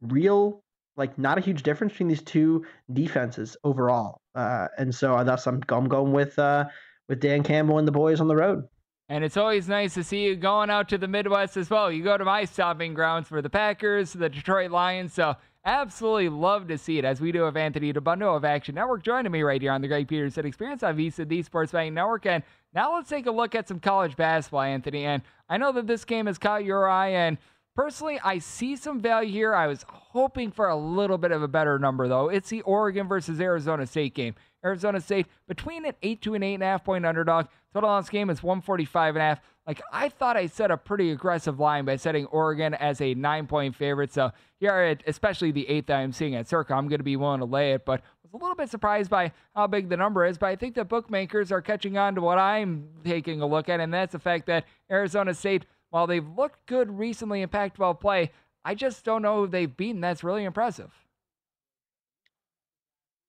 real 0.00 0.62
like 0.96 1.18
not 1.18 1.38
a 1.38 1.42
huge 1.42 1.62
difference 1.62 1.92
between 1.92 2.08
these 2.08 2.22
two 2.22 2.64
defenses 2.92 3.56
overall, 3.64 4.20
uh, 4.34 4.68
and 4.78 4.94
so 4.94 5.22
thus 5.24 5.46
I'm, 5.46 5.62
I'm 5.68 5.88
going 5.88 6.12
with 6.12 6.38
uh, 6.38 6.66
with 7.08 7.20
Dan 7.20 7.42
Campbell 7.42 7.78
and 7.78 7.86
the 7.86 7.92
boys 7.92 8.20
on 8.20 8.28
the 8.28 8.36
road. 8.36 8.64
And 9.08 9.24
it's 9.24 9.36
always 9.36 9.68
nice 9.68 9.94
to 9.94 10.04
see 10.04 10.24
you 10.24 10.36
going 10.36 10.70
out 10.70 10.88
to 10.88 10.98
the 10.98 11.08
Midwest 11.08 11.56
as 11.56 11.68
well. 11.68 11.92
You 11.92 12.02
go 12.02 12.16
to 12.16 12.24
my 12.24 12.44
stopping 12.44 12.94
grounds 12.94 13.28
for 13.28 13.42
the 13.42 13.50
Packers, 13.50 14.12
the 14.12 14.28
Detroit 14.28 14.70
Lions. 14.70 15.12
So 15.12 15.36
absolutely 15.64 16.28
love 16.28 16.66
to 16.68 16.78
see 16.78 16.98
it 16.98 17.04
as 17.04 17.20
we 17.20 17.30
do 17.30 17.42
have 17.42 17.56
Anthony 17.56 17.92
Dabbundo 17.92 18.36
of 18.36 18.44
Action 18.44 18.74
Network 18.74 19.02
joining 19.02 19.30
me 19.30 19.42
right 19.42 19.60
here 19.60 19.72
on 19.72 19.80
the 19.80 19.88
Greg 19.88 20.08
Peterson 20.08 20.46
Experience 20.46 20.82
on 20.82 20.96
VSiN, 20.96 21.28
the 21.28 21.42
Sports 21.42 21.72
Betting 21.72 21.94
Network. 21.94 22.26
And 22.26 22.42
now 22.74 22.94
let's 22.94 23.10
take 23.10 23.26
a 23.26 23.30
look 23.30 23.54
at 23.54 23.68
some 23.68 23.80
college 23.80 24.16
basketball, 24.16 24.62
Anthony. 24.62 25.04
And 25.04 25.22
I 25.48 25.58
know 25.58 25.72
that 25.72 25.86
this 25.86 26.04
game 26.04 26.26
has 26.26 26.38
caught 26.38 26.64
your 26.64 26.88
eye. 26.88 27.08
And 27.08 27.38
personally, 27.74 28.20
I 28.22 28.38
see 28.38 28.76
some 28.76 29.00
value 29.00 29.32
here. 29.32 29.54
I 29.54 29.66
was 29.66 29.84
hoping 29.88 30.50
for 30.50 30.68
a 30.68 30.76
little 30.76 31.18
bit 31.18 31.32
of 31.32 31.42
a 31.42 31.48
better 31.48 31.78
number, 31.78 32.08
though. 32.08 32.28
It's 32.28 32.48
the 32.50 32.62
Oregon 32.62 33.08
versus 33.08 33.40
Arizona 33.40 33.86
State 33.86 34.14
game. 34.14 34.34
Arizona 34.64 35.00
State 35.00 35.26
between 35.48 35.84
an 35.84 35.94
eight 36.02 36.22
to 36.22 36.34
an 36.34 36.42
eight 36.42 36.54
and 36.54 36.62
a 36.62 36.66
half 36.66 36.84
point 36.84 37.04
underdog. 37.04 37.46
Total 37.74 37.90
on 37.90 38.02
this 38.02 38.10
game 38.10 38.30
is 38.30 38.42
145 38.42 39.16
and 39.16 39.22
a 39.22 39.26
half. 39.26 39.40
Like 39.66 39.80
I 39.92 40.08
thought 40.08 40.36
I 40.36 40.46
set 40.46 40.70
a 40.70 40.76
pretty 40.76 41.10
aggressive 41.10 41.58
line 41.58 41.84
by 41.84 41.96
setting 41.96 42.26
Oregon 42.26 42.74
as 42.74 43.00
a 43.00 43.14
nine 43.14 43.46
point 43.46 43.74
favorite. 43.74 44.12
So 44.12 44.30
here 44.60 44.70
at 44.70 45.02
especially 45.06 45.50
the 45.50 45.68
eighth 45.68 45.86
that 45.86 45.98
I'm 45.98 46.12
seeing 46.12 46.34
at 46.34 46.48
Circa, 46.48 46.74
I'm 46.74 46.88
gonna 46.88 47.02
be 47.02 47.16
willing 47.16 47.40
to 47.40 47.46
lay 47.46 47.72
it, 47.72 47.84
but 47.84 48.02
was 48.32 48.40
a 48.40 48.42
little 48.42 48.56
bit 48.56 48.70
surprised 48.70 49.10
by 49.10 49.32
how 49.54 49.66
big 49.66 49.88
the 49.88 49.96
number 49.96 50.24
is. 50.24 50.38
But 50.38 50.46
I 50.46 50.56
think 50.56 50.74
the 50.74 50.84
bookmakers 50.84 51.52
are 51.52 51.62
catching 51.62 51.98
on 51.98 52.14
to 52.14 52.20
what 52.20 52.38
I'm 52.38 52.88
taking 53.04 53.40
a 53.40 53.46
look 53.46 53.68
at, 53.68 53.80
and 53.80 53.92
that's 53.92 54.12
the 54.12 54.18
fact 54.18 54.46
that 54.46 54.64
Arizona 54.90 55.34
State, 55.34 55.66
while 55.92 56.06
they've 56.06 56.26
looked 56.26 56.64
good 56.66 56.98
recently 56.98 57.42
in 57.42 57.50
Pac 57.50 57.74
12 57.74 58.00
play, 58.00 58.30
I 58.64 58.74
just 58.74 59.04
don't 59.04 59.20
know 59.20 59.42
who 59.42 59.46
they've 59.46 59.76
beaten. 59.76 60.00
That's 60.00 60.24
really 60.24 60.44
impressive. 60.44 60.90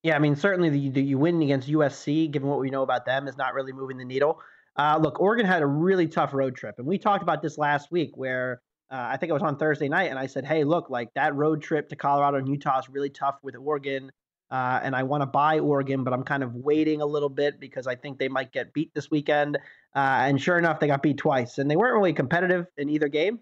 Yeah, 0.01 0.15
I 0.15 0.19
mean, 0.19 0.37
certainly 0.37 0.69
the, 0.69 0.89
the, 0.89 1.01
you 1.01 1.17
win 1.17 1.41
against 1.41 1.67
USC, 1.67 2.31
given 2.31 2.47
what 2.47 2.59
we 2.59 2.69
know 2.69 2.81
about 2.81 3.05
them, 3.05 3.27
is 3.27 3.37
not 3.37 3.53
really 3.53 3.73
moving 3.73 3.97
the 3.97 4.05
needle. 4.05 4.39
Uh, 4.77 4.97
look, 5.01 5.19
Oregon 5.19 5.45
had 5.45 5.61
a 5.61 5.65
really 5.65 6.07
tough 6.07 6.33
road 6.33 6.55
trip, 6.55 6.75
and 6.77 6.87
we 6.87 6.97
talked 6.97 7.21
about 7.21 7.41
this 7.41 7.57
last 7.57 7.91
week, 7.91 8.11
where 8.15 8.61
uh, 8.89 9.07
I 9.11 9.17
think 9.17 9.29
it 9.29 9.33
was 9.33 9.43
on 9.43 9.57
Thursday 9.57 9.89
night, 9.89 10.09
and 10.09 10.17
I 10.17 10.25
said, 10.25 10.45
"Hey, 10.45 10.63
look, 10.63 10.89
like 10.89 11.13
that 11.15 11.35
road 11.35 11.61
trip 11.61 11.89
to 11.89 11.97
Colorado 11.97 12.37
and 12.37 12.47
Utah 12.47 12.79
is 12.79 12.89
really 12.89 13.09
tough 13.09 13.35
with 13.43 13.55
Oregon, 13.55 14.09
uh, 14.51 14.79
and 14.83 14.95
I 14.95 15.03
want 15.03 15.21
to 15.21 15.25
buy 15.25 15.59
Oregon, 15.59 16.03
but 16.03 16.13
I'm 16.13 16.23
kind 16.23 16.43
of 16.43 16.55
waiting 16.55 17.01
a 17.01 17.05
little 17.05 17.29
bit 17.29 17.59
because 17.59 17.87
I 17.87 17.95
think 17.95 18.19
they 18.19 18.29
might 18.29 18.53
get 18.53 18.73
beat 18.73 18.93
this 18.93 19.11
weekend." 19.11 19.57
Uh, 19.95 20.25
and 20.27 20.41
sure 20.41 20.57
enough, 20.57 20.79
they 20.79 20.87
got 20.87 21.03
beat 21.03 21.17
twice, 21.17 21.57
and 21.57 21.69
they 21.69 21.75
weren't 21.75 21.95
really 21.95 22.13
competitive 22.13 22.65
in 22.77 22.89
either 22.89 23.07
game. 23.07 23.39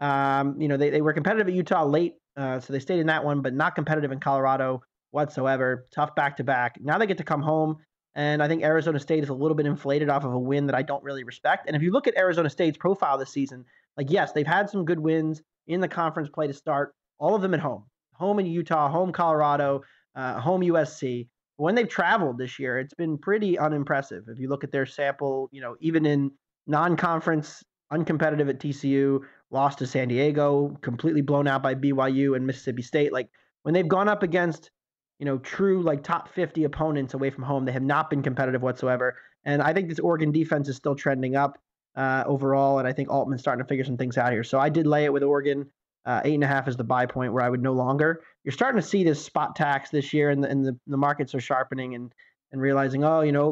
Um, 0.00 0.60
you 0.60 0.68
know, 0.68 0.76
they, 0.76 0.90
they 0.90 1.00
were 1.00 1.12
competitive 1.12 1.48
at 1.48 1.54
Utah 1.54 1.84
late, 1.84 2.14
uh, 2.36 2.60
so 2.60 2.72
they 2.72 2.80
stayed 2.80 3.00
in 3.00 3.06
that 3.06 3.24
one, 3.24 3.40
but 3.40 3.54
not 3.54 3.74
competitive 3.74 4.12
in 4.12 4.20
Colorado 4.20 4.82
whatsoever. 5.12 5.86
Tough 5.94 6.14
back 6.14 6.36
to 6.38 6.44
back. 6.44 6.78
Now 6.80 6.98
they 6.98 7.06
get 7.06 7.18
to 7.18 7.24
come 7.24 7.42
home. 7.42 7.78
And 8.16 8.42
I 8.42 8.48
think 8.48 8.62
Arizona 8.62 9.00
State 9.00 9.24
is 9.24 9.28
a 9.28 9.34
little 9.34 9.56
bit 9.56 9.66
inflated 9.66 10.08
off 10.08 10.24
of 10.24 10.32
a 10.32 10.38
win 10.38 10.66
that 10.66 10.74
I 10.74 10.82
don't 10.82 11.02
really 11.02 11.24
respect. 11.24 11.66
And 11.66 11.74
if 11.74 11.82
you 11.82 11.90
look 11.90 12.06
at 12.06 12.16
Arizona 12.16 12.48
State's 12.48 12.78
profile 12.78 13.18
this 13.18 13.30
season, 13.30 13.64
like, 13.96 14.10
yes, 14.10 14.32
they've 14.32 14.46
had 14.46 14.70
some 14.70 14.84
good 14.84 15.00
wins 15.00 15.42
in 15.66 15.80
the 15.80 15.88
conference 15.88 16.28
play 16.28 16.46
to 16.46 16.52
start, 16.52 16.94
all 17.18 17.34
of 17.34 17.42
them 17.42 17.54
at 17.54 17.60
home. 17.60 17.84
Home 18.14 18.38
in 18.38 18.46
Utah, 18.46 18.88
home 18.88 19.12
Colorado, 19.12 19.82
uh, 20.14 20.40
home 20.40 20.60
USC. 20.60 21.28
When 21.56 21.74
they've 21.74 21.88
traveled 21.88 22.38
this 22.38 22.58
year, 22.58 22.78
it's 22.78 22.94
been 22.94 23.16
pretty 23.18 23.58
unimpressive. 23.58 24.24
If 24.28 24.38
you 24.38 24.48
look 24.48 24.64
at 24.64 24.72
their 24.72 24.86
sample, 24.86 25.48
you 25.52 25.60
know, 25.60 25.76
even 25.80 26.04
in 26.04 26.32
non 26.66 26.96
conference, 26.96 27.62
uncompetitive 27.92 28.48
at 28.48 28.58
TCU, 28.58 29.20
lost 29.50 29.78
to 29.78 29.86
San 29.86 30.08
Diego, 30.08 30.76
completely 30.82 31.20
blown 31.20 31.46
out 31.46 31.62
by 31.62 31.74
BYU 31.74 32.34
and 32.34 32.46
Mississippi 32.46 32.82
State. 32.82 33.12
Like, 33.12 33.28
when 33.62 33.72
they've 33.72 33.86
gone 33.86 34.08
up 34.08 34.22
against 34.22 34.70
you 35.18 35.26
know, 35.26 35.38
true 35.38 35.82
like 35.82 36.02
top 36.02 36.28
50 36.28 36.64
opponents 36.64 37.14
away 37.14 37.30
from 37.30 37.44
home. 37.44 37.64
They 37.64 37.72
have 37.72 37.82
not 37.82 38.10
been 38.10 38.22
competitive 38.22 38.62
whatsoever. 38.62 39.16
And 39.44 39.62
I 39.62 39.72
think 39.72 39.88
this 39.88 39.98
Oregon 39.98 40.32
defense 40.32 40.68
is 40.68 40.76
still 40.76 40.94
trending 40.94 41.36
up 41.36 41.58
uh, 41.96 42.24
overall. 42.26 42.78
And 42.78 42.88
I 42.88 42.92
think 42.92 43.10
Altman's 43.10 43.40
starting 43.40 43.64
to 43.64 43.68
figure 43.68 43.84
some 43.84 43.96
things 43.96 44.18
out 44.18 44.32
here. 44.32 44.44
So 44.44 44.58
I 44.58 44.68
did 44.68 44.86
lay 44.86 45.04
it 45.04 45.12
with 45.12 45.22
Oregon. 45.22 45.70
Uh, 46.06 46.20
eight 46.24 46.34
and 46.34 46.44
a 46.44 46.46
half 46.46 46.68
is 46.68 46.76
the 46.76 46.84
buy 46.84 47.06
point 47.06 47.32
where 47.32 47.42
I 47.42 47.48
would 47.48 47.62
no 47.62 47.72
longer. 47.72 48.22
You're 48.44 48.52
starting 48.52 48.80
to 48.80 48.86
see 48.86 49.04
this 49.04 49.24
spot 49.24 49.56
tax 49.56 49.90
this 49.90 50.12
year, 50.12 50.30
and 50.30 50.44
the, 50.44 50.48
and 50.48 50.64
the, 50.64 50.78
the 50.86 50.96
markets 50.96 51.34
are 51.34 51.40
sharpening 51.40 51.94
and 51.94 52.12
and 52.52 52.60
realizing, 52.60 53.02
oh, 53.02 53.22
you 53.22 53.32
know, 53.32 53.50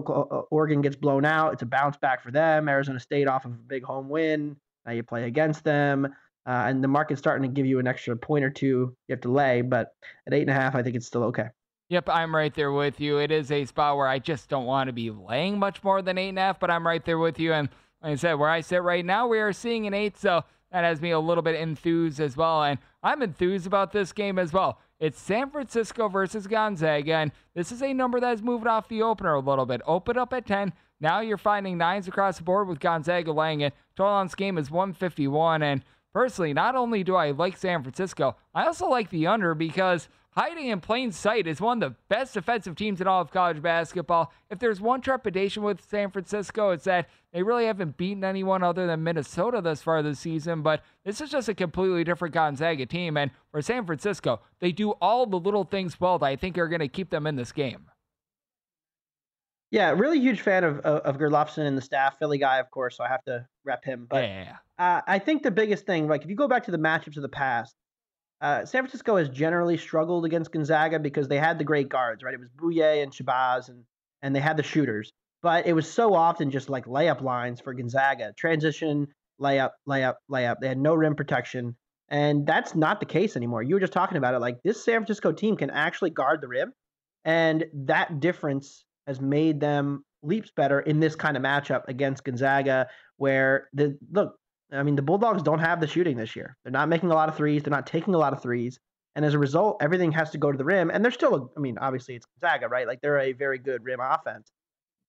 Oregon 0.52 0.80
gets 0.80 0.94
blown 0.94 1.24
out. 1.24 1.54
It's 1.54 1.62
a 1.62 1.66
bounce 1.66 1.96
back 1.96 2.22
for 2.22 2.30
them. 2.30 2.68
Arizona 2.68 3.00
State 3.00 3.26
off 3.26 3.44
of 3.44 3.50
a 3.50 3.54
big 3.54 3.82
home 3.82 4.08
win. 4.08 4.54
Now 4.86 4.92
you 4.92 5.02
play 5.02 5.24
against 5.24 5.64
them. 5.64 6.06
Uh, 6.46 6.64
and 6.66 6.84
the 6.84 6.88
market's 6.88 7.18
starting 7.18 7.48
to 7.48 7.52
give 7.52 7.66
you 7.66 7.80
an 7.80 7.88
extra 7.88 8.16
point 8.16 8.44
or 8.44 8.50
two 8.50 8.96
you 9.08 9.12
have 9.12 9.20
to 9.20 9.30
lay, 9.30 9.60
but 9.60 9.94
at 10.26 10.34
eight 10.34 10.42
and 10.42 10.50
a 10.50 10.54
half, 10.54 10.76
I 10.76 10.82
think 10.82 10.94
it's 10.94 11.06
still 11.06 11.24
okay. 11.24 11.48
Yep, 11.88 12.08
I'm 12.08 12.34
right 12.34 12.54
there 12.54 12.72
with 12.72 13.00
you. 13.00 13.18
It 13.18 13.30
is 13.30 13.50
a 13.50 13.64
spot 13.64 13.96
where 13.96 14.08
I 14.08 14.18
just 14.18 14.48
don't 14.48 14.66
want 14.66 14.86
to 14.86 14.92
be 14.92 15.10
laying 15.10 15.58
much 15.58 15.82
more 15.84 16.00
than 16.00 16.16
eight 16.16 16.30
and 16.30 16.38
a 16.38 16.42
half, 16.42 16.60
but 16.60 16.70
I'm 16.70 16.86
right 16.86 17.04
there 17.04 17.18
with 17.18 17.38
you. 17.38 17.52
And 17.52 17.68
like 18.02 18.12
I 18.12 18.14
said, 18.14 18.34
where 18.34 18.48
I 18.48 18.60
sit 18.60 18.82
right 18.82 19.04
now, 19.04 19.26
we 19.26 19.40
are 19.40 19.52
seeing 19.52 19.86
an 19.86 19.94
eight, 19.94 20.16
so 20.16 20.42
that 20.72 20.84
has 20.84 21.00
me 21.00 21.10
a 21.10 21.20
little 21.20 21.42
bit 21.42 21.54
enthused 21.54 22.20
as 22.20 22.36
well. 22.36 22.62
And 22.62 22.78
I'm 23.02 23.22
enthused 23.22 23.66
about 23.66 23.92
this 23.92 24.12
game 24.12 24.38
as 24.38 24.52
well. 24.52 24.78
It's 24.98 25.20
San 25.20 25.50
Francisco 25.50 26.08
versus 26.08 26.46
Gonzaga, 26.46 27.14
and 27.14 27.32
this 27.54 27.72
is 27.72 27.82
a 27.82 27.92
number 27.92 28.20
that 28.20 28.28
has 28.28 28.42
moved 28.42 28.66
off 28.66 28.88
the 28.88 29.02
opener 29.02 29.34
a 29.34 29.40
little 29.40 29.66
bit. 29.66 29.80
Open 29.84 30.16
up 30.16 30.32
at 30.32 30.46
10. 30.46 30.72
Now 31.00 31.20
you're 31.20 31.36
finding 31.36 31.76
nines 31.76 32.06
across 32.06 32.38
the 32.38 32.44
board 32.44 32.68
with 32.68 32.78
Gonzaga 32.78 33.32
laying 33.32 33.62
it. 33.62 33.74
Total 33.96 34.12
on 34.12 34.26
this 34.26 34.36
game 34.36 34.58
is 34.58 34.70
151. 34.70 35.62
And 35.62 35.84
personally, 36.14 36.54
not 36.54 36.76
only 36.76 37.02
do 37.02 37.16
I 37.16 37.32
like 37.32 37.56
San 37.56 37.82
Francisco, 37.82 38.36
I 38.54 38.66
also 38.66 38.88
like 38.88 39.10
the 39.10 39.26
under 39.26 39.54
because– 39.54 40.08
hiding 40.32 40.68
in 40.68 40.80
plain 40.80 41.12
sight 41.12 41.46
is 41.46 41.60
one 41.60 41.82
of 41.82 41.92
the 41.92 41.96
best 42.08 42.34
defensive 42.34 42.74
teams 42.74 43.00
in 43.00 43.06
all 43.06 43.20
of 43.20 43.30
college 43.30 43.62
basketball. 43.62 44.32
If 44.50 44.58
there's 44.58 44.80
one 44.80 45.00
trepidation 45.00 45.62
with 45.62 45.86
San 45.88 46.10
Francisco, 46.10 46.70
it's 46.70 46.84
that 46.84 47.08
they 47.32 47.42
really 47.42 47.66
haven't 47.66 47.96
beaten 47.96 48.24
anyone 48.24 48.62
other 48.62 48.86
than 48.86 49.02
Minnesota 49.02 49.60
thus 49.60 49.82
far 49.82 50.02
this 50.02 50.20
season. 50.20 50.62
But 50.62 50.82
this 51.04 51.20
is 51.20 51.30
just 51.30 51.48
a 51.48 51.54
completely 51.54 52.04
different 52.04 52.34
Gonzaga 52.34 52.86
team. 52.86 53.16
And 53.16 53.30
for 53.50 53.62
San 53.62 53.86
Francisco, 53.86 54.40
they 54.60 54.72
do 54.72 54.90
all 55.00 55.26
the 55.26 55.38
little 55.38 55.64
things 55.64 56.00
well 56.00 56.18
that 56.18 56.26
I 56.26 56.36
think 56.36 56.58
are 56.58 56.68
going 56.68 56.80
to 56.80 56.88
keep 56.88 57.10
them 57.10 57.26
in 57.26 57.36
this 57.36 57.52
game. 57.52 57.86
Yeah, 59.70 59.90
really 59.92 60.20
huge 60.20 60.42
fan 60.42 60.64
of 60.64 60.80
of, 60.80 61.00
of 61.00 61.18
Gerlufsen 61.18 61.66
and 61.66 61.76
the 61.76 61.82
staff. 61.82 62.18
Philly 62.18 62.36
guy, 62.36 62.58
of 62.58 62.70
course, 62.70 62.98
so 62.98 63.04
I 63.04 63.08
have 63.08 63.24
to 63.24 63.46
rep 63.64 63.82
him. 63.82 64.06
But 64.08 64.24
yeah. 64.24 64.56
uh, 64.78 65.00
I 65.06 65.18
think 65.18 65.42
the 65.42 65.50
biggest 65.50 65.86
thing, 65.86 66.08
like 66.08 66.24
if 66.24 66.28
you 66.28 66.36
go 66.36 66.46
back 66.46 66.64
to 66.64 66.70
the 66.70 66.78
matchups 66.78 67.16
of 67.16 67.22
the 67.22 67.30
past, 67.30 67.74
uh, 68.42 68.66
San 68.66 68.82
Francisco 68.82 69.16
has 69.16 69.28
generally 69.28 69.76
struggled 69.76 70.24
against 70.24 70.50
Gonzaga 70.50 70.98
because 70.98 71.28
they 71.28 71.38
had 71.38 71.58
the 71.58 71.64
great 71.64 71.88
guards, 71.88 72.24
right? 72.24 72.34
It 72.34 72.40
was 72.40 72.50
Bouyea 72.50 73.02
and 73.02 73.12
Shabazz, 73.12 73.68
and 73.68 73.84
and 74.20 74.34
they 74.34 74.40
had 74.40 74.56
the 74.56 74.62
shooters, 74.64 75.12
but 75.42 75.66
it 75.66 75.72
was 75.72 75.90
so 75.90 76.14
often 76.14 76.50
just 76.50 76.68
like 76.68 76.86
layup 76.86 77.22
lines 77.22 77.60
for 77.60 77.72
Gonzaga, 77.72 78.32
transition, 78.36 79.06
layup, 79.40 79.70
layup, 79.88 80.14
layup. 80.30 80.56
They 80.60 80.68
had 80.68 80.78
no 80.78 80.94
rim 80.94 81.14
protection, 81.14 81.76
and 82.08 82.44
that's 82.44 82.74
not 82.74 82.98
the 82.98 83.06
case 83.06 83.36
anymore. 83.36 83.62
You 83.62 83.76
were 83.76 83.80
just 83.80 83.92
talking 83.92 84.18
about 84.18 84.34
it. 84.34 84.40
Like 84.40 84.58
this 84.64 84.84
San 84.84 84.96
Francisco 84.96 85.30
team 85.30 85.56
can 85.56 85.70
actually 85.70 86.10
guard 86.10 86.40
the 86.40 86.48
rim, 86.48 86.72
and 87.24 87.64
that 87.86 88.18
difference 88.18 88.84
has 89.06 89.20
made 89.20 89.60
them 89.60 90.04
leaps 90.24 90.50
better 90.54 90.80
in 90.80 90.98
this 90.98 91.14
kind 91.14 91.36
of 91.36 91.44
matchup 91.44 91.82
against 91.86 92.24
Gonzaga, 92.24 92.88
where 93.18 93.68
the 93.72 93.96
look 94.10 94.34
I 94.72 94.82
mean, 94.82 94.96
the 94.96 95.02
Bulldogs 95.02 95.42
don't 95.42 95.58
have 95.58 95.80
the 95.80 95.86
shooting 95.86 96.16
this 96.16 96.34
year. 96.34 96.56
They're 96.64 96.72
not 96.72 96.88
making 96.88 97.10
a 97.10 97.14
lot 97.14 97.28
of 97.28 97.36
threes. 97.36 97.62
They're 97.62 97.70
not 97.70 97.86
taking 97.86 98.14
a 98.14 98.18
lot 98.18 98.32
of 98.32 98.42
threes. 98.42 98.78
And 99.14 99.24
as 99.24 99.34
a 99.34 99.38
result, 99.38 99.76
everything 99.82 100.12
has 100.12 100.30
to 100.30 100.38
go 100.38 100.50
to 100.50 100.56
the 100.56 100.64
rim. 100.64 100.90
And 100.90 101.04
they're 101.04 101.12
still, 101.12 101.34
a, 101.34 101.58
I 101.58 101.60
mean, 101.60 101.76
obviously 101.78 102.14
it's 102.14 102.26
Gonzaga, 102.40 102.68
right? 102.68 102.86
Like 102.86 103.00
they're 103.02 103.18
a 103.18 103.32
very 103.32 103.58
good 103.58 103.84
rim 103.84 104.00
offense, 104.00 104.50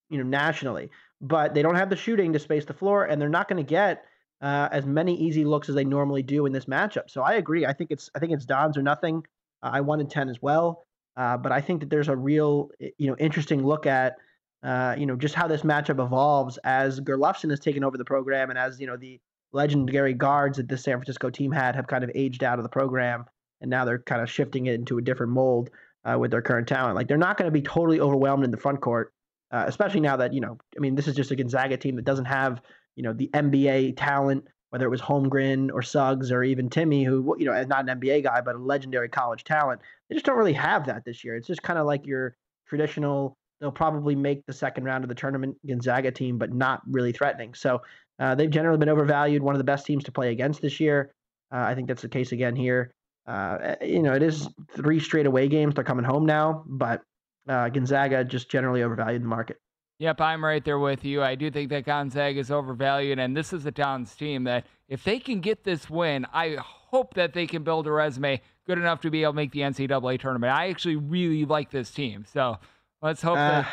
you 0.09 0.17
know, 0.17 0.25
nationally. 0.25 0.89
But 1.21 1.53
they 1.53 1.61
don't 1.61 1.75
have 1.75 1.89
the 1.89 1.95
shooting 1.95 2.33
to 2.33 2.39
space 2.39 2.65
the 2.65 2.73
floor, 2.73 3.05
and 3.05 3.21
they're 3.21 3.29
not 3.29 3.47
going 3.47 3.63
to 3.63 3.69
get 3.69 4.03
uh, 4.41 4.67
as 4.73 4.85
many 4.85 5.15
easy 5.15 5.45
looks 5.45 5.69
as 5.69 5.75
they 5.75 5.85
normally 5.85 6.21
do 6.21 6.45
in 6.45 6.51
this 6.51 6.65
matchup. 6.65 7.09
So 7.09 7.21
I 7.21 7.35
agree. 7.35 7.65
I 7.65 7.71
think 7.71 7.91
it's 7.91 8.09
I 8.13 8.19
think 8.19 8.33
it's 8.33 8.45
Dons 8.45 8.77
or 8.77 8.81
nothing. 8.81 9.23
Uh, 9.63 9.69
I 9.73 9.81
wanted 9.81 10.09
ten 10.09 10.27
as 10.27 10.41
well, 10.41 10.85
uh, 11.15 11.37
but 11.37 11.53
I 11.53 11.61
think 11.61 11.79
that 11.79 11.89
there's 11.89 12.09
a 12.09 12.15
real 12.15 12.69
you 12.79 13.07
know 13.07 13.15
interesting 13.19 13.65
look 13.65 13.85
at 13.85 14.17
uh, 14.61 14.95
you 14.97 15.05
know 15.05 15.15
just 15.15 15.33
how 15.33 15.47
this 15.47 15.61
matchup 15.61 16.03
evolves 16.03 16.59
as 16.65 16.99
Gerlufsen 16.99 17.49
has 17.51 17.61
taken 17.61 17.85
over 17.85 17.97
the 17.97 18.03
program 18.03 18.49
and 18.49 18.59
as 18.59 18.81
you 18.81 18.87
know 18.87 18.97
the 18.97 19.21
legendary 19.53 20.13
guards 20.13 20.57
that 20.57 20.67
the 20.67 20.77
San 20.77 20.97
Francisco 20.97 21.29
team 21.29 21.51
had 21.51 21.75
have 21.75 21.87
kind 21.87 22.03
of 22.03 22.11
aged 22.13 22.43
out 22.43 22.59
of 22.59 22.63
the 22.63 22.69
program 22.69 23.25
and 23.63 23.69
now 23.69 23.85
they're 23.85 23.99
kind 23.99 24.21
of 24.21 24.29
shifting 24.29 24.67
it 24.67 24.75
into 24.75 24.99
a 24.99 25.01
different 25.01 25.31
mold 25.31 25.71
uh, 26.05 26.17
with 26.19 26.29
their 26.29 26.41
current 26.41 26.67
talent. 26.67 26.95
Like 26.95 27.07
they're 27.07 27.17
not 27.17 27.37
going 27.37 27.47
to 27.47 27.51
be 27.51 27.61
totally 27.61 27.99
overwhelmed 27.99 28.43
in 28.43 28.51
the 28.51 28.57
front 28.57 28.81
court, 28.81 29.13
uh, 29.51 29.63
especially 29.65 30.01
now 30.01 30.17
that 30.17 30.33
you 30.33 30.41
know. 30.41 30.57
I 30.77 30.79
mean, 30.79 30.95
this 30.95 31.07
is 31.07 31.15
just 31.15 31.31
a 31.31 31.35
Gonzaga 31.35 31.77
team 31.77 31.95
that 31.95 32.05
doesn't 32.05 32.25
have 32.25 32.61
you 32.95 33.03
know 33.03 33.13
the 33.13 33.29
NBA 33.33 33.95
talent, 33.97 34.45
whether 34.69 34.85
it 34.85 34.89
was 34.89 35.01
Holmgren 35.01 35.71
or 35.73 35.81
Suggs 35.81 36.31
or 36.31 36.43
even 36.43 36.69
Timme, 36.69 37.05
who 37.05 37.35
you 37.39 37.45
know 37.45 37.53
is 37.53 37.67
not 37.67 37.89
an 37.89 37.99
NBA 37.99 38.23
guy 38.23 38.41
but 38.41 38.55
a 38.55 38.59
legendary 38.59 39.09
college 39.09 39.45
talent. 39.45 39.81
They 40.09 40.15
just 40.15 40.25
don't 40.25 40.37
really 40.37 40.53
have 40.53 40.85
that 40.87 41.05
this 41.05 41.23
year. 41.23 41.35
It's 41.35 41.47
just 41.47 41.63
kind 41.63 41.79
of 41.79 41.87
like 41.87 42.05
your 42.05 42.35
traditional. 42.67 43.37
They'll 43.61 43.71
probably 43.71 44.13
make 44.13 44.45
the 44.45 44.51
second 44.51 44.83
round 44.83 45.05
of 45.05 45.07
the 45.07 45.15
tournament 45.15 45.55
Gonzaga 45.65 46.11
team, 46.11 46.37
but 46.37 46.53
not 46.53 46.81
really 46.85 47.13
threatening. 47.13 47.53
So 47.53 47.81
uh, 48.19 48.35
they've 48.35 48.49
generally 48.49 48.77
been 48.77 48.89
overvalued. 48.89 49.41
One 49.41 49.55
of 49.55 49.59
the 49.59 49.65
best 49.65 49.85
teams 49.85 50.03
to 50.05 50.11
play 50.11 50.31
against 50.31 50.61
this 50.61 50.79
year. 50.79 51.11
Uh, 51.51 51.57
I 51.57 51.75
think 51.75 51.87
that's 51.87 52.01
the 52.01 52.09
case 52.09 52.31
again 52.31 52.55
here. 52.55 52.93
Uh, 53.27 53.57
eh, 53.61 53.85
you 53.85 54.01
know, 54.01 54.13
it 54.13 54.23
is 54.23 54.49
three 54.75 54.99
straight 54.99 55.25
away 55.25 55.47
games. 55.47 55.75
They're 55.75 55.83
coming 55.83 56.05
home 56.05 56.25
now, 56.25 56.63
but 56.67 57.01
uh, 57.47 57.69
Gonzaga 57.69 58.23
just 58.23 58.49
generally 58.49 58.83
overvalued 58.83 59.17
in 59.17 59.23
the 59.23 59.29
market. 59.29 59.57
Yep, 59.99 60.19
I'm 60.21 60.43
right 60.43 60.63
there 60.65 60.79
with 60.79 61.05
you. 61.05 61.21
I 61.21 61.35
do 61.35 61.51
think 61.51 61.69
that 61.69 61.85
Gonzaga 61.85 62.39
is 62.39 62.51
overvalued, 62.51 63.19
and 63.19 63.37
this 63.37 63.53
is 63.53 63.65
a 63.65 63.71
Dons 63.71 64.15
team 64.15 64.43
that 64.45 64.65
if 64.89 65.03
they 65.03 65.19
can 65.19 65.39
get 65.39 65.63
this 65.63 65.89
win, 65.89 66.25
I 66.33 66.57
hope 66.59 67.13
that 67.13 67.33
they 67.33 67.47
can 67.47 67.63
build 67.63 67.87
a 67.87 67.91
resume 67.91 68.41
good 68.65 68.77
enough 68.77 69.01
to 69.01 69.11
be 69.11 69.23
able 69.23 69.33
to 69.33 69.35
make 69.37 69.51
the 69.51 69.59
NCAA 69.59 70.19
tournament. 70.19 70.51
I 70.51 70.69
actually 70.69 70.95
really 70.95 71.45
like 71.45 71.69
this 71.69 71.91
team, 71.91 72.25
so 72.31 72.57
let's 73.01 73.21
hope 73.21 73.37
uh, 73.37 73.63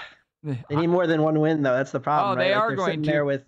that 0.44 0.66
they 0.68 0.76
need 0.76 0.88
more 0.88 1.06
than 1.06 1.22
one 1.22 1.40
win, 1.40 1.62
though. 1.62 1.74
That's 1.74 1.90
the 1.90 2.00
problem. 2.00 2.32
Oh, 2.32 2.36
right? 2.36 2.48
they 2.48 2.54
like 2.54 2.62
are 2.62 2.76
going 2.76 3.02
to. 3.02 3.10
There 3.10 3.24
with 3.24 3.44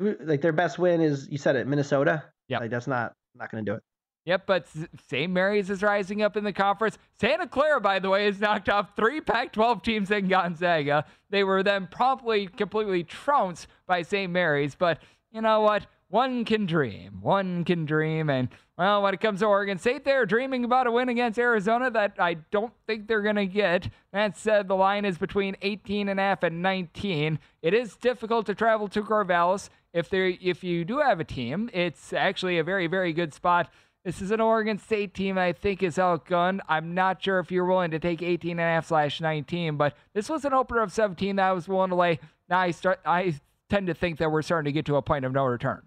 like 0.00 0.40
their 0.40 0.52
best 0.52 0.78
win 0.78 1.00
is 1.00 1.28
you 1.30 1.38
said 1.38 1.56
it, 1.56 1.66
Minnesota. 1.66 2.24
Yeah, 2.48 2.58
like 2.58 2.70
that's 2.70 2.86
not 2.86 3.14
not 3.34 3.50
going 3.50 3.64
to 3.64 3.70
do 3.70 3.76
it. 3.76 3.82
Yep, 4.28 4.46
but 4.46 4.66
St. 5.08 5.32
Mary's 5.32 5.70
is 5.70 5.82
rising 5.82 6.20
up 6.20 6.36
in 6.36 6.44
the 6.44 6.52
conference. 6.52 6.98
Santa 7.18 7.46
Clara, 7.46 7.80
by 7.80 7.98
the 7.98 8.10
way, 8.10 8.26
has 8.26 8.38
knocked 8.38 8.68
off 8.68 8.94
three 8.94 9.22
Pac 9.22 9.54
12 9.54 9.82
teams 9.82 10.10
in 10.10 10.28
Gonzaga. 10.28 11.06
They 11.30 11.44
were 11.44 11.62
then 11.62 11.88
promptly, 11.90 12.46
completely 12.46 13.04
trounced 13.04 13.68
by 13.86 14.02
St. 14.02 14.30
Mary's. 14.30 14.74
But 14.74 15.00
you 15.32 15.40
know 15.40 15.62
what? 15.62 15.86
One 16.10 16.44
can 16.44 16.66
dream. 16.66 17.20
One 17.22 17.64
can 17.64 17.86
dream. 17.86 18.28
And, 18.28 18.48
well, 18.76 19.02
when 19.02 19.14
it 19.14 19.20
comes 19.20 19.40
to 19.40 19.46
Oregon 19.46 19.78
State, 19.78 20.04
they're 20.04 20.26
dreaming 20.26 20.64
about 20.64 20.86
a 20.86 20.92
win 20.92 21.08
against 21.08 21.38
Arizona 21.38 21.90
that 21.90 22.16
I 22.18 22.34
don't 22.50 22.72
think 22.86 23.08
they're 23.08 23.22
going 23.22 23.36
to 23.36 23.46
get. 23.46 23.88
That 24.12 24.36
said, 24.36 24.68
the 24.68 24.76
line 24.76 25.06
is 25.06 25.16
between 25.16 25.56
18 25.62 26.08
and 26.08 26.20
a 26.20 26.22
half 26.22 26.42
and 26.42 26.60
19. 26.60 27.38
It 27.62 27.72
is 27.72 27.96
difficult 27.96 28.46
to 28.46 28.54
travel 28.54 28.88
to 28.88 29.02
Corvallis. 29.02 29.68
If, 29.92 30.10
there, 30.10 30.32
if 30.40 30.62
you 30.62 30.84
do 30.84 30.98
have 30.98 31.20
a 31.20 31.24
team, 31.24 31.70
it's 31.72 32.12
actually 32.12 32.58
a 32.58 32.64
very, 32.64 32.86
very 32.86 33.12
good 33.12 33.32
spot 33.32 33.70
this 34.08 34.22
is 34.22 34.30
an 34.30 34.40
Oregon 34.40 34.78
State 34.78 35.12
team 35.12 35.36
I 35.36 35.52
think 35.52 35.82
is 35.82 35.96
outgunned. 35.96 36.60
I'm 36.66 36.94
not 36.94 37.22
sure 37.22 37.40
if 37.40 37.50
you're 37.50 37.66
willing 37.66 37.90
to 37.90 37.98
take 37.98 38.22
18 38.22 38.52
and 38.52 38.60
a 38.60 38.62
half 38.62 38.86
slash 38.86 39.20
19, 39.20 39.76
but 39.76 39.94
this 40.14 40.30
was 40.30 40.46
an 40.46 40.54
opener 40.54 40.80
of 40.80 40.90
17 40.92 41.36
that 41.36 41.48
I 41.48 41.52
was 41.52 41.68
willing 41.68 41.90
to 41.90 41.96
lay. 41.96 42.20
Now 42.48 42.60
I 42.60 42.70
start. 42.70 43.00
I 43.04 43.34
tend 43.68 43.88
to 43.88 43.94
think 43.94 44.18
that 44.18 44.30
we're 44.30 44.40
starting 44.40 44.70
to 44.70 44.72
get 44.72 44.86
to 44.86 44.96
a 44.96 45.02
point 45.02 45.26
of 45.26 45.32
no 45.32 45.44
return. 45.44 45.82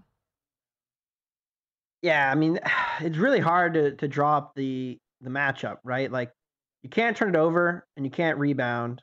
Yeah, 2.04 2.30
I 2.30 2.36
mean, 2.36 2.60
it's 3.00 3.18
really 3.18 3.40
hard 3.40 3.74
to 3.74 3.96
to 3.96 4.08
draw 4.08 4.38
up 4.38 4.54
the 4.56 5.00
the 5.22 5.30
matchup, 5.30 5.78
right? 5.84 6.12
Like 6.12 6.32
you 6.84 6.90
can't 6.90 7.18
turn 7.18 7.30
it 7.30 7.36
over 7.36 7.88
and 7.96 8.06
you 8.06 8.12
can't 8.12 8.38
rebound. 8.38 9.02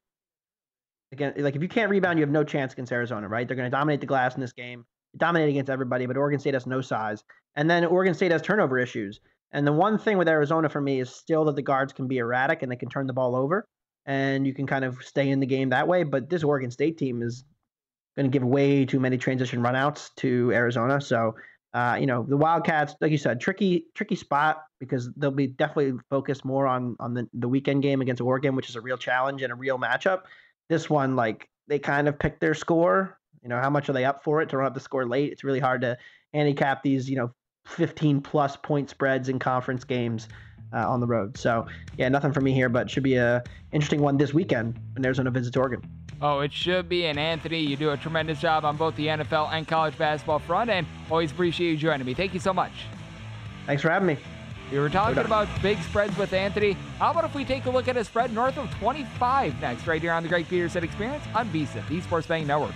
Again, 1.12 1.34
like 1.38 1.56
if 1.56 1.62
you 1.62 1.68
can't 1.68 1.90
rebound, 1.90 2.18
you 2.18 2.22
have 2.22 2.30
no 2.30 2.44
chance 2.44 2.72
against 2.72 2.92
Arizona, 2.92 3.28
right? 3.28 3.48
They're 3.48 3.56
going 3.56 3.70
to 3.70 3.76
dominate 3.76 4.00
the 4.00 4.06
glass 4.06 4.34
in 4.34 4.40
this 4.40 4.52
game, 4.52 4.84
dominate 5.16 5.48
against 5.48 5.70
everybody, 5.70 6.06
but 6.06 6.16
Oregon 6.16 6.38
State 6.38 6.54
has 6.54 6.66
no 6.66 6.80
size. 6.80 7.24
And 7.56 7.68
then 7.68 7.84
Oregon 7.84 8.14
State 8.14 8.30
has 8.30 8.42
turnover 8.42 8.78
issues. 8.78 9.20
And 9.52 9.66
the 9.66 9.72
one 9.72 9.98
thing 9.98 10.18
with 10.18 10.28
Arizona 10.28 10.68
for 10.68 10.80
me 10.80 11.00
is 11.00 11.10
still 11.10 11.46
that 11.46 11.56
the 11.56 11.62
guards 11.62 11.92
can 11.92 12.06
be 12.06 12.18
erratic 12.18 12.62
and 12.62 12.70
they 12.70 12.76
can 12.76 12.90
turn 12.90 13.06
the 13.06 13.14
ball 13.14 13.34
over 13.34 13.66
and 14.08 14.46
you 14.46 14.54
can 14.54 14.66
kind 14.66 14.84
of 14.84 15.02
stay 15.02 15.28
in 15.28 15.38
the 15.38 15.46
game 15.46 15.68
that 15.68 15.86
way. 15.86 16.02
But 16.02 16.28
this 16.28 16.42
Oregon 16.42 16.70
State 16.70 16.98
team 16.98 17.22
is 17.22 17.44
going 18.16 18.30
to 18.30 18.36
give 18.36 18.46
way 18.46 18.84
too 18.84 18.98
many 18.98 19.18
transition 19.18 19.60
runouts 19.60 20.10
to 20.16 20.50
Arizona. 20.52 21.00
So, 21.00 21.36
uh, 21.74 21.98
you 22.00 22.06
know, 22.06 22.24
the 22.26 22.36
Wildcats, 22.36 22.94
like 23.00 23.12
you 23.12 23.18
said, 23.18 23.40
tricky, 23.40 23.86
tricky 23.94 24.16
spot 24.16 24.64
because 24.80 25.10
they'll 25.16 25.30
be 25.30 25.46
definitely 25.46 25.98
focused 26.08 26.44
more 26.44 26.66
on 26.66 26.96
on 26.98 27.12
the, 27.14 27.28
the 27.34 27.48
weekend 27.48 27.82
game 27.82 28.00
against 28.00 28.22
Oregon, 28.22 28.56
which 28.56 28.70
is 28.70 28.76
a 28.76 28.80
real 28.80 28.96
challenge 28.96 29.42
and 29.42 29.52
a 29.52 29.56
real 29.56 29.78
matchup. 29.78 30.22
This 30.68 30.90
one, 30.90 31.16
like 31.16 31.48
they 31.66 31.78
kind 31.78 32.08
of 32.08 32.18
picked 32.18 32.40
their 32.40 32.54
score. 32.54 33.18
You 33.42 33.48
know, 33.48 33.60
how 33.60 33.70
much 33.70 33.88
are 33.88 33.92
they 33.92 34.04
up 34.04 34.22
for 34.24 34.42
it 34.42 34.48
to 34.50 34.58
run 34.58 34.66
up 34.66 34.74
the 34.74 34.80
score 34.80 35.06
late? 35.06 35.32
It's 35.32 35.44
really 35.44 35.60
hard 35.60 35.80
to 35.82 35.96
handicap 36.34 36.82
these, 36.82 37.08
you 37.08 37.16
know, 37.16 37.30
15 37.66 38.20
plus 38.20 38.56
point 38.56 38.90
spreads 38.90 39.28
in 39.28 39.38
conference 39.38 39.84
games 39.84 40.28
uh, 40.72 40.88
on 40.88 41.00
the 41.00 41.06
road. 41.06 41.36
So 41.36 41.66
yeah, 41.96 42.08
nothing 42.08 42.32
for 42.32 42.40
me 42.40 42.52
here, 42.52 42.68
but 42.68 42.90
should 42.90 43.02
be 43.02 43.16
a 43.16 43.42
interesting 43.72 44.00
one 44.00 44.16
this 44.16 44.34
weekend 44.34 44.78
when 44.94 45.04
Arizona 45.04 45.30
visits 45.30 45.56
Oregon. 45.56 45.82
Oh, 46.20 46.40
it 46.40 46.52
should 46.52 46.88
be. 46.88 47.06
And 47.06 47.18
Anthony, 47.18 47.60
you 47.60 47.76
do 47.76 47.90
a 47.90 47.96
tremendous 47.96 48.40
job 48.40 48.64
on 48.64 48.76
both 48.76 48.96
the 48.96 49.06
NFL 49.06 49.52
and 49.52 49.68
college 49.68 49.96
basketball 49.96 50.40
front, 50.40 50.68
and 50.68 50.86
always 51.10 51.30
appreciate 51.30 51.70
you 51.70 51.76
joining 51.76 52.06
me. 52.06 52.14
Thank 52.14 52.34
you 52.34 52.40
so 52.40 52.52
much. 52.52 52.72
Thanks 53.66 53.82
for 53.82 53.90
having 53.90 54.08
me. 54.08 54.18
We 54.70 54.78
were 54.78 54.88
talking 54.90 55.18
about 55.18 55.48
big 55.62 55.80
spreads 55.82 56.16
with 56.18 56.32
Anthony. 56.32 56.72
How 56.98 57.10
about 57.12 57.24
if 57.24 57.34
we 57.34 57.44
take 57.44 57.66
a 57.66 57.70
look 57.70 57.88
at 57.88 57.96
a 57.96 58.04
spread 58.04 58.32
north 58.32 58.58
of 58.58 58.70
25 58.78 59.60
next, 59.60 59.86
right 59.86 60.00
here 60.00 60.12
on 60.12 60.22
the 60.22 60.28
Greg 60.28 60.48
Peterson 60.48 60.84
Experience 60.84 61.24
on 61.34 61.48
VSiN, 61.48 61.88
the 61.88 62.00
Sports 62.00 62.26
Betting 62.26 62.46
Network. 62.46 62.72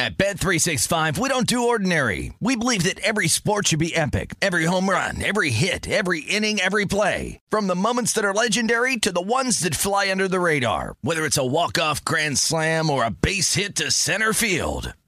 At 0.00 0.16
Bet365, 0.16 1.18
we 1.18 1.28
don't 1.28 1.46
do 1.48 1.66
ordinary. 1.66 2.32
We 2.38 2.54
believe 2.54 2.84
that 2.84 3.00
every 3.00 3.26
sport 3.26 3.66
should 3.66 3.80
be 3.80 3.96
epic. 3.96 4.36
Every 4.40 4.64
home 4.64 4.88
run, 4.88 5.20
every 5.20 5.50
hit, 5.50 5.88
every 5.88 6.20
inning, 6.20 6.60
every 6.60 6.84
play. 6.84 7.40
From 7.48 7.66
the 7.66 7.74
moments 7.74 8.12
that 8.12 8.24
are 8.24 8.32
legendary 8.32 8.96
to 8.98 9.10
the 9.10 9.20
ones 9.20 9.58
that 9.60 9.74
fly 9.74 10.08
under 10.08 10.28
the 10.28 10.38
radar. 10.38 10.94
Whether 11.00 11.24
it's 11.24 11.36
a 11.36 11.44
walk-off 11.44 12.04
grand 12.04 12.38
slam 12.38 12.90
or 12.90 13.04
a 13.04 13.10
base 13.10 13.54
hit 13.54 13.74
to 13.74 13.90
center 13.90 14.32
field. 14.32 14.94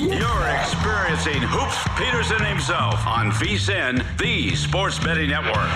You're 0.00 0.48
experiencing 0.48 1.42
Hoops 1.42 1.76
Peterson 1.98 2.42
himself 2.42 3.06
on 3.06 3.30
VSIN, 3.32 4.02
the 4.16 4.54
Sports 4.56 4.98
Betting 4.98 5.28
Network. 5.28 5.68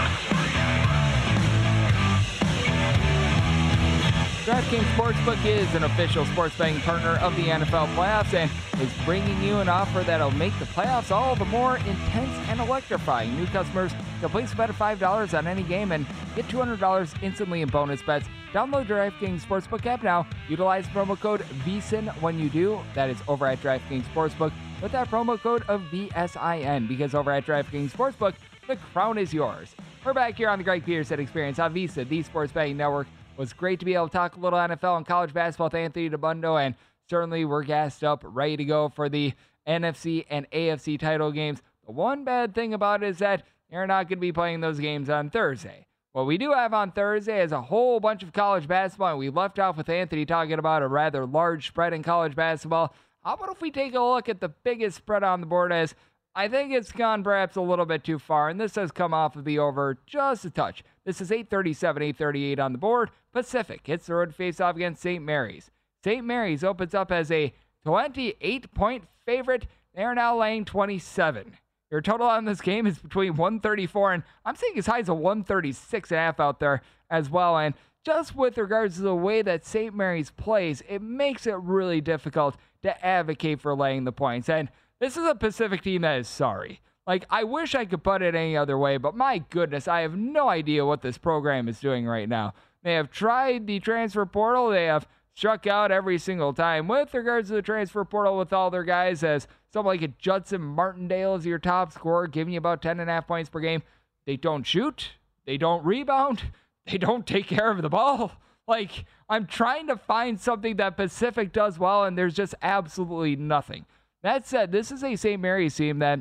DraftKings 4.44 4.84
Sportsbook 4.94 5.42
is 5.46 5.74
an 5.74 5.84
official 5.84 6.26
sports 6.26 6.54
betting 6.58 6.78
partner 6.82 7.16
of 7.22 7.34
the 7.34 7.44
NFL 7.44 7.86
playoffs 7.94 8.34
and 8.34 8.50
is 8.78 8.92
bringing 9.06 9.42
you 9.42 9.56
an 9.56 9.70
offer 9.70 10.02
that'll 10.02 10.30
make 10.32 10.52
the 10.58 10.66
playoffs 10.66 11.10
all 11.10 11.34
the 11.34 11.46
more 11.46 11.78
intense 11.78 12.30
and 12.50 12.60
electrifying. 12.60 13.34
New 13.36 13.46
customers 13.46 13.92
can 14.20 14.28
place 14.28 14.52
a 14.52 14.56
bet 14.56 14.68
of 14.68 14.76
$5 14.76 15.38
on 15.38 15.46
any 15.46 15.62
game 15.62 15.92
and 15.92 16.04
get 16.36 16.46
$200 16.48 17.22
instantly 17.22 17.62
in 17.62 17.70
bonus 17.70 18.02
bets. 18.02 18.26
Download 18.52 18.86
DraftKings 18.86 19.40
Sportsbook 19.40 19.86
app 19.86 20.02
now. 20.02 20.26
Utilize 20.50 20.86
promo 20.88 21.18
code 21.18 21.40
VSIN 21.64 22.14
when 22.20 22.38
you 22.38 22.50
do. 22.50 22.78
That 22.94 23.08
is 23.08 23.22
over 23.26 23.46
at 23.46 23.62
DraftKings 23.62 24.02
Sportsbook 24.14 24.52
with 24.82 24.92
that 24.92 25.10
promo 25.10 25.40
code 25.40 25.62
of 25.68 25.80
VSIN 25.84 26.86
because 26.86 27.14
over 27.14 27.30
at 27.30 27.46
DraftKings 27.46 27.92
Sportsbook, 27.92 28.34
the 28.68 28.76
crown 28.76 29.16
is 29.16 29.32
yours. 29.32 29.74
We're 30.04 30.12
back 30.12 30.36
here 30.36 30.50
on 30.50 30.58
the 30.58 30.64
Greg 30.64 30.84
Peterson 30.84 31.18
Experience 31.18 31.58
on 31.58 31.74
VSiN, 31.74 32.10
the 32.10 32.22
Sports 32.22 32.52
Betting 32.52 32.76
Network 32.76 33.06
was 33.36 33.52
great 33.52 33.78
to 33.80 33.84
be 33.84 33.94
able 33.94 34.08
to 34.08 34.12
talk 34.12 34.36
a 34.36 34.40
little 34.40 34.58
NFL 34.58 34.96
and 34.96 35.06
college 35.06 35.32
basketball 35.32 35.66
with 35.66 35.74
Anthony 35.74 36.08
Dabbundo, 36.08 36.64
and 36.64 36.74
certainly 37.08 37.44
we're 37.44 37.64
gassed 37.64 38.04
up, 38.04 38.22
ready 38.24 38.56
to 38.56 38.64
go 38.64 38.88
for 38.88 39.08
the 39.08 39.32
NFC 39.66 40.24
and 40.30 40.50
AFC 40.50 40.98
title 40.98 41.32
games. 41.32 41.62
The 41.86 41.92
one 41.92 42.24
bad 42.24 42.54
thing 42.54 42.74
about 42.74 43.02
it 43.02 43.08
is 43.08 43.18
that 43.18 43.42
you're 43.70 43.86
not 43.86 44.08
going 44.08 44.18
to 44.18 44.20
be 44.20 44.32
playing 44.32 44.60
those 44.60 44.78
games 44.78 45.10
on 45.10 45.30
Thursday. 45.30 45.86
What 46.12 46.26
we 46.26 46.38
do 46.38 46.52
have 46.52 46.72
on 46.72 46.92
Thursday 46.92 47.42
is 47.42 47.50
a 47.50 47.60
whole 47.60 47.98
bunch 47.98 48.22
of 48.22 48.32
college 48.32 48.68
basketball, 48.68 49.10
and 49.10 49.18
we 49.18 49.30
left 49.30 49.58
off 49.58 49.76
with 49.76 49.88
Anthony 49.88 50.24
talking 50.24 50.58
about 50.58 50.82
a 50.82 50.86
rather 50.86 51.26
large 51.26 51.66
spread 51.66 51.92
in 51.92 52.04
college 52.04 52.36
basketball. 52.36 52.94
How 53.24 53.34
about 53.34 53.50
if 53.50 53.60
we 53.60 53.70
take 53.70 53.94
a 53.94 54.00
look 54.00 54.28
at 54.28 54.40
the 54.40 54.50
biggest 54.50 54.98
spread 54.98 55.24
on 55.24 55.40
the 55.40 55.46
board 55.46 55.72
as 55.72 55.94
I 56.36 56.46
think 56.48 56.72
it's 56.72 56.92
gone 56.92 57.24
perhaps 57.24 57.56
a 57.56 57.60
little 57.60 57.86
bit 57.86 58.04
too 58.04 58.18
far, 58.18 58.48
and 58.48 58.60
this 58.60 58.76
has 58.76 58.92
come 58.92 59.12
off 59.12 59.34
of 59.34 59.44
the 59.44 59.58
over 59.58 59.98
just 60.06 60.44
a 60.44 60.50
touch. 60.50 60.84
This 61.04 61.20
is 61.20 61.30
837, 61.30 62.02
838 62.02 62.58
on 62.58 62.72
the 62.72 62.78
board. 62.78 63.10
Pacific 63.32 63.82
hits 63.84 64.06
the 64.06 64.14
road 64.14 64.34
face 64.34 64.60
off 64.60 64.76
against 64.76 65.02
St. 65.02 65.22
Mary's. 65.22 65.70
St. 66.02 66.24
Mary's 66.24 66.64
opens 66.64 66.94
up 66.94 67.12
as 67.12 67.30
a 67.30 67.52
28 67.84 68.72
point 68.74 69.04
favorite. 69.26 69.66
They 69.94 70.02
are 70.02 70.14
now 70.14 70.38
laying 70.38 70.64
27. 70.64 71.56
Your 71.90 72.00
total 72.00 72.26
on 72.26 72.44
this 72.44 72.60
game 72.60 72.86
is 72.86 72.98
between 72.98 73.36
134 73.36 74.14
and 74.14 74.22
I'm 74.44 74.56
seeing 74.56 74.76
as 74.78 74.86
high 74.86 75.00
as 75.00 75.08
a 75.08 75.14
136 75.14 76.10
and 76.10 76.18
a 76.18 76.20
half 76.20 76.40
out 76.40 76.58
there 76.58 76.82
as 77.10 77.30
well. 77.30 77.56
And 77.56 77.74
just 78.04 78.34
with 78.34 78.58
regards 78.58 78.96
to 78.96 79.02
the 79.02 79.14
way 79.14 79.42
that 79.42 79.64
St. 79.64 79.94
Mary's 79.94 80.30
plays, 80.30 80.82
it 80.88 81.00
makes 81.00 81.46
it 81.46 81.56
really 81.56 82.00
difficult 82.00 82.56
to 82.82 83.04
advocate 83.04 83.60
for 83.60 83.74
laying 83.74 84.04
the 84.04 84.12
points. 84.12 84.48
And 84.48 84.68
this 85.00 85.16
is 85.16 85.24
a 85.24 85.34
Pacific 85.34 85.82
team 85.82 86.02
that 86.02 86.18
is 86.18 86.28
sorry. 86.28 86.80
Like, 87.06 87.26
I 87.28 87.44
wish 87.44 87.74
I 87.74 87.84
could 87.84 88.02
put 88.02 88.22
it 88.22 88.34
any 88.34 88.56
other 88.56 88.78
way, 88.78 88.96
but 88.96 89.14
my 89.14 89.38
goodness, 89.50 89.86
I 89.86 90.00
have 90.00 90.16
no 90.16 90.48
idea 90.48 90.86
what 90.86 91.02
this 91.02 91.18
program 91.18 91.68
is 91.68 91.80
doing 91.80 92.06
right 92.06 92.28
now. 92.28 92.54
They 92.82 92.94
have 92.94 93.10
tried 93.10 93.66
the 93.66 93.78
transfer 93.80 94.24
portal, 94.24 94.70
they 94.70 94.86
have 94.86 95.06
struck 95.34 95.66
out 95.66 95.90
every 95.90 96.16
single 96.18 96.52
time 96.52 96.88
with 96.88 97.12
regards 97.12 97.48
to 97.48 97.54
the 97.54 97.62
transfer 97.62 98.04
portal 98.04 98.38
with 98.38 98.52
all 98.52 98.70
their 98.70 98.84
guys 98.84 99.24
as 99.24 99.48
someone 99.72 99.98
like 99.98 100.18
Judson 100.18 100.62
Martindale 100.62 101.34
is 101.34 101.44
your 101.44 101.58
top 101.58 101.92
scorer, 101.92 102.26
giving 102.26 102.54
you 102.54 102.58
about 102.58 102.80
10 102.80 103.00
and 103.00 103.10
a 103.10 103.12
half 103.12 103.26
points 103.26 103.50
per 103.50 103.60
game. 103.60 103.82
They 104.26 104.36
don't 104.36 104.64
shoot, 104.64 105.10
they 105.44 105.58
don't 105.58 105.84
rebound, 105.84 106.42
they 106.86 106.98
don't 106.98 107.26
take 107.26 107.46
care 107.48 107.70
of 107.70 107.82
the 107.82 107.90
ball. 107.90 108.32
Like, 108.66 109.04
I'm 109.28 109.46
trying 109.46 109.88
to 109.88 109.96
find 109.98 110.40
something 110.40 110.76
that 110.76 110.96
Pacific 110.96 111.52
does 111.52 111.78
well, 111.78 112.04
and 112.04 112.16
there's 112.16 112.32
just 112.32 112.54
absolutely 112.62 113.36
nothing. 113.36 113.84
That 114.22 114.46
said, 114.46 114.72
this 114.72 114.90
is 114.90 115.04
a 115.04 115.16
St. 115.16 115.38
Mary's 115.38 115.76
team 115.76 115.98
that 115.98 116.20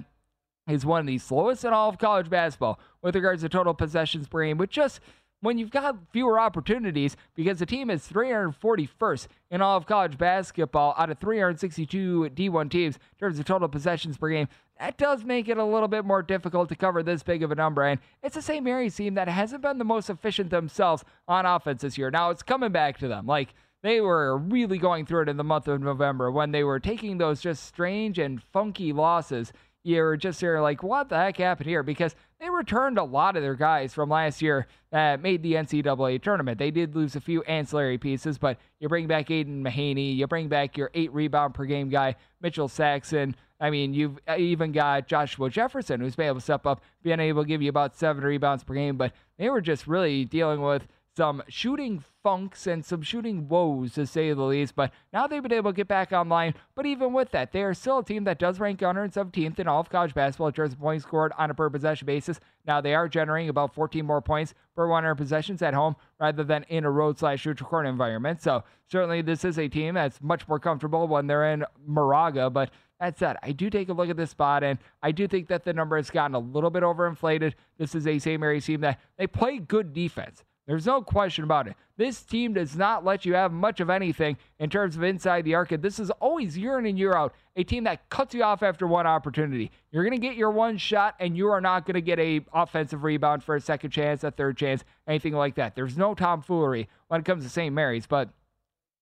is 0.67 0.85
one 0.85 1.01
of 1.01 1.07
the 1.07 1.17
slowest 1.17 1.65
in 1.65 1.73
all 1.73 1.89
of 1.89 1.97
college 1.97 2.29
basketball 2.29 2.79
with 3.01 3.15
regards 3.15 3.41
to 3.41 3.49
total 3.49 3.73
possessions 3.73 4.27
per 4.27 4.45
game, 4.45 4.57
but 4.57 4.69
just 4.69 4.99
when 5.43 5.57
you've 5.57 5.71
got 5.71 5.97
fewer 6.11 6.39
opportunities 6.39 7.17
because 7.35 7.59
the 7.59 7.65
team 7.65 7.89
is 7.89 8.07
341st 8.07 9.27
in 9.51 9.61
all 9.61 9.75
of 9.75 9.85
college 9.85 10.17
basketball 10.17 10.95
out 10.97 11.09
of 11.09 11.19
362 11.19 12.29
D1 12.33 12.71
teams 12.71 12.95
in 12.95 13.17
terms 13.19 13.37
of 13.37 13.45
total 13.45 13.67
possessions 13.67 14.17
per 14.17 14.29
game. 14.29 14.47
That 14.79 14.97
does 14.97 15.25
make 15.25 15.49
it 15.49 15.57
a 15.57 15.65
little 15.65 15.89
bit 15.89 16.05
more 16.05 16.23
difficult 16.23 16.69
to 16.69 16.75
cover 16.75 17.03
this 17.03 17.23
big 17.23 17.43
of 17.43 17.51
a 17.51 17.55
number. 17.55 17.83
And 17.83 17.99
it's 18.23 18.35
the 18.35 18.41
St. 18.41 18.63
Mary's 18.63 18.95
team 18.95 19.15
that 19.15 19.27
hasn't 19.27 19.61
been 19.61 19.77
the 19.77 19.83
most 19.83 20.09
efficient 20.09 20.49
themselves 20.49 21.03
on 21.27 21.45
offense 21.45 21.81
this 21.81 21.97
year. 21.97 22.09
Now 22.09 22.29
it's 22.29 22.41
coming 22.41 22.71
back 22.71 22.97
to 22.99 23.09
them. 23.09 23.25
Like, 23.25 23.53
they 23.81 23.99
were 23.99 24.37
really 24.37 24.77
going 24.77 25.05
through 25.05 25.23
it 25.23 25.29
in 25.29 25.35
the 25.35 25.43
month 25.43 25.67
of 25.67 25.81
November 25.81 26.31
when 26.31 26.51
they 26.51 26.63
were 26.63 26.79
taking 26.79 27.17
those 27.17 27.41
just 27.41 27.65
strange 27.65 28.17
and 28.17 28.41
funky 28.41 28.93
losses. 28.93 29.51
You 29.83 30.01
were 30.01 30.15
just 30.15 30.39
there 30.39 30.61
like, 30.61 30.81
what 30.81 31.09
the 31.09 31.17
heck 31.17 31.37
happened 31.37 31.67
here? 31.67 31.83
Because 31.83 32.15
they 32.39 32.49
returned 32.49 32.97
a 32.97 33.03
lot 33.03 33.35
of 33.35 33.43
their 33.43 33.55
guys 33.55 33.93
from 33.93 34.09
last 34.09 34.41
year 34.41 34.67
that 34.91 35.21
made 35.21 35.43
the 35.43 35.53
NCAA 35.53 36.21
tournament. 36.21 36.57
They 36.57 36.71
did 36.71 36.95
lose 36.95 37.15
a 37.15 37.21
few 37.21 37.43
ancillary 37.43 37.97
pieces, 37.97 38.37
but 38.37 38.57
you 38.79 38.87
bring 38.87 39.07
back 39.07 39.29
Aidan 39.29 39.63
Mahaney, 39.63 40.15
you 40.15 40.25
bring 40.27 40.47
back 40.47 40.77
your 40.77 40.89
eight 40.93 41.13
rebound 41.13 41.53
per 41.53 41.65
game 41.65 41.89
guy, 41.89 42.15
Mitchell 42.41 42.69
Saxen. 42.69 43.35
I 43.59 43.69
mean, 43.69 43.93
you've 43.93 44.19
uh, 44.27 44.35
even 44.37 44.71
got 44.71 45.07
Joshua 45.07 45.49
Jefferson, 45.49 46.01
who's 46.01 46.15
been 46.15 46.27
able 46.27 46.35
to 46.35 46.41
step 46.41 46.65
up, 46.65 46.81
being 47.01 47.19
able 47.19 47.43
to 47.43 47.47
give 47.47 47.61
you 47.61 47.69
about 47.69 47.95
seven 47.95 48.23
rebounds 48.23 48.63
per 48.63 48.73
game. 48.73 48.97
But 48.97 49.13
they 49.37 49.49
were 49.49 49.61
just 49.61 49.87
really 49.87 50.25
dealing 50.25 50.61
with 50.61 50.87
some 51.15 51.43
shooting 51.47 52.03
funks 52.23 52.65
and 52.65 52.83
some 52.83 53.01
shooting 53.01 53.47
woes, 53.49 53.93
to 53.93 54.07
say 54.07 54.31
the 54.33 54.41
least. 54.41 54.75
But 54.75 54.91
now 55.11 55.27
they've 55.27 55.43
been 55.43 55.53
able 55.53 55.71
to 55.71 55.75
get 55.75 55.87
back 55.87 56.11
online. 56.11 56.55
But 56.73 56.85
even 56.85 57.13
with 57.13 57.31
that, 57.31 57.51
they 57.51 57.61
are 57.61 57.73
still 57.73 57.99
a 57.99 58.05
team 58.05 58.23
that 58.23 58.39
does 58.39 58.59
rank 58.59 58.79
117th 58.79 59.59
in 59.59 59.67
all 59.67 59.81
of 59.81 59.89
college 59.89 60.13
basketball 60.13 60.47
in 60.47 60.53
terms 60.53 60.73
of 60.73 60.79
points 60.79 61.03
scored 61.05 61.33
on 61.37 61.51
a 61.51 61.53
per 61.53 61.69
possession 61.69 62.05
basis. 62.05 62.39
Now 62.65 62.81
they 62.81 62.95
are 62.95 63.07
generating 63.07 63.49
about 63.49 63.75
14 63.75 64.05
more 64.05 64.21
points 64.21 64.53
per 64.75 64.87
100 64.87 65.15
possessions 65.15 65.61
at 65.61 65.73
home 65.73 65.95
rather 66.19 66.43
than 66.43 66.63
in 66.69 66.85
a 66.85 66.91
road 66.91 67.19
slash 67.19 67.45
neutral 67.45 67.69
court 67.69 67.85
environment. 67.85 68.41
So 68.41 68.63
certainly 68.89 69.21
this 69.21 69.43
is 69.43 69.59
a 69.59 69.67
team 69.67 69.95
that's 69.95 70.21
much 70.21 70.47
more 70.47 70.59
comfortable 70.59 71.07
when 71.07 71.27
they're 71.27 71.51
in 71.51 71.65
Moraga. 71.85 72.49
But 72.49 72.71
that 72.99 73.19
said, 73.19 73.35
I 73.43 73.51
do 73.51 73.69
take 73.69 73.89
a 73.89 73.93
look 73.93 74.09
at 74.09 74.15
this 74.15 74.29
spot, 74.29 74.63
and 74.63 74.79
I 75.01 75.11
do 75.11 75.27
think 75.27 75.49
that 75.49 75.65
the 75.65 75.73
number 75.73 75.97
has 75.97 76.09
gotten 76.09 76.35
a 76.35 76.39
little 76.39 76.69
bit 76.69 76.83
overinflated. 76.83 77.53
This 77.77 77.95
is 77.95 78.07
a 78.07 78.17
St. 78.17 78.39
Mary's 78.39 78.65
team 78.65 78.79
that 78.79 78.97
they 79.17 79.27
play 79.27 79.59
good 79.59 79.93
defense. 79.93 80.45
There's 80.65 80.85
no 80.85 81.01
question 81.01 81.43
about 81.43 81.67
it. 81.67 81.75
This 81.97 82.23
team 82.23 82.53
does 82.53 82.75
not 82.75 83.03
let 83.03 83.25
you 83.25 83.33
have 83.33 83.51
much 83.51 83.79
of 83.79 83.89
anything 83.89 84.37
in 84.59 84.69
terms 84.69 84.95
of 84.95 85.03
inside 85.03 85.43
the 85.43 85.55
arc. 85.55 85.69
This 85.69 85.99
is 85.99 86.09
always 86.09 86.57
year 86.57 86.79
in 86.79 86.85
and 86.85 86.97
year 86.97 87.13
out 87.13 87.33
a 87.55 87.63
team 87.63 87.83
that 87.83 88.09
cuts 88.09 88.33
you 88.33 88.43
off 88.43 88.63
after 88.63 88.87
one 88.87 89.05
opportunity. 89.05 89.71
You're 89.91 90.03
going 90.03 90.19
to 90.19 90.25
get 90.25 90.37
your 90.37 90.51
one 90.51 90.77
shot, 90.77 91.15
and 91.19 91.37
you 91.37 91.49
are 91.49 91.61
not 91.61 91.85
going 91.85 91.95
to 91.95 92.01
get 92.01 92.17
a 92.17 92.41
offensive 92.53 93.03
rebound 93.03 93.43
for 93.43 93.55
a 93.55 93.61
second 93.61 93.91
chance, 93.91 94.23
a 94.23 94.31
third 94.31 94.57
chance, 94.57 94.83
anything 95.07 95.33
like 95.33 95.55
that. 95.55 95.75
There's 95.75 95.97
no 95.97 96.15
tomfoolery 96.15 96.87
when 97.09 97.19
it 97.19 97.25
comes 97.25 97.43
to 97.43 97.49
St. 97.49 97.73
Mary's, 97.73 98.07
but 98.07 98.29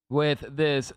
with 0.09 0.43
this 0.49 0.91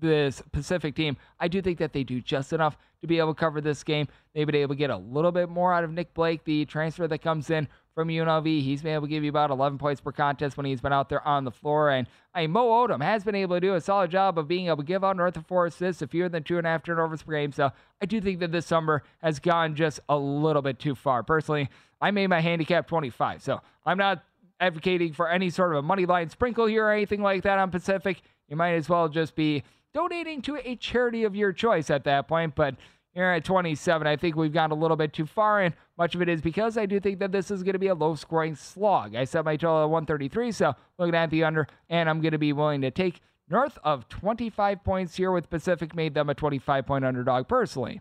this 0.00 0.42
Pacific 0.52 0.94
team, 0.94 1.16
I 1.40 1.48
do 1.48 1.60
think 1.60 1.78
that 1.78 1.92
they 1.92 2.04
do 2.04 2.20
just 2.20 2.52
enough 2.52 2.76
to 3.00 3.06
be 3.06 3.18
able 3.18 3.34
to 3.34 3.38
cover 3.38 3.60
this 3.60 3.82
game. 3.82 4.06
They've 4.34 4.46
been 4.46 4.54
able 4.54 4.74
to 4.74 4.78
get 4.78 4.90
a 4.90 4.96
little 4.96 5.32
bit 5.32 5.48
more 5.48 5.72
out 5.72 5.84
of 5.84 5.92
Nick 5.92 6.14
Blake, 6.14 6.44
the 6.44 6.64
transfer 6.64 7.08
that 7.08 7.18
comes 7.18 7.50
in 7.50 7.68
from 7.98 8.06
UNLV. 8.06 8.62
He's 8.62 8.80
been 8.80 8.94
able 8.94 9.08
to 9.08 9.10
give 9.10 9.24
you 9.24 9.28
about 9.28 9.50
11 9.50 9.76
points 9.76 10.00
per 10.00 10.12
contest 10.12 10.56
when 10.56 10.64
he's 10.64 10.80
been 10.80 10.92
out 10.92 11.08
there 11.08 11.26
on 11.26 11.42
the 11.42 11.50
floor. 11.50 11.90
And 11.90 12.06
I 12.32 12.42
mean, 12.42 12.52
Moe 12.52 12.68
Odum 12.68 13.02
has 13.02 13.24
been 13.24 13.34
able 13.34 13.56
to 13.56 13.60
do 13.60 13.74
a 13.74 13.80
solid 13.80 14.12
job 14.12 14.38
of 14.38 14.46
being 14.46 14.68
able 14.68 14.76
to 14.76 14.82
give 14.84 15.02
out 15.02 15.16
north 15.16 15.36
of 15.36 15.48
four 15.48 15.66
assists, 15.66 16.00
a 16.00 16.06
fewer 16.06 16.28
than 16.28 16.44
two 16.44 16.58
and 16.58 16.66
a 16.66 16.70
half 16.70 16.84
turnovers 16.84 17.24
per 17.24 17.32
game. 17.32 17.50
So 17.50 17.72
I 18.00 18.06
do 18.06 18.20
think 18.20 18.38
that 18.38 18.52
this 18.52 18.66
summer 18.66 19.02
has 19.20 19.40
gone 19.40 19.74
just 19.74 19.98
a 20.08 20.16
little 20.16 20.62
bit 20.62 20.78
too 20.78 20.94
far. 20.94 21.24
Personally, 21.24 21.70
I 22.00 22.12
made 22.12 22.28
my 22.28 22.38
handicap 22.38 22.86
25. 22.86 23.42
So 23.42 23.60
I'm 23.84 23.98
not 23.98 24.22
advocating 24.60 25.12
for 25.12 25.28
any 25.28 25.50
sort 25.50 25.72
of 25.72 25.78
a 25.78 25.82
money 25.82 26.06
line 26.06 26.28
sprinkle 26.28 26.66
here 26.66 26.86
or 26.86 26.92
anything 26.92 27.20
like 27.20 27.42
that 27.42 27.58
on 27.58 27.72
Pacific. 27.72 28.22
You 28.46 28.54
might 28.54 28.74
as 28.74 28.88
well 28.88 29.08
just 29.08 29.34
be 29.34 29.64
donating 29.92 30.40
to 30.42 30.60
a 30.64 30.76
charity 30.76 31.24
of 31.24 31.34
your 31.34 31.52
choice 31.52 31.90
at 31.90 32.04
that 32.04 32.28
point. 32.28 32.54
But 32.54 32.76
here 33.18 33.24
at 33.24 33.44
27. 33.44 34.06
I 34.06 34.16
think 34.16 34.36
we've 34.36 34.52
gone 34.52 34.70
a 34.70 34.76
little 34.76 34.96
bit 34.96 35.12
too 35.12 35.26
far, 35.26 35.60
and 35.60 35.74
much 35.98 36.14
of 36.14 36.22
it 36.22 36.28
is 36.28 36.40
because 36.40 36.78
I 36.78 36.86
do 36.86 37.00
think 37.00 37.18
that 37.18 37.32
this 37.32 37.50
is 37.50 37.64
going 37.64 37.72
to 37.72 37.78
be 37.78 37.88
a 37.88 37.94
low 37.94 38.14
scoring 38.14 38.54
slog. 38.54 39.16
I 39.16 39.24
set 39.24 39.44
my 39.44 39.56
total 39.56 39.82
at 39.82 39.90
133, 39.90 40.52
so 40.52 40.74
looking 40.96 41.14
at 41.14 41.30
the 41.30 41.42
under, 41.44 41.66
and 41.90 42.08
I'm 42.08 42.20
going 42.20 42.32
to 42.32 42.38
be 42.38 42.52
willing 42.52 42.82
to 42.82 42.90
take 42.90 43.20
north 43.50 43.78
of 43.82 44.08
25 44.08 44.84
points 44.84 45.16
here 45.16 45.32
with 45.32 45.50
Pacific, 45.50 45.94
made 45.94 46.14
them 46.14 46.30
a 46.30 46.34
25 46.34 46.86
point 46.86 47.04
underdog 47.04 47.48
personally. 47.48 48.00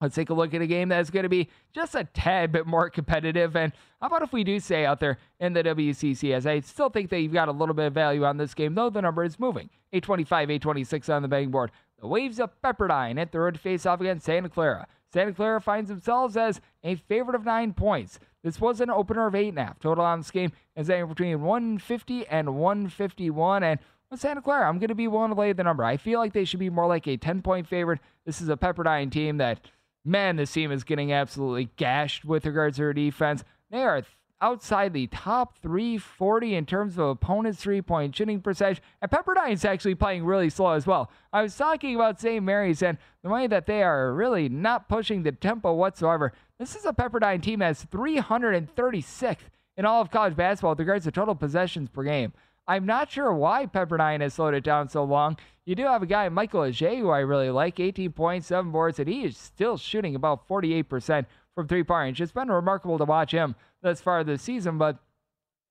Let's 0.00 0.14
take 0.14 0.28
a 0.28 0.34
look 0.34 0.52
at 0.52 0.60
a 0.60 0.66
game 0.66 0.90
that's 0.90 1.08
going 1.08 1.22
to 1.22 1.30
be 1.30 1.48
just 1.72 1.94
a 1.94 2.04
tad 2.04 2.52
bit 2.52 2.66
more 2.66 2.90
competitive. 2.90 3.56
And 3.56 3.72
how 4.00 4.08
about 4.08 4.22
if 4.22 4.32
we 4.32 4.44
do 4.44 4.60
stay 4.60 4.84
out 4.84 5.00
there 5.00 5.16
in 5.40 5.54
the 5.54 5.64
WCC? 5.64 6.34
As 6.34 6.46
I 6.46 6.60
still 6.60 6.90
think 6.90 7.08
that 7.10 7.20
you've 7.20 7.32
got 7.32 7.48
a 7.48 7.52
little 7.52 7.74
bit 7.74 7.86
of 7.86 7.94
value 7.94 8.24
on 8.24 8.36
this 8.36 8.52
game, 8.52 8.74
though 8.74 8.90
the 8.90 9.00
number 9.00 9.24
is 9.24 9.38
moving. 9.38 9.70
825, 9.92 10.50
826 10.50 11.08
on 11.08 11.22
the 11.22 11.28
betting 11.28 11.50
board. 11.50 11.70
The 11.98 12.08
Waves 12.08 12.40
of 12.40 12.50
Pepperdine 12.62 13.16
hit 13.16 13.32
the 13.32 13.40
road 13.40 13.54
to 13.54 13.60
face 13.60 13.86
off 13.86 14.02
against 14.02 14.26
Santa 14.26 14.50
Clara. 14.50 14.86
Santa 15.16 15.32
Clara 15.32 15.62
finds 15.62 15.88
themselves 15.88 16.36
as 16.36 16.60
a 16.84 16.94
favorite 16.94 17.34
of 17.34 17.46
nine 17.46 17.72
points. 17.72 18.18
This 18.42 18.60
was 18.60 18.82
an 18.82 18.90
opener 18.90 19.26
of 19.26 19.34
eight 19.34 19.48
and 19.48 19.58
a 19.58 19.64
half. 19.64 19.80
Total 19.80 20.04
on 20.04 20.20
this 20.20 20.30
game 20.30 20.52
is 20.76 20.90
anywhere 20.90 21.06
between 21.06 21.40
150 21.40 22.26
and 22.26 22.54
151. 22.54 23.62
And 23.62 23.80
with 24.10 24.20
Santa 24.20 24.42
Clara, 24.42 24.68
I'm 24.68 24.78
going 24.78 24.88
to 24.88 24.94
be 24.94 25.08
willing 25.08 25.30
to 25.30 25.40
lay 25.40 25.54
the 25.54 25.64
number. 25.64 25.84
I 25.84 25.96
feel 25.96 26.18
like 26.18 26.34
they 26.34 26.44
should 26.44 26.60
be 26.60 26.68
more 26.68 26.86
like 26.86 27.06
a 27.06 27.16
10 27.16 27.40
point 27.40 27.66
favorite. 27.66 28.00
This 28.26 28.42
is 28.42 28.50
a 28.50 28.58
Pepperdine 28.58 29.10
team 29.10 29.38
that 29.38 29.60
man, 30.04 30.36
this 30.36 30.52
team 30.52 30.70
is 30.70 30.84
getting 30.84 31.14
absolutely 31.14 31.70
gashed 31.76 32.26
with 32.26 32.44
regards 32.44 32.76
to 32.76 32.82
their 32.82 32.92
defense. 32.92 33.42
They 33.70 33.84
are 33.84 34.02
outside 34.40 34.92
the 34.92 35.06
top 35.08 35.58
340 35.58 36.54
in 36.54 36.66
terms 36.66 36.98
of 36.98 37.06
opponents' 37.06 37.60
three 37.60 37.82
point 37.82 38.14
shooting 38.14 38.40
percentage. 38.40 38.82
And 39.00 39.10
Pepperdine's 39.10 39.64
actually 39.64 39.94
playing 39.94 40.24
really 40.24 40.50
slow 40.50 40.72
as 40.72 40.86
well. 40.86 41.10
I 41.32 41.42
was 41.42 41.56
talking 41.56 41.94
about 41.94 42.20
St. 42.20 42.44
Mary's 42.44 42.82
and 42.82 42.98
the 43.22 43.30
way 43.30 43.46
that 43.46 43.66
they 43.66 43.82
are 43.82 44.12
really 44.12 44.48
not 44.48 44.88
pushing 44.88 45.22
the 45.22 45.32
tempo 45.32 45.72
whatsoever. 45.72 46.32
This 46.58 46.76
is 46.76 46.84
a 46.84 46.92
Pepperdine 46.92 47.42
team 47.42 47.60
that's 47.60 47.84
336th 47.86 49.36
in 49.76 49.84
all 49.84 50.00
of 50.00 50.10
college 50.10 50.36
basketball 50.36 50.72
with 50.72 50.80
regards 50.80 51.04
to 51.04 51.10
total 51.10 51.34
possessions 51.34 51.88
per 51.88 52.02
game. 52.02 52.32
I'm 52.68 52.86
not 52.86 53.10
sure 53.10 53.32
why 53.32 53.66
Pepperdine 53.66 54.22
has 54.22 54.34
slowed 54.34 54.54
it 54.54 54.64
down 54.64 54.88
so 54.88 55.04
long. 55.04 55.36
You 55.66 55.74
do 55.74 55.84
have 55.84 56.02
a 56.02 56.06
guy, 56.06 56.28
Michael 56.28 56.62
Ajayi, 56.62 56.98
who 56.98 57.10
I 57.10 57.20
really 57.20 57.50
like, 57.50 57.76
18.7 57.76 58.72
boards, 58.72 58.98
and 58.98 59.08
he 59.08 59.24
is 59.24 59.36
still 59.36 59.76
shooting 59.76 60.14
about 60.14 60.48
48% 60.48 61.26
from 61.54 61.68
three 61.68 61.84
point 61.84 62.04
range. 62.04 62.20
It's 62.20 62.32
been 62.32 62.50
remarkable 62.50 62.98
to 62.98 63.04
watch 63.04 63.32
him 63.32 63.54
thus 63.86 64.00
far 64.00 64.24
this 64.24 64.42
season, 64.42 64.78
but 64.78 64.98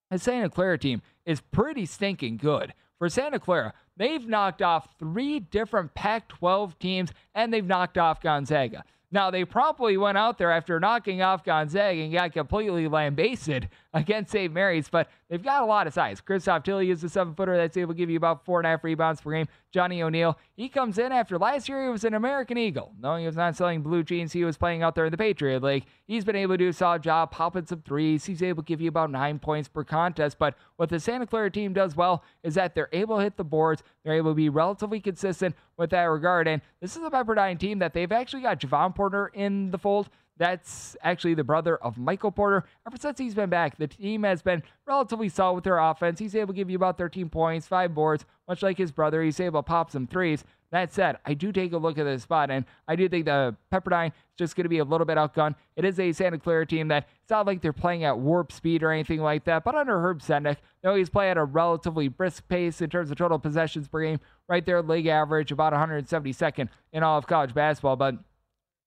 the 0.10 0.18
Santa 0.18 0.50
Clara 0.50 0.78
team 0.78 1.02
is 1.26 1.42
pretty 1.42 1.86
stinking 1.86 2.38
good. 2.38 2.74
For 2.98 3.10
Santa 3.10 3.40
Clara, 3.40 3.74
they've 3.98 4.26
knocked 4.26 4.62
off 4.62 4.96
three 4.98 5.42
different 5.42 5.94
Pac 5.94 6.30
12 6.30 6.80
teams 6.80 7.12
and 7.34 7.54
they've 7.54 7.66
knocked 7.66 7.98
off 7.98 8.22
Gonzaga. 8.22 8.86
Now, 9.12 9.32
they 9.32 9.44
probably 9.44 9.98
went 9.98 10.18
out 10.18 10.38
there 10.38 10.52
after 10.52 10.80
knocking 10.80 11.22
off 11.22 11.44
Gonzaga 11.44 12.02
and 12.02 12.14
got 12.14 12.32
completely 12.32 12.88
lambasted 12.88 13.70
against 13.94 14.32
St. 14.32 14.52
Mary's, 14.52 14.88
but 14.88 15.10
they've 15.30 15.44
got 15.44 15.64
a 15.64 15.66
lot 15.66 15.88
of 15.88 15.94
size. 15.94 16.22
Christoph 16.22 16.64
Tilly 16.64 16.92
is 16.92 17.04
a 17.04 17.10
seven 17.10 17.34
footer 17.34 17.58
that's 17.58 17.78
able 17.78 17.94
to 17.94 17.98
give 17.98 18.10
you 18.10 18.18
about 18.18 18.46
four 18.46 18.60
and 18.60 18.68
a 18.68 18.70
half 18.72 18.84
rebounds 18.84 19.22
per 19.22 19.32
game. 19.32 19.48
Johnny 19.72 20.02
O'Neil, 20.02 20.38
he 20.56 20.70
comes 20.70 20.98
in 20.98 21.12
after 21.12 21.38
last 21.38 21.68
year 21.68 21.84
he 21.84 21.90
was 21.90 22.04
an 22.04 22.14
American 22.14 22.58
Eagle. 22.58 22.94
No, 23.00 23.16
he 23.18 23.26
was 23.26 23.36
not 23.36 23.56
selling 23.56 23.82
blue 23.82 24.04
jeans. 24.04 24.32
He 24.32 24.44
was 24.44 24.58
playing 24.58 24.84
out 24.84 24.96
there 24.96 25.06
in 25.06 25.12
the 25.12 25.18
Patriot 25.18 25.64
League. 25.64 25.86
He's 26.08 26.24
been 26.24 26.36
able 26.36 26.54
to 26.54 26.58
do 26.58 26.70
a 26.70 26.74
solid 26.74 27.04
job, 27.04 27.32
popping 27.32 27.66
some 27.66 27.82
threes. 27.82 28.26
He's 28.26 28.42
able 28.42 28.64
to 28.64 28.68
give 28.68 28.82
you 28.82 28.90
about 28.90 29.12
nine 29.12 29.40
points 29.40 29.68
per 29.68 29.84
contest. 29.84 30.38
But 30.40 30.56
what 30.78 30.90
the 30.90 31.00
Santa 31.00 31.28
Clara 31.28 31.52
team 31.52 31.74
does 31.74 31.96
well 31.96 32.24
is 32.44 32.56
that 32.56 32.76
they're 32.76 32.90
able 32.94 33.18
to 33.18 33.24
hit 33.24 33.38
the 33.38 33.44
boards. 33.44 33.84
They're 34.04 34.16
able 34.16 34.32
to 34.32 34.36
be 34.36 34.50
relatively 34.50 35.00
consistent 35.00 35.56
with 35.78 35.90
that 35.90 36.04
regard. 36.04 36.48
And 36.48 36.62
this 36.80 36.96
is 36.96 37.04
a 37.04 37.10
Pepperdine 37.10 37.60
team 37.60 37.80
that 37.80 37.94
they've 37.94 38.12
actually 38.12 38.44
got 38.44 38.60
Jevon 38.60 38.96
Porter 38.96 39.32
in 39.34 39.72
the 39.72 39.78
fold. 39.78 40.10
That's 40.38 40.98
actually 41.02 41.34
the 41.34 41.44
brother 41.44 41.78
of 41.78 41.98
Michael 41.98 42.32
Porter. 42.32 42.66
Ever 42.86 42.98
since 42.98 43.18
he's 43.18 43.34
been 43.34 43.50
back, 43.50 43.78
the 43.78 43.88
team 43.88 44.24
has 44.24 44.42
been 44.42 44.64
relatively 44.86 45.30
solid 45.30 45.56
with 45.56 45.64
their 45.64 45.78
offense. 45.78 46.20
He's 46.20 46.36
able 46.36 46.54
to 46.54 46.58
give 46.58 46.70
you 46.70 46.76
about 46.76 46.98
13 46.98 47.30
points, 47.30 47.68
five 47.68 47.96
boards, 47.96 48.26
much 48.48 48.62
like 48.62 48.78
his 48.78 48.92
brother. 48.92 49.24
He's 49.24 49.40
able 49.40 49.60
to 49.60 49.64
pop 49.64 49.92
some 49.92 50.08
threes. 50.08 50.44
That 50.72 50.92
said, 50.92 51.20
I 51.26 51.36
do 51.36 51.54
take 51.54 51.72
a 51.72 51.78
look 51.78 51.98
at 51.98 52.04
this 52.04 52.24
spot, 52.24 52.52
and 52.52 52.66
I 52.86 52.98
do 52.98 53.08
think 53.08 53.26
the 53.26 53.56
Pepperdine 53.72 54.08
is 54.08 54.14
just 54.38 54.58
going 54.58 54.64
to 54.64 54.70
be 54.70 54.80
a 54.80 54.84
little 54.84 55.06
bit 55.06 55.18
outgunned. 55.18 55.56
It 55.78 55.86
is 55.86 55.98
a 56.02 56.12
Santa 56.12 56.38
Clara 56.38 56.66
team 56.66 56.90
that 56.90 57.08
it's 57.22 57.30
not 57.30 57.46
like 57.46 57.62
they're 57.62 57.72
playing 57.72 58.04
at 58.04 58.18
warp 58.18 58.52
speed 58.52 58.84
or 58.84 58.92
anything 58.92 59.22
like 59.22 59.46
that, 59.46 59.64
but 59.64 59.76
under 59.76 60.02
Herb 60.02 60.20
Sendek, 60.20 60.58
they 60.82 60.90
always 60.90 61.10
play 61.10 61.30
at 61.30 61.38
a 61.38 61.46
relatively 61.46 62.10
brisk 62.10 62.46
pace 62.50 62.82
in 62.82 62.90
terms 62.90 63.10
of 63.10 63.18
total 63.18 63.40
possessions 63.40 63.88
per 63.88 64.02
game. 64.02 64.20
Right 64.50 64.66
there, 64.66 64.82
league 64.82 65.08
average, 65.08 65.54
about 65.54 65.72
172nd 65.72 66.68
in 66.92 67.04
all 67.04 67.18
of 67.18 67.26
college 67.26 67.54
basketball, 67.54 67.96
but 67.96 68.16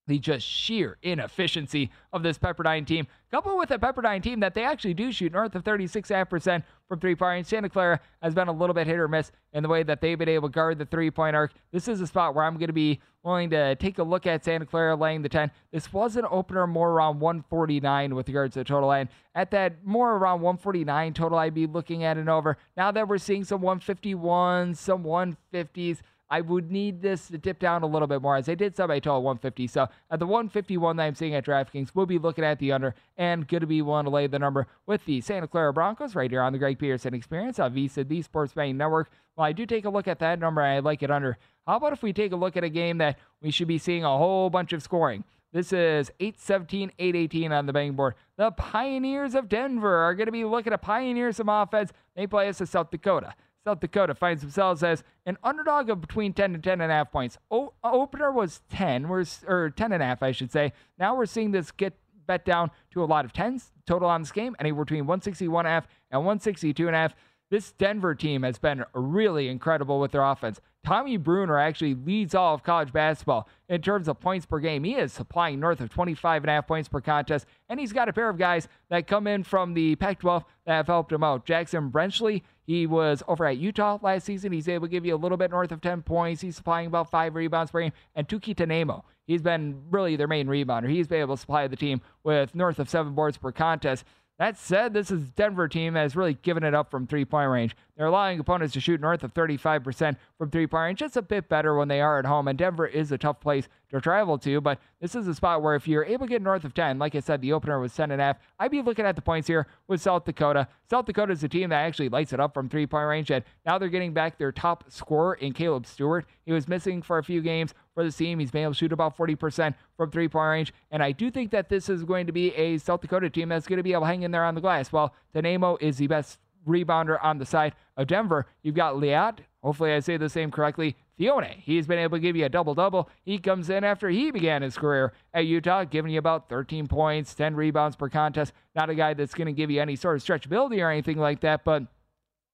the 0.09 0.19
just 0.19 0.45
sheer 0.45 0.97
inefficiency 1.03 1.89
of 2.11 2.23
this 2.23 2.37
Pepperdine 2.37 2.85
team, 2.85 3.07
coupled 3.31 3.57
with 3.57 3.71
a 3.71 3.77
Pepperdine 3.77 4.21
team 4.21 4.39
that 4.41 4.55
they 4.55 4.63
actually 4.63 4.95
do 4.95 5.11
shoot 5.11 5.31
north 5.31 5.55
of 5.55 5.63
36.5% 5.63 6.63
from 6.87 6.99
three 6.99 7.15
point 7.15 7.29
range. 7.29 7.47
Santa 7.47 7.69
Clara 7.69 7.99
has 8.21 8.33
been 8.33 8.47
a 8.47 8.51
little 8.51 8.73
bit 8.73 8.87
hit 8.87 8.99
or 8.99 9.07
miss 9.07 9.31
in 9.53 9.63
the 9.63 9.69
way 9.69 9.83
that 9.83 10.01
they've 10.01 10.17
been 10.17 10.27
able 10.27 10.49
to 10.49 10.51
guard 10.51 10.79
the 10.79 10.85
three 10.85 11.11
point 11.11 11.35
arc. 11.35 11.53
This 11.71 11.87
is 11.87 12.01
a 12.01 12.07
spot 12.07 12.35
where 12.35 12.43
I'm 12.43 12.55
going 12.55 12.67
to 12.67 12.73
be 12.73 12.99
willing 13.23 13.51
to 13.51 13.75
take 13.75 13.99
a 13.99 14.03
look 14.03 14.25
at 14.25 14.43
Santa 14.43 14.65
Clara 14.65 14.95
laying 14.95 15.21
the 15.21 15.29
10. 15.29 15.51
This 15.71 15.93
was 15.93 16.15
an 16.15 16.25
opener 16.29 16.65
more 16.65 16.91
around 16.91 17.19
149 17.19 18.15
with 18.15 18.27
regards 18.27 18.53
to 18.53 18.59
the 18.59 18.65
total. 18.65 18.91
And 18.91 19.09
at 19.35 19.51
that 19.51 19.85
more 19.85 20.15
around 20.15 20.41
149 20.41 21.13
total, 21.13 21.37
I'd 21.37 21.53
be 21.53 21.67
looking 21.67 22.03
at 22.03 22.17
an 22.17 22.27
over. 22.27 22.57
Now 22.75 22.91
that 22.91 23.07
we're 23.07 23.19
seeing 23.19 23.43
some 23.43 23.61
151s, 23.61 24.77
some 24.77 25.03
150s, 25.03 25.99
I 26.29 26.41
would 26.41 26.71
need 26.71 27.01
this 27.01 27.27
to 27.27 27.37
dip 27.37 27.59
down 27.59 27.83
a 27.83 27.87
little 27.87 28.07
bit 28.07 28.21
more 28.21 28.35
as 28.35 28.45
they 28.45 28.55
did 28.55 28.75
sub 28.75 28.89
a 28.89 28.99
total 28.99 29.23
150. 29.23 29.67
So 29.67 29.87
at 30.11 30.19
the 30.19 30.27
151 30.27 30.97
that 30.97 31.03
I'm 31.03 31.15
seeing 31.15 31.33
at 31.33 31.45
DraftKings, 31.45 31.89
we'll 31.93 32.05
be 32.05 32.19
looking 32.19 32.43
at 32.43 32.59
the 32.59 32.71
under 32.71 32.93
and 33.17 33.47
going 33.47 33.61
to 33.61 33.67
be 33.67 33.81
willing 33.81 34.05
to 34.05 34.11
lay 34.11 34.27
the 34.27 34.39
number 34.39 34.67
with 34.85 35.03
the 35.05 35.21
Santa 35.21 35.47
Clara 35.47 35.73
Broncos 35.73 36.15
right 36.15 36.29
here 36.29 36.41
on 36.41 36.53
the 36.53 36.59
Greg 36.59 36.77
Peterson 36.77 37.13
Experience 37.13 37.59
on 37.59 37.73
VSiN, 37.73 38.07
the 38.07 38.21
Sports 38.21 38.53
Betting 38.53 38.77
Network. 38.77 39.09
Well, 39.35 39.45
I 39.45 39.53
do 39.53 39.65
take 39.65 39.85
a 39.85 39.89
look 39.89 40.07
at 40.07 40.19
that 40.19 40.39
number, 40.39 40.61
I 40.61 40.79
like 40.79 41.01
it 41.01 41.09
under. 41.09 41.37
How 41.65 41.77
about 41.77 41.93
if 41.93 42.03
we 42.03 42.13
take 42.13 42.31
a 42.31 42.35
look 42.35 42.57
at 42.57 42.63
a 42.63 42.69
game 42.69 42.99
that 42.99 43.17
we 43.41 43.51
should 43.51 43.67
be 43.67 43.77
seeing 43.77 44.03
a 44.03 44.17
whole 44.17 44.49
bunch 44.49 44.73
of 44.73 44.83
scoring? 44.83 45.23
This 45.51 45.73
is 45.73 46.11
817, 46.19 46.91
818 46.99 47.51
on 47.51 47.65
the 47.65 47.73
betting 47.73 47.93
board. 47.93 48.13
The 48.37 48.51
Pioneers 48.51 49.33
of 49.33 49.49
Denver 49.49 49.95
are 49.95 50.13
going 50.13 50.27
to 50.27 50.31
be 50.31 50.45
looking 50.45 50.71
to 50.71 50.77
pioneer 50.77 51.31
some 51.31 51.49
offense. 51.49 51.91
They 52.15 52.27
play 52.27 52.49
us 52.49 52.59
to 52.59 52.67
South 52.67 52.91
Dakota. 52.91 53.33
South 53.65 53.79
Dakota 53.79 54.15
finds 54.15 54.41
themselves 54.41 54.83
as 54.83 55.03
an 55.25 55.37
underdog 55.43 55.89
of 55.89 56.01
between 56.01 56.33
10 56.33 56.55
and 56.55 56.63
10 56.63 56.81
and 56.81 56.91
a 56.91 56.95
half 56.95 57.11
points. 57.11 57.37
O- 57.51 57.73
uh, 57.83 57.91
opener 57.91 58.31
was 58.31 58.61
10, 58.69 59.07
we're, 59.07 59.25
or 59.47 59.69
10 59.69 59.91
and 59.91 60.01
a 60.01 60.05
half, 60.05 60.23
I 60.23 60.31
should 60.31 60.51
say. 60.51 60.73
Now 60.97 61.15
we're 61.15 61.25
seeing 61.25 61.51
this 61.51 61.71
get 61.71 61.93
bet 62.25 62.45
down 62.45 62.71
to 62.91 63.03
a 63.03 63.05
lot 63.05 63.25
of 63.25 63.33
10s 63.33 63.71
total 63.85 64.07
on 64.07 64.21
this 64.21 64.31
game, 64.31 64.55
anywhere 64.59 64.85
between 64.85 65.05
161 65.07 65.65
and 65.65 65.71
a 65.71 65.73
half 65.73 65.87
and 66.11 66.21
162 66.21 66.87
and 66.87 66.95
a 66.95 66.99
half. 66.99 67.15
This 67.51 67.71
Denver 67.71 68.13
team 68.13 68.43
has 68.43 68.59
been 68.59 68.85
really 68.93 69.47
incredible 69.47 69.99
with 69.99 70.11
their 70.11 70.23
offense. 70.23 70.61
Tommy 70.85 71.17
Bruner 71.17 71.57
actually 71.57 71.95
leads 71.95 72.35
all 72.35 72.53
of 72.53 72.63
college 72.63 72.93
basketball 72.93 73.49
in 73.67 73.81
terms 73.81 74.07
of 74.07 74.19
points 74.19 74.45
per 74.45 74.59
game. 74.59 74.83
He 74.83 74.95
is 74.95 75.11
supplying 75.11 75.59
north 75.59 75.81
of 75.81 75.89
25 75.89 76.43
and 76.43 76.49
a 76.49 76.53
half 76.53 76.67
points 76.67 76.87
per 76.87 77.01
contest, 77.01 77.47
and 77.67 77.79
he's 77.79 77.91
got 77.91 78.07
a 78.07 78.13
pair 78.13 78.29
of 78.29 78.37
guys 78.37 78.67
that 78.89 79.07
come 79.07 79.25
in 79.25 79.43
from 79.43 79.73
the 79.73 79.95
Pac 79.95 80.19
12 80.19 80.45
that 80.65 80.73
have 80.73 80.87
helped 80.87 81.11
him 81.11 81.23
out. 81.23 81.45
Jackson 81.45 81.89
Brenchley, 81.89 82.43
he 82.69 82.85
was 82.85 83.23
over 83.27 83.47
at 83.47 83.57
Utah 83.57 83.97
last 84.03 84.27
season. 84.27 84.51
He's 84.51 84.69
able 84.69 84.85
to 84.85 84.91
give 84.91 85.03
you 85.03 85.15
a 85.15 85.17
little 85.17 85.39
bit 85.39 85.49
north 85.49 85.71
of 85.71 85.81
10 85.81 86.03
points. 86.03 86.39
He's 86.39 86.55
supplying 86.55 86.85
about 86.85 87.09
five 87.09 87.33
rebounds 87.33 87.71
per 87.71 87.81
game. 87.81 87.93
And 88.13 88.27
Touko 88.27 88.53
Tainamo, 88.53 89.01
he's 89.25 89.41
been 89.41 89.81
really 89.89 90.15
their 90.15 90.27
main 90.27 90.45
rebounder. 90.45 90.87
He's 90.87 91.07
been 91.07 91.21
able 91.21 91.35
to 91.35 91.41
supply 91.41 91.65
the 91.65 91.75
team 91.75 91.99
with 92.23 92.53
north 92.53 92.77
of 92.77 92.87
seven 92.87 93.15
boards 93.15 93.39
per 93.39 93.51
contest. 93.51 94.05
That 94.39 94.57
said, 94.57 94.93
this 94.93 95.11
is 95.11 95.31
Denver 95.31 95.67
team 95.67 95.95
has 95.95 96.15
really 96.15 96.35
given 96.35 96.63
it 96.63 96.73
up 96.73 96.89
from 96.89 97.05
three 97.05 97.25
point 97.25 97.49
range. 97.49 97.75
They're 97.97 98.07
allowing 98.07 98.39
opponents 98.39 98.73
to 98.75 98.79
shoot 98.79 99.01
north 99.01 99.21
of 99.25 99.33
35% 99.33 100.15
from 100.37 100.49
three 100.49 100.65
point 100.65 100.81
range. 100.81 100.99
just 100.99 101.17
a 101.17 101.21
bit 101.21 101.49
better 101.49 101.75
when 101.75 101.89
they 101.89 101.99
are 101.99 102.17
at 102.17 102.25
home, 102.25 102.47
and 102.47 102.57
Denver 102.57 102.87
is 102.87 103.11
a 103.11 103.17
tough 103.17 103.41
place 103.41 103.67
to 103.89 103.99
travel 103.99 104.37
to, 104.37 104.61
but 104.61 104.79
this 105.01 105.13
is 105.13 105.27
a 105.27 105.35
spot 105.35 105.61
where 105.61 105.75
if 105.75 105.89
you're 105.89 106.05
able 106.05 106.25
to 106.25 106.29
get 106.29 106.41
north 106.41 106.63
of 106.63 106.73
10, 106.73 106.99
like 106.99 107.15
I 107.15 107.19
said, 107.19 107.41
the 107.41 107.51
opener 107.51 107.81
was 107.81 107.91
10.5, 107.91 108.35
I'd 108.59 108.71
be 108.71 108.81
looking 108.81 109.05
at 109.05 109.17
the 109.17 109.21
points 109.21 109.47
here 109.47 109.67
with 109.87 110.01
South 110.01 110.23
Dakota. 110.23 110.69
South 110.89 111.05
Dakota 111.05 111.33
is 111.33 111.43
a 111.43 111.49
team 111.49 111.71
that 111.71 111.83
actually 111.83 112.07
lights 112.07 112.31
it 112.31 112.39
up 112.39 112.53
from 112.53 112.69
three 112.69 112.87
point 112.87 113.07
range, 113.09 113.31
and 113.31 113.43
now 113.65 113.77
they're 113.77 113.89
getting 113.89 114.13
back 114.13 114.37
their 114.37 114.53
top 114.53 114.85
scorer 114.87 115.33
in 115.33 115.51
Caleb 115.51 115.85
Stewart. 115.85 116.25
He 116.45 116.53
was 116.53 116.69
missing 116.69 117.01
for 117.01 117.17
a 117.17 117.23
few 117.23 117.41
games 117.41 117.73
for 117.99 118.05
the 118.05 118.11
team. 118.13 118.39
He's 118.39 118.49
been 118.49 118.63
able 118.63 118.71
to 118.71 118.77
shoot 118.77 118.93
about 118.93 119.17
40% 119.17 119.75
from 119.97 120.09
three 120.09 120.29
point 120.29 120.49
range, 120.49 120.73
and 120.89 121.03
I 121.03 121.11
do 121.11 121.29
think 121.29 121.51
that 121.51 121.67
this 121.67 121.89
is 121.89 122.05
going 122.05 122.27
to 122.27 122.31
be 122.31 122.55
a 122.55 122.77
South 122.77 123.01
Dakota 123.01 123.29
team 123.29 123.49
that's 123.49 123.67
going 123.67 123.77
to 123.77 123.83
be 123.83 123.91
able 123.91 124.03
to 124.03 124.07
hang 124.07 124.23
in 124.23 124.31
there 124.31 124.45
on 124.45 124.55
the 124.55 124.61
glass. 124.61 124.93
Well, 124.93 125.13
Tainamo 125.35 125.77
is 125.81 125.97
the 125.97 126.07
best 126.07 126.39
rebounder 126.65 127.21
on 127.21 127.39
the 127.39 127.45
side 127.45 127.75
of 127.97 128.07
Denver. 128.07 128.45
You've 128.63 128.75
got 128.75 128.95
Lahat. 128.95 129.39
Hopefully, 129.61 129.91
I 129.91 129.99
say 129.99 130.15
the 130.15 130.29
same 130.29 130.49
correctly. 130.49 130.95
Thioune. 131.19 131.57
He's 131.57 131.87
been 131.87 131.99
able 131.99 132.17
to 132.17 132.21
give 132.21 132.37
you 132.37 132.45
a 132.45 132.49
double 132.49 132.73
double. 132.73 133.09
He 133.25 133.37
comes 133.37 133.69
in 133.69 133.83
after 133.83 134.07
he 134.07 134.31
began 134.31 134.61
his 134.61 134.77
career 134.77 135.11
at 135.33 135.45
Utah, 135.45 135.83
giving 135.83 136.13
you 136.13 136.19
about 136.19 136.47
13 136.47 136.87
points, 136.87 137.35
10 137.35 137.53
rebounds 137.57 137.97
per 137.97 138.07
contest. 138.07 138.53
Not 138.75 138.89
a 138.89 138.95
guy 138.95 139.13
that's 139.13 139.33
going 139.33 139.47
to 139.47 139.51
give 139.51 139.69
you 139.69 139.81
any 139.81 139.97
sort 139.97 140.15
of 140.15 140.23
stretchability 140.23 140.81
or 140.81 140.89
anything 140.89 141.17
like 141.17 141.41
that, 141.41 141.65
but 141.65 141.83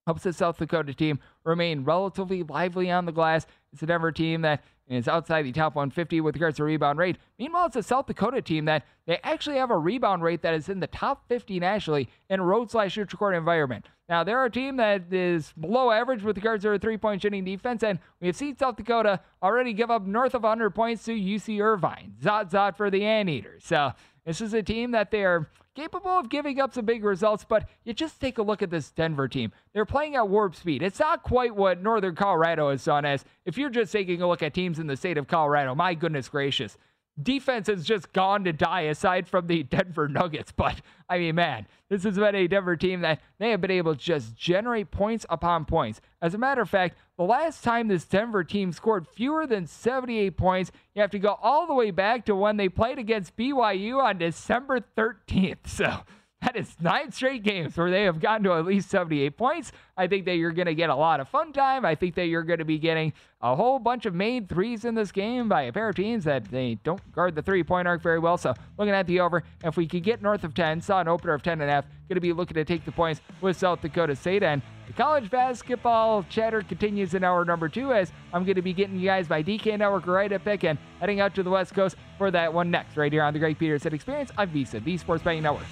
helps 0.05 0.23
the 0.23 0.33
South 0.33 0.57
Dakota 0.57 0.93
team 0.93 1.19
remain 1.43 1.83
relatively 1.83 2.43
lively 2.43 2.91
on 2.91 3.05
the 3.05 3.11
glass. 3.11 3.45
It's 3.73 3.81
a 3.81 3.85
Denver 3.85 4.11
team 4.11 4.41
that 4.41 4.63
is 4.87 5.07
outside 5.07 5.43
the 5.43 5.51
top 5.51 5.73
150 5.73 6.21
with 6.21 6.35
regards 6.35 6.57
to 6.57 6.63
rebound 6.63 6.99
rate. 6.99 7.17
Meanwhile, 7.39 7.67
it's 7.67 7.75
a 7.75 7.83
South 7.83 8.05
Dakota 8.05 8.41
team 8.41 8.65
that 8.65 8.85
they 9.07 9.19
actually 9.23 9.57
have 9.57 9.71
a 9.71 9.77
rebound 9.77 10.21
rate 10.21 10.43
that 10.43 10.53
is 10.53 10.69
in 10.69 10.79
the 10.79 10.87
top 10.87 11.27
50 11.27 11.59
nationally 11.59 12.07
in 12.29 12.39
road 12.39 12.69
slash 12.69 12.95
neutral 12.95 13.17
court 13.17 13.33
environment. 13.33 13.87
Now, 14.07 14.23
they're 14.23 14.45
a 14.45 14.51
team 14.51 14.77
that 14.77 15.11
is 15.11 15.53
below 15.59 15.89
average 15.89 16.21
with 16.21 16.37
regards 16.37 16.63
to 16.63 16.77
three 16.77 16.97
point 16.97 17.23
shooting 17.23 17.43
defense, 17.43 17.81
and 17.81 17.97
we 18.21 18.27
have 18.27 18.35
seen 18.35 18.55
South 18.55 18.75
Dakota 18.75 19.21
already 19.41 19.73
give 19.73 19.89
up 19.89 20.05
north 20.05 20.35
of 20.35 20.43
100 20.43 20.69
points 20.75 21.03
to 21.05 21.11
UC 21.11 21.59
Irvine. 21.59 22.13
Zot 22.21 22.51
zot 22.51 22.77
for 22.77 22.91
the 22.91 23.03
Anteaters. 23.03 23.63
So, 23.65 23.93
this 24.23 24.39
is 24.39 24.53
a 24.53 24.61
team 24.61 24.91
that 24.91 25.09
they 25.09 25.23
are 25.23 25.49
capable 25.75 26.11
of 26.11 26.29
giving 26.29 26.59
up 26.59 26.73
some 26.73 26.85
big 26.85 27.03
results, 27.03 27.45
but 27.47 27.67
you 27.83 27.93
just 27.93 28.19
take 28.19 28.37
a 28.37 28.41
look 28.41 28.61
at 28.61 28.69
this 28.69 28.91
Denver 28.91 29.27
team. 29.27 29.51
They're 29.73 29.85
playing 29.85 30.15
at 30.15 30.29
warp 30.29 30.55
speed. 30.55 30.81
It's 30.81 30.99
not 30.99 31.23
quite 31.23 31.55
what 31.55 31.83
Northern 31.83 32.15
Colorado 32.15 32.71
has 32.71 32.83
done 32.83 33.05
as 33.05 33.25
if 33.45 33.57
you're 33.57 33.69
just 33.69 33.91
taking 33.91 34.21
a 34.21 34.27
look 34.27 34.41
at 34.41 34.53
teams 34.53 34.79
in 34.79 34.87
the 34.87 34.97
state 34.97 35.17
of 35.17 35.27
Colorado, 35.27 35.75
my 35.75 35.93
goodness 35.93 36.29
gracious 36.29 36.77
defense 37.21 37.67
has 37.67 37.85
just 37.85 38.11
gone 38.13 38.43
to 38.43 38.53
die 38.53 38.81
aside 38.81 39.27
from 39.27 39.47
the 39.47 39.63
Denver 39.63 40.07
Nuggets. 40.07 40.51
But 40.51 40.81
I 41.09 41.19
mean, 41.19 41.35
man, 41.35 41.67
this 41.89 42.03
has 42.03 42.17
been 42.17 42.35
a 42.35 42.47
Denver 42.47 42.75
team 42.75 43.01
that 43.01 43.21
they 43.37 43.51
have 43.51 43.61
been 43.61 43.71
able 43.71 43.95
to 43.95 43.99
just 43.99 44.35
generate 44.35 44.91
points 44.91 45.25
upon 45.29 45.65
points. 45.65 46.01
As 46.21 46.33
a 46.33 46.37
matter 46.37 46.61
of 46.61 46.69
fact, 46.69 46.97
the 47.17 47.23
last 47.23 47.63
time 47.63 47.87
this 47.87 48.05
Denver 48.05 48.43
team 48.43 48.71
scored 48.71 49.07
fewer 49.07 49.47
than 49.47 49.67
78 49.67 50.35
points, 50.35 50.71
you 50.93 51.01
have 51.01 51.11
to 51.11 51.19
go 51.19 51.37
all 51.41 51.67
the 51.67 51.73
way 51.73 51.91
back 51.91 52.25
to 52.25 52.35
when 52.35 52.57
they 52.57 52.69
played 52.69 52.99
against 52.99 53.37
BYU 53.37 54.03
on 54.03 54.17
December 54.17 54.79
13th. 54.97 55.57
So 55.65 56.01
that 56.45 56.55
is 56.55 56.75
nine 56.79 57.11
straight 57.11 57.41
games 57.41 57.75
where 57.75 57.89
they 57.89 58.03
have 58.03 58.19
gotten 58.19 58.43
to 58.43 58.53
at 58.53 58.65
least 58.65 58.89
78 58.89 59.35
points. 59.35 59.71
I 59.97 60.05
think 60.05 60.25
that 60.25 60.35
you're 60.35 60.51
going 60.51 60.67
to 60.67 60.75
get 60.75 60.91
a 60.91 60.95
lot 60.95 61.19
of 61.19 61.27
fun 61.27 61.51
time. 61.51 61.83
I 61.85 61.95
think 61.95 62.13
that 62.15 62.27
you're 62.27 62.43
going 62.43 62.59
to 62.59 62.65
be 62.65 62.77
getting 62.77 63.13
a 63.41 63.55
whole 63.55 63.79
bunch 63.79 64.05
of 64.05 64.13
made 64.13 64.47
threes 64.47 64.85
in 64.85 64.93
this 64.93 65.11
game 65.11 65.49
by 65.49 65.63
a 65.63 65.73
pair 65.73 65.89
of 65.89 65.95
teams 65.95 66.23
that 66.25 66.45
they 66.45 66.77
don't 66.83 67.11
guard 67.13 67.33
the 67.35 67.41
three 67.41 67.63
point 67.63 67.87
arc 67.87 68.01
very 68.01 68.19
well. 68.19 68.37
So 68.37 68.53
looking 68.77 68.93
at 68.93 69.07
the 69.07 69.19
over, 69.21 69.43
if 69.63 69.75
we 69.75 69.87
could 69.87 70.03
get 70.03 70.21
north 70.21 70.43
of 70.43 70.53
10, 70.53 70.81
saw 70.81 71.01
an 71.01 71.07
opener 71.07 71.33
of 71.33 71.41
10 71.41 71.61
and 71.61 71.69
a 71.69 71.73
half, 71.73 71.85
going 72.07 72.15
to 72.15 72.21
be 72.21 72.33
looking 72.33 72.55
to 72.55 72.65
take 72.65 72.85
the 72.85 72.91
points 72.91 73.21
with 73.41 73.57
South 73.57 73.81
Dakota 73.81 74.15
State. 74.15 74.43
And 74.43 74.61
the 74.85 74.93
college 74.93 75.31
basketball 75.31 76.23
chatter 76.29 76.61
continues 76.61 77.15
in 77.15 77.23
hour 77.23 77.43
number 77.43 77.69
two 77.69 77.91
as 77.91 78.11
I'm 78.33 78.43
going 78.43 78.55
to 78.55 78.61
be 78.61 78.73
getting 78.73 78.99
you 78.99 79.05
guys 79.05 79.29
my 79.29 79.41
DK 79.41 79.79
Network 79.79 80.05
right 80.05 80.31
at 80.31 80.43
pick 80.43 80.63
and 80.63 80.77
heading 80.99 81.21
out 81.21 81.33
to 81.35 81.43
the 81.43 81.49
West 81.49 81.73
Coast 81.73 81.95
for 82.19 82.29
that 82.29 82.53
one 82.53 82.69
next, 82.69 82.97
right 82.97 83.11
here 83.11 83.23
on 83.23 83.33
the 83.33 83.39
Greg 83.39 83.57
Peterson 83.57 83.95
Experience 83.95 84.31
on 84.37 84.47
VSIN, 84.49 84.83
the 84.83 84.97
Sports 84.97 85.23
Betting 85.23 85.41
Network. 85.41 85.65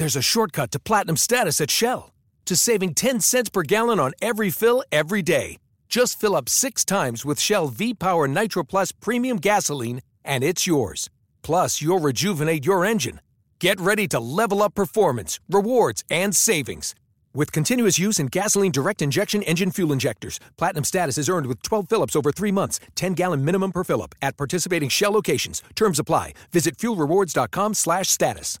There's 0.00 0.16
a 0.16 0.22
shortcut 0.22 0.70
to 0.70 0.78
platinum 0.78 1.18
status 1.18 1.60
at 1.60 1.70
Shell 1.70 2.14
to 2.46 2.56
saving 2.56 2.94
10 2.94 3.20
cents 3.20 3.50
per 3.50 3.62
gallon 3.62 4.00
on 4.00 4.12
every 4.22 4.48
fill 4.48 4.82
every 4.90 5.20
day. 5.20 5.58
Just 5.90 6.18
fill 6.18 6.34
up 6.34 6.48
six 6.48 6.86
times 6.86 7.26
with 7.26 7.38
Shell 7.38 7.68
V 7.68 7.92
Power 7.92 8.26
Nitro 8.26 8.64
Plus 8.64 8.92
Premium 8.92 9.36
Gasoline, 9.36 10.00
and 10.24 10.42
it's 10.42 10.66
yours. 10.66 11.10
Plus, 11.42 11.82
you'll 11.82 11.98
rejuvenate 11.98 12.64
your 12.64 12.82
engine. 12.82 13.20
Get 13.58 13.78
ready 13.78 14.08
to 14.08 14.18
level 14.18 14.62
up 14.62 14.74
performance, 14.74 15.38
rewards, 15.50 16.02
and 16.10 16.34
savings. 16.34 16.94
With 17.34 17.52
continuous 17.52 17.98
use 17.98 18.18
in 18.18 18.28
gasoline 18.28 18.72
direct 18.72 19.02
injection 19.02 19.42
engine 19.42 19.70
fuel 19.70 19.92
injectors, 19.92 20.40
platinum 20.56 20.84
status 20.84 21.18
is 21.18 21.28
earned 21.28 21.46
with 21.46 21.62
12 21.62 21.90
fill-ups 21.90 22.16
over 22.16 22.32
three 22.32 22.52
months, 22.52 22.80
10 22.94 23.12
gallon 23.12 23.44
minimum 23.44 23.70
per 23.70 23.84
fill-up 23.84 24.14
at 24.22 24.38
participating 24.38 24.88
Shell 24.88 25.12
locations. 25.12 25.62
Terms 25.74 25.98
apply. 25.98 26.32
Visit 26.52 26.78
fuelrewards.com/status. 26.78 28.60